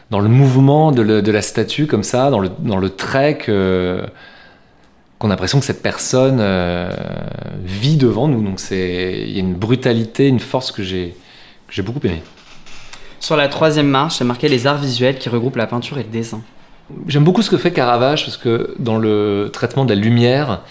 [0.10, 3.38] dans le mouvement de, le- de la statue comme ça, dans le, dans le trait
[3.38, 4.04] que-
[5.20, 6.90] qu'on a l'impression que cette personne euh,
[7.64, 8.42] vit devant nous.
[8.42, 11.16] Donc c'est il y a une brutalité, une force que j'ai
[11.68, 12.22] que j'ai beaucoup aimé.
[13.20, 16.10] Sur la troisième marche, c'est marqué les arts visuels qui regroupent la peinture et le
[16.10, 16.42] dessin.
[17.08, 20.62] J'aime beaucoup ce que fait Caravage parce que dans le traitement de la lumière,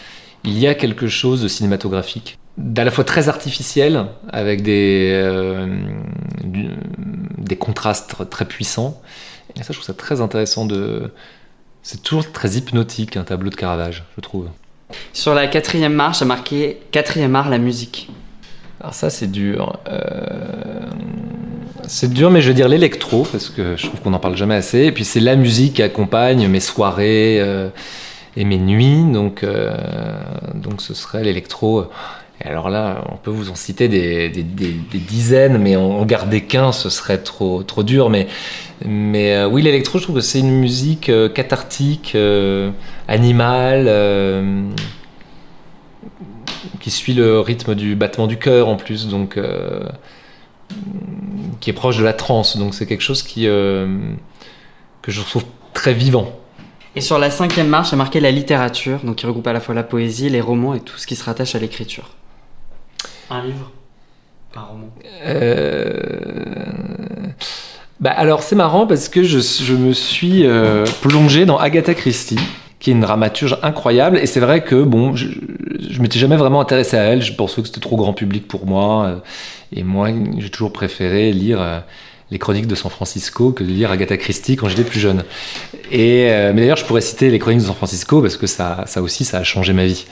[0.44, 5.66] il y a quelque chose de cinématographique, d'à la fois très artificiel avec des, euh,
[6.44, 6.70] du-
[7.38, 9.00] des contrastes tr- très puissants.
[9.56, 11.12] Et ça, je trouve ça très intéressant de.
[11.82, 14.48] C'est toujours très hypnotique un tableau de Caravage, je trouve.
[15.12, 18.10] Sur la quatrième marche, c'est marqué quatrième art, la musique.
[18.80, 19.78] Alors ça, c'est dur.
[19.88, 20.88] Euh,
[21.86, 24.54] C'est dur, mais je vais dire l'électro, parce que je trouve qu'on n'en parle jamais
[24.54, 24.84] assez.
[24.84, 27.68] Et puis c'est la musique qui accompagne mes soirées euh,
[28.36, 29.74] et mes nuits, donc, euh,
[30.54, 31.86] donc ce serait l'électro.
[32.42, 36.88] Et alors là, on peut vous en citer des, dizaines, mais en, garder qu'un, ce
[36.88, 38.08] serait trop, trop dur.
[38.08, 38.26] Mais,
[38.86, 42.70] euh, oui, l'électro, je trouve que c'est une musique euh, cathartique, euh,
[43.08, 43.90] animale.
[46.80, 49.38] qui suit le rythme du battement du cœur en plus, donc
[51.60, 52.56] qui est proche de la transe.
[52.56, 55.44] Donc c'est quelque chose qui que je trouve
[55.74, 56.32] très vivant.
[56.96, 59.74] Et sur la cinquième marche, c'est marqué la littérature, donc qui regroupe à la fois
[59.74, 62.10] la poésie, les romans et tout ce qui se rattache à l'écriture.
[63.30, 63.70] Un livre.
[64.56, 64.88] Un roman.
[65.26, 65.94] Euh,
[68.00, 72.38] Bah alors c'est marrant parce que je, je me suis euh, plongé dans Agatha Christie
[72.78, 74.18] qui est une dramaturge incroyable.
[74.18, 75.28] Et c'est vrai que bon je,
[75.90, 77.20] je m'étais jamais vraiment intéressé à elle.
[77.22, 79.04] Je pensais que c'était trop grand public pour moi.
[79.06, 79.16] Euh,
[79.72, 80.08] et moi
[80.38, 81.80] j'ai toujours préféré lire euh,
[82.30, 85.24] les chroniques de San Francisco que de lire Agatha Christie quand j'étais plus jeune
[85.90, 88.84] et euh, mais d'ailleurs je pourrais citer les chroniques de San Francisco parce que ça
[88.86, 90.06] ça aussi ça a changé ma vie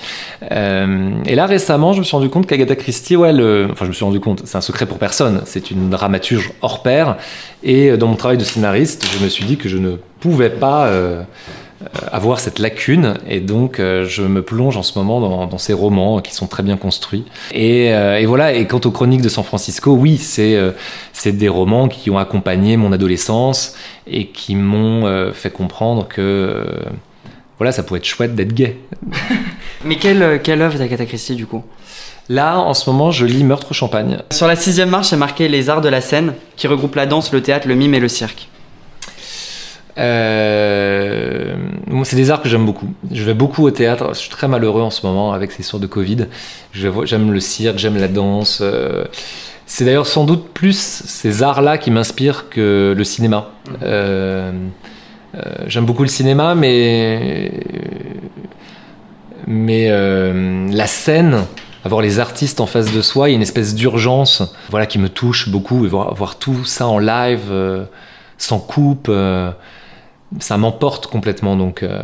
[0.52, 3.30] euh, et là récemment, je me suis rendu compte qu'Agatha Christie, ouais,
[3.70, 6.82] enfin je me suis rendu compte, c'est un secret pour personne, c'est une dramaturge hors
[6.82, 7.16] pair.
[7.62, 10.50] Et euh, dans mon travail de scénariste, je me suis dit que je ne pouvais
[10.50, 10.90] pas
[12.10, 15.72] avoir cette lacune, et donc euh, je me plonge en ce moment dans, dans ces
[15.72, 17.24] romans qui sont très bien construits.
[17.52, 18.52] Et, euh, et voilà.
[18.52, 20.72] Et quant aux chroniques de San Francisco, oui, c'est euh,
[21.12, 23.74] c'est des romans qui ont accompagné mon adolescence
[24.06, 26.64] et qui m'ont euh, fait comprendre que euh,
[27.59, 28.78] voilà, ça pouvait être chouette d'être gay.
[29.84, 31.64] Mais quelle, euh, quelle œuvre d'Agatha Christie du coup?
[32.28, 34.18] Là, en ce moment, je lis Meurtre au champagne.
[34.30, 37.32] Sur la sixième marche, c'est marqué les arts de la scène, qui regroupe la danse,
[37.32, 38.48] le théâtre, le mime et le cirque.
[39.98, 41.56] Euh,
[42.04, 42.88] c'est des arts que j'aime beaucoup.
[43.10, 44.10] Je vais beaucoup au théâtre.
[44.12, 46.26] Je suis très malheureux en ce moment avec ces histoires de Covid.
[46.72, 48.60] J'aime le cirque, j'aime la danse.
[48.62, 49.04] euh,
[49.66, 53.50] C'est d'ailleurs sans doute plus ces arts-là qui m'inspirent que le cinéma.
[53.82, 54.52] Euh,
[55.34, 57.52] euh, j'aime beaucoup le cinéma, mais
[59.46, 61.44] mais la scène,
[61.84, 64.98] avoir les artistes en face de soi, il y a une espèce d'urgence, voilà, qui
[64.98, 65.84] me touche beaucoup.
[65.84, 67.50] Et voir, voir tout ça en live,
[68.36, 69.10] sans coupe,
[70.40, 71.56] ça m'emporte complètement.
[71.56, 72.02] Donc, euh,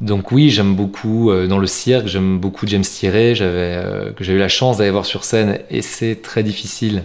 [0.00, 4.22] donc oui, j'aime beaucoup euh, dans le cirque, j'aime beaucoup James Thierry, j'avais euh, que
[4.22, 7.02] j'ai eu la chance d'aller voir sur scène, et c'est très difficile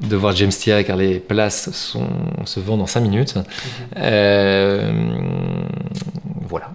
[0.00, 2.08] de voir James Thierry car les places sont,
[2.44, 3.34] se vendent en 5 minutes.
[3.96, 4.90] Euh,
[6.48, 6.72] voilà.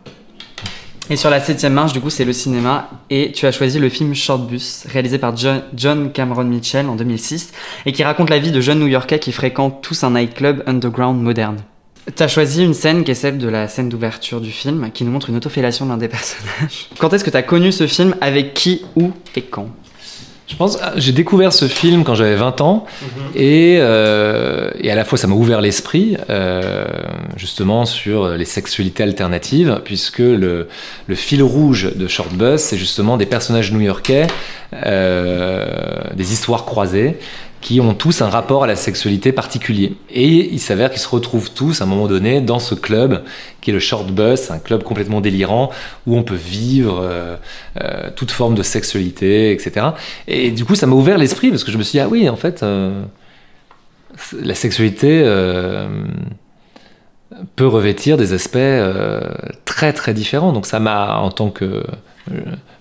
[1.09, 2.89] Et sur la septième marche, du coup, c'est le cinéma.
[3.09, 6.95] Et tu as choisi le film Short Bus, réalisé par John, John Cameron Mitchell en
[6.95, 7.51] 2006,
[7.85, 11.57] et qui raconte la vie de jeunes New-Yorkais qui fréquentent tous un nightclub underground moderne.
[12.15, 15.05] Tu as choisi une scène qui est celle de la scène d'ouverture du film, qui
[15.05, 16.89] nous montre une autofellation de l'un des personnages.
[16.97, 19.69] Quand est-ce que tu as connu ce film Avec qui, où et quand?
[20.45, 22.85] Je pense, ah, j'ai découvert ce film quand j'avais 20 ans
[23.33, 26.85] et, euh, et à la fois ça m'a ouvert l'esprit euh,
[27.37, 30.67] justement sur les sexualités alternatives puisque le,
[31.07, 34.27] le fil rouge de Short Bus c'est justement des personnages new-yorkais,
[34.85, 35.65] euh,
[36.13, 37.17] des histoires croisées
[37.63, 39.95] qui ont tous un rapport à la sexualité particulier.
[40.11, 43.23] Et il s'avère qu'ils se retrouvent tous à un moment donné dans ce club
[43.61, 45.71] qui est le Short Bus, un club complètement délirant
[46.05, 47.37] où on peut vivre euh,
[47.81, 49.87] euh, toute forme de sexualité, etc.
[50.27, 52.27] Et du coup, ça m'a ouvert l'esprit parce que je me suis dit, ah oui,
[52.27, 53.01] en fait, euh,
[54.37, 55.23] la sexualité
[57.55, 58.57] peut revêtir des aspects
[59.63, 60.51] très très différents.
[60.51, 61.85] Donc ça m'a, en tant que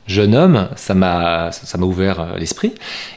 [0.07, 2.73] jeune homme, ça m'a ça m'a ouvert euh, l'esprit.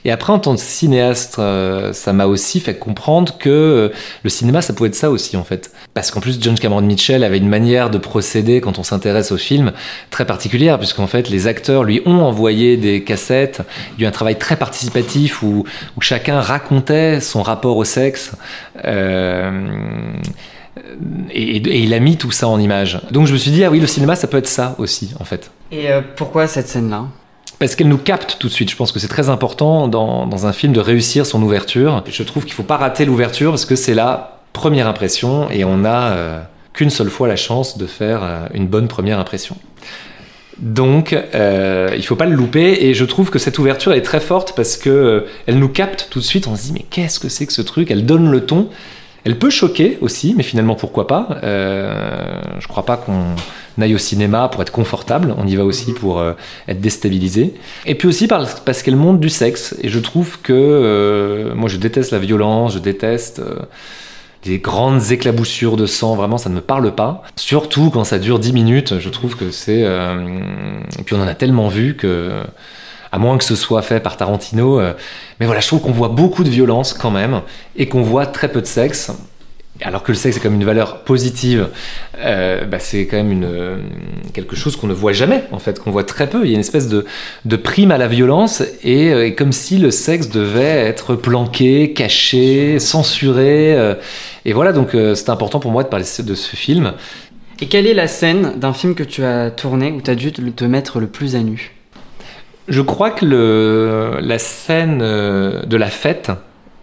[0.05, 3.89] Et après, en tant que cinéaste, euh, ça m'a aussi fait comprendre que euh,
[4.23, 5.71] le cinéma, ça pouvait être ça aussi, en fait.
[5.93, 9.37] Parce qu'en plus, John Cameron Mitchell avait une manière de procéder quand on s'intéresse au
[9.37, 9.71] film
[10.09, 13.61] très particulière, puisqu'en fait, les acteurs lui ont envoyé des cassettes.
[13.97, 15.65] Il y a eu un travail très participatif où,
[15.99, 18.33] chacun racontait son rapport au sexe.
[18.85, 19.67] Euh,
[21.31, 23.01] et, et il a mis tout ça en image.
[23.11, 25.23] Donc je me suis dit, ah oui, le cinéma, ça peut être ça aussi, en
[25.23, 25.51] fait.
[25.71, 27.05] Et euh, pourquoi cette scène-là?
[27.59, 28.69] Parce qu'elle nous capte tout de suite.
[28.69, 32.03] Je pense que c'est très important dans, dans un film de réussir son ouverture.
[32.09, 35.77] Je trouve qu'il faut pas rater l'ouverture parce que c'est là première impression et on
[35.77, 36.41] n'a euh,
[36.73, 39.57] qu'une seule fois la chance de faire euh, une bonne première impression.
[40.57, 42.85] Donc, euh, il faut pas le louper.
[42.85, 46.07] Et je trouve que cette ouverture est très forte parce que euh, elle nous capte
[46.09, 46.47] tout de suite.
[46.47, 47.89] On se dit mais qu'est-ce que c'est que ce truc?
[47.89, 48.69] Elle donne le ton.
[49.25, 51.39] Elle peut choquer aussi, mais finalement pourquoi pas?
[51.43, 53.35] Euh, Je crois pas qu'on
[53.81, 55.33] aille au cinéma pour être confortable.
[55.37, 56.33] On y va aussi pour euh,
[56.67, 57.55] être déstabilisé.
[57.85, 59.75] Et puis aussi parce, parce qu'elle montre du sexe.
[59.81, 62.73] Et je trouve que euh, moi je déteste la violence.
[62.75, 63.39] Je déteste.
[63.39, 63.59] euh,
[64.43, 67.23] des grandes éclaboussures de sang, vraiment ça ne me parle pas.
[67.35, 69.81] Surtout quand ça dure 10 minutes, je trouve que c'est...
[69.83, 70.39] euh,
[70.99, 72.29] Et puis on en a tellement vu que...
[73.15, 74.77] À moins que ce soit fait par Tarantino.
[74.77, 74.91] euh,
[75.39, 77.43] Mais voilà, je trouve qu'on voit beaucoup de violence quand même,
[77.77, 79.09] et qu'on voit très peu de sexe.
[79.81, 81.69] Alors que le sexe est comme une valeur positive,
[82.19, 83.77] euh, bah, c'est quand même euh,
[84.33, 86.43] quelque chose qu'on ne voit jamais, en fait, qu'on voit très peu.
[86.43, 90.27] Il y a une espèce de, prime à la violence, et, comme si le sexe
[90.27, 93.95] devait être planqué, caché, censuré.
[94.43, 96.91] et voilà, donc euh, c'est important pour moi de parler de ce film.
[97.61, 100.33] Et quelle est la scène d'un film que tu as tourné où tu as dû
[100.33, 101.74] te mettre le plus à nu?
[102.67, 106.31] Je crois que le, la scène euh, de la fête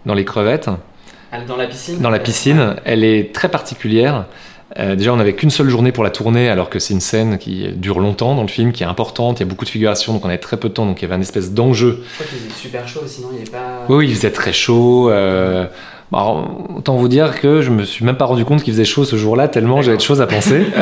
[0.05, 0.69] dans les crevettes,
[1.47, 4.25] Dans la piscine dans la piscine, elle est très particulière.
[4.79, 7.37] Euh, déjà, on n'avait qu'une seule journée pour la tourner, alors que c'est une scène
[7.37, 9.39] qui dure longtemps dans le film, qui est importante.
[9.39, 11.03] Il y a beaucoup de figurations, donc on avait très peu de temps, donc il
[11.03, 12.03] y avait un espèce d'enjeu.
[12.07, 13.85] Je crois qu'il faisait super chaud, sinon il n'y avait pas.
[13.89, 15.09] Oui, il faisait très chaud.
[15.11, 15.67] euh,
[16.13, 19.03] alors, autant vous dire que je me suis même pas rendu compte qu'il faisait chaud
[19.05, 20.63] ce jour-là, tellement j'avais de choses à penser.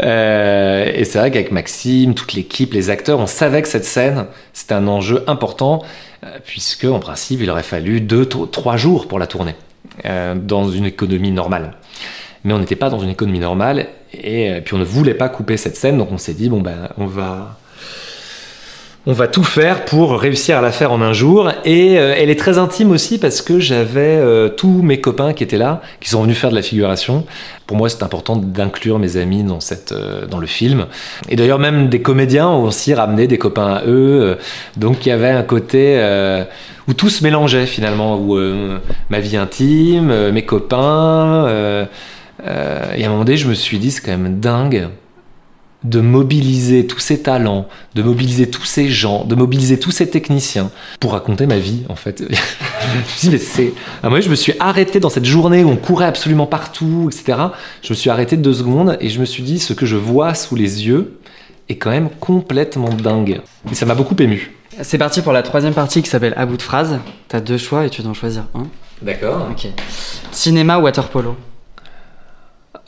[0.00, 4.26] Euh, et c'est vrai qu'avec Maxime, toute l'équipe, les acteurs, on savait que cette scène,
[4.52, 5.82] c'était un enjeu important,
[6.24, 9.54] euh, puisque en principe, il aurait fallu deux, tro- trois jours pour la tourner,
[10.04, 11.72] euh, dans une économie normale.
[12.44, 15.28] Mais on n'était pas dans une économie normale, et euh, puis on ne voulait pas
[15.28, 17.58] couper cette scène, donc on s'est dit, bon ben, on va
[19.08, 21.50] on va tout faire pour réussir à la faire en un jour.
[21.64, 25.42] Et euh, elle est très intime aussi parce que j'avais euh, tous mes copains qui
[25.42, 27.24] étaient là, qui sont venus faire de la figuration.
[27.66, 30.88] Pour moi, c'est important d'inclure mes amis dans, cette, euh, dans le film.
[31.30, 34.36] Et d'ailleurs, même des comédiens ont aussi ramené des copains à eux.
[34.76, 35.98] donc, il y avait un côté
[36.86, 38.38] où tout se mélangeait finalement, où
[39.08, 41.48] ma vie intime, mes copains.
[42.44, 44.88] et à un moment donné, je me suis dit, c'est quand même dingue
[45.88, 50.70] de mobiliser tous ces talents, de mobiliser tous ces gens, de mobiliser tous ces techniciens
[51.00, 52.22] pour raconter ma vie, en fait.
[52.30, 53.72] je me suis dit, mais c'est...
[54.02, 57.38] À moment, je me suis arrêté dans cette journée où on courait absolument partout, etc.
[57.82, 60.34] Je me suis arrêté deux secondes et je me suis dit, ce que je vois
[60.34, 61.18] sous les yeux
[61.68, 63.40] est quand même complètement dingue.
[63.70, 64.52] Et ça m'a beaucoup ému.
[64.82, 66.98] C'est parti pour la troisième partie qui s'appelle À bout de phrase.
[67.28, 68.66] T'as deux choix et tu dois en choisir un.
[69.02, 69.48] D'accord.
[69.50, 69.68] Ok.
[70.30, 71.36] Cinéma ou waterpolo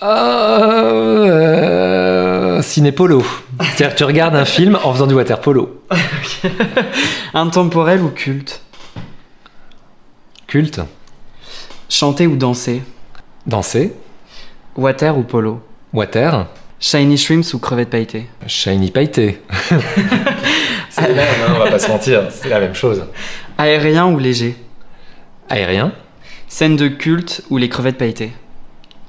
[0.02, 1.82] Euh,
[2.62, 3.22] cinépolo.
[3.60, 5.82] C'est-à-dire que tu regardes un film en faisant du water polo.
[7.34, 8.62] Intemporel ou culte?
[10.46, 10.80] Culte.
[11.88, 12.82] Chanter ou danser?
[13.46, 13.92] Danser.
[14.76, 15.60] Water ou polo?
[15.92, 16.46] Water.
[16.78, 19.42] Shiny shrimps ou crevettes pailletées Shiny pailleté.
[20.88, 23.04] c'est la même, hein, on va pas se mentir, c'est la même chose.
[23.58, 24.56] Aérien ou léger?
[25.50, 25.92] Aérien.
[26.48, 28.32] Scène de culte ou les crevettes pailletées?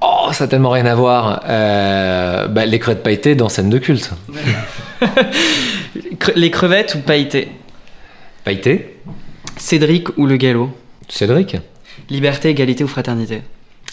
[0.02, 1.44] Oh, ça a tellement rien à voir.
[1.48, 4.12] Euh, bah, les crevettes pailletées dans scène de culte.
[6.36, 7.50] Les crevettes ou pailletées?
[8.44, 8.98] Pailleté.
[9.58, 10.70] Cédric ou le galop?
[11.10, 11.58] Cédric.
[12.10, 13.42] Liberté, égalité ou fraternité?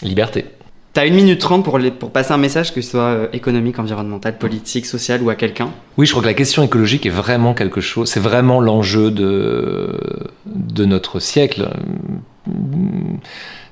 [0.01, 0.45] Liberté.
[0.93, 3.77] T'as une minute trente pour, les- pour passer un message, que ce soit euh, économique,
[3.77, 5.69] environnemental, politique, social ou à quelqu'un?
[5.97, 9.99] Oui, je crois que la question écologique est vraiment quelque chose, c'est vraiment l'enjeu de,
[10.45, 11.69] de notre siècle.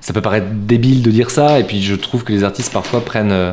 [0.00, 3.04] Ça peut paraître débile de dire ça, et puis je trouve que les artistes parfois
[3.04, 3.52] prennent euh,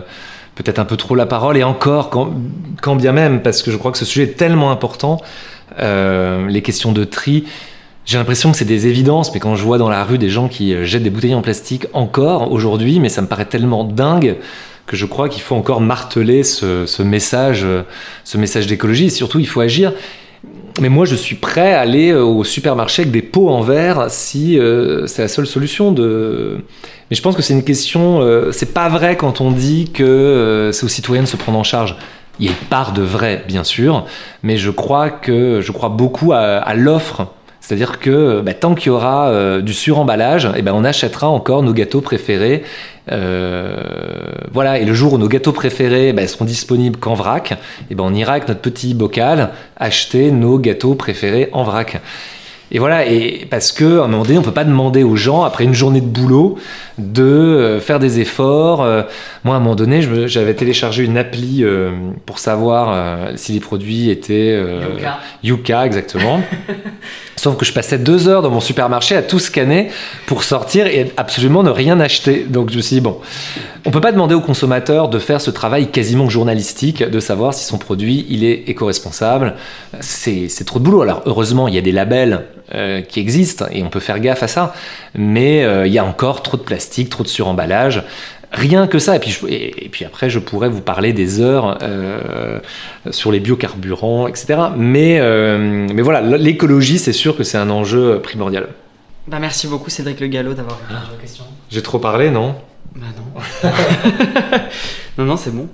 [0.55, 3.91] peut-être un peu trop la parole, et encore, quand, bien même, parce que je crois
[3.91, 5.21] que ce sujet est tellement important,
[5.79, 7.45] euh, les questions de tri,
[8.05, 10.47] j'ai l'impression que c'est des évidences, mais quand je vois dans la rue des gens
[10.47, 14.37] qui euh, jettent des bouteilles en plastique encore aujourd'hui, mais ça me paraît tellement dingue
[14.85, 17.65] que je crois qu'il faut encore marteler ce, ce message,
[18.23, 19.05] ce message d'écologie.
[19.05, 19.93] Et surtout, il faut agir.
[20.81, 24.07] Mais moi, je suis prêt à aller euh, au supermarché avec des pots en verre
[24.09, 25.91] si euh, c'est la seule solution.
[25.91, 26.57] De...
[27.09, 28.19] Mais je pense que c'est une question.
[28.21, 31.63] euh, c'est pas vrai quand on dit que c'est aux citoyens de se prendre en
[31.63, 31.95] charge.
[32.39, 34.05] Il y a part de vrai, bien sûr,
[34.43, 37.27] mais je crois que je crois beaucoup à l'offre.
[37.65, 41.63] C'est-à-dire que bah, tant qu'il y aura euh, du suremballage, eh ben, on achètera encore
[41.63, 42.61] nos gâteaux préférés.
[43.11, 43.75] Euh,
[44.51, 47.57] voilà, et le jour où nos gâteaux préférés bah, seront disponibles qu'en vrac,
[47.89, 51.99] eh ben, on ira avec notre petit bocal acheter nos gâteaux préférés en vrac.
[52.71, 55.43] Et voilà, et parce que à un moment donné, on peut pas demander aux gens
[55.43, 56.57] après une journée de boulot
[56.97, 58.83] de euh, faire des efforts.
[58.83, 59.03] Euh,
[59.43, 61.91] moi, à un moment donné, j'avais téléchargé une appli euh,
[62.25, 65.19] pour savoir si les produits étaient Yuka.
[65.43, 66.41] Yuka, exactement.
[67.35, 69.89] Sauf que je passais deux heures dans mon supermarché à tout scanner
[70.25, 72.45] pour sortir et absolument ne rien acheter.
[72.47, 73.19] Donc je me suis dit, bon,
[73.85, 77.65] on peut pas demander au consommateur de faire ce travail quasiment journalistique, de savoir si
[77.65, 79.55] son produit il est éco-responsable.
[79.99, 81.01] C'est trop de boulot.
[81.01, 84.41] Alors heureusement, il y a des labels euh, qui existent et on peut faire gaffe
[84.41, 84.73] à ça.
[85.13, 88.03] Mais euh, il y a encore trop de plastique, trop de suremballage.
[88.55, 89.15] Rien que ça.
[89.15, 92.59] Et puis, je- et, et puis après, je pourrais vous parler des heures euh,
[93.11, 94.55] sur les biocarburants, etc.
[94.77, 98.69] Mais, euh, mais voilà, l'écologie, c'est sûr que c'est un enjeu primordial.
[99.27, 101.45] Bah merci beaucoup Cédric Le Gallo d'avoir répondu aux questions.
[101.69, 102.55] J'ai trop parlé, non?
[102.95, 103.69] Bah non.
[105.17, 105.67] non, non, c'est bon.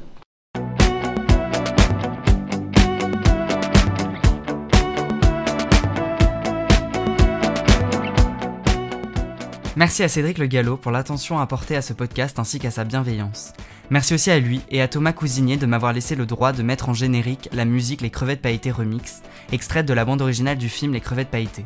[9.78, 13.54] Merci à Cédric Le Gallo pour l'attention apportée à ce podcast ainsi qu'à sa bienveillance.
[13.90, 16.90] Merci aussi à lui et à Thomas Cousinier de m'avoir laissé le droit de mettre
[16.90, 19.22] en générique la musique Les Crevettes Pailletées Remix,
[19.54, 21.66] extraite de la bande originale du film Les Crevettes Pailletées.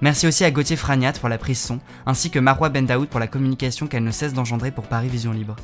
[0.00, 3.26] Merci aussi à Gauthier Fragnat pour la prise son, ainsi que Marois Bendaoud pour la
[3.26, 5.56] communication qu'elle ne cesse d'engendrer pour Paris Vision Libre.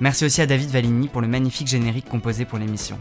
[0.00, 2.98] Merci aussi à David Valigny pour le magnifique générique composé pour l'émission.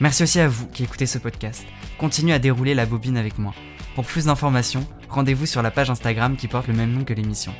[0.00, 1.64] Merci aussi à vous qui écoutez ce podcast.
[1.96, 3.54] Continuez à dérouler la bobine avec moi.
[3.94, 7.52] Pour plus d'informations, Rendez-vous sur la page Instagram qui porte le même nom que l'émission.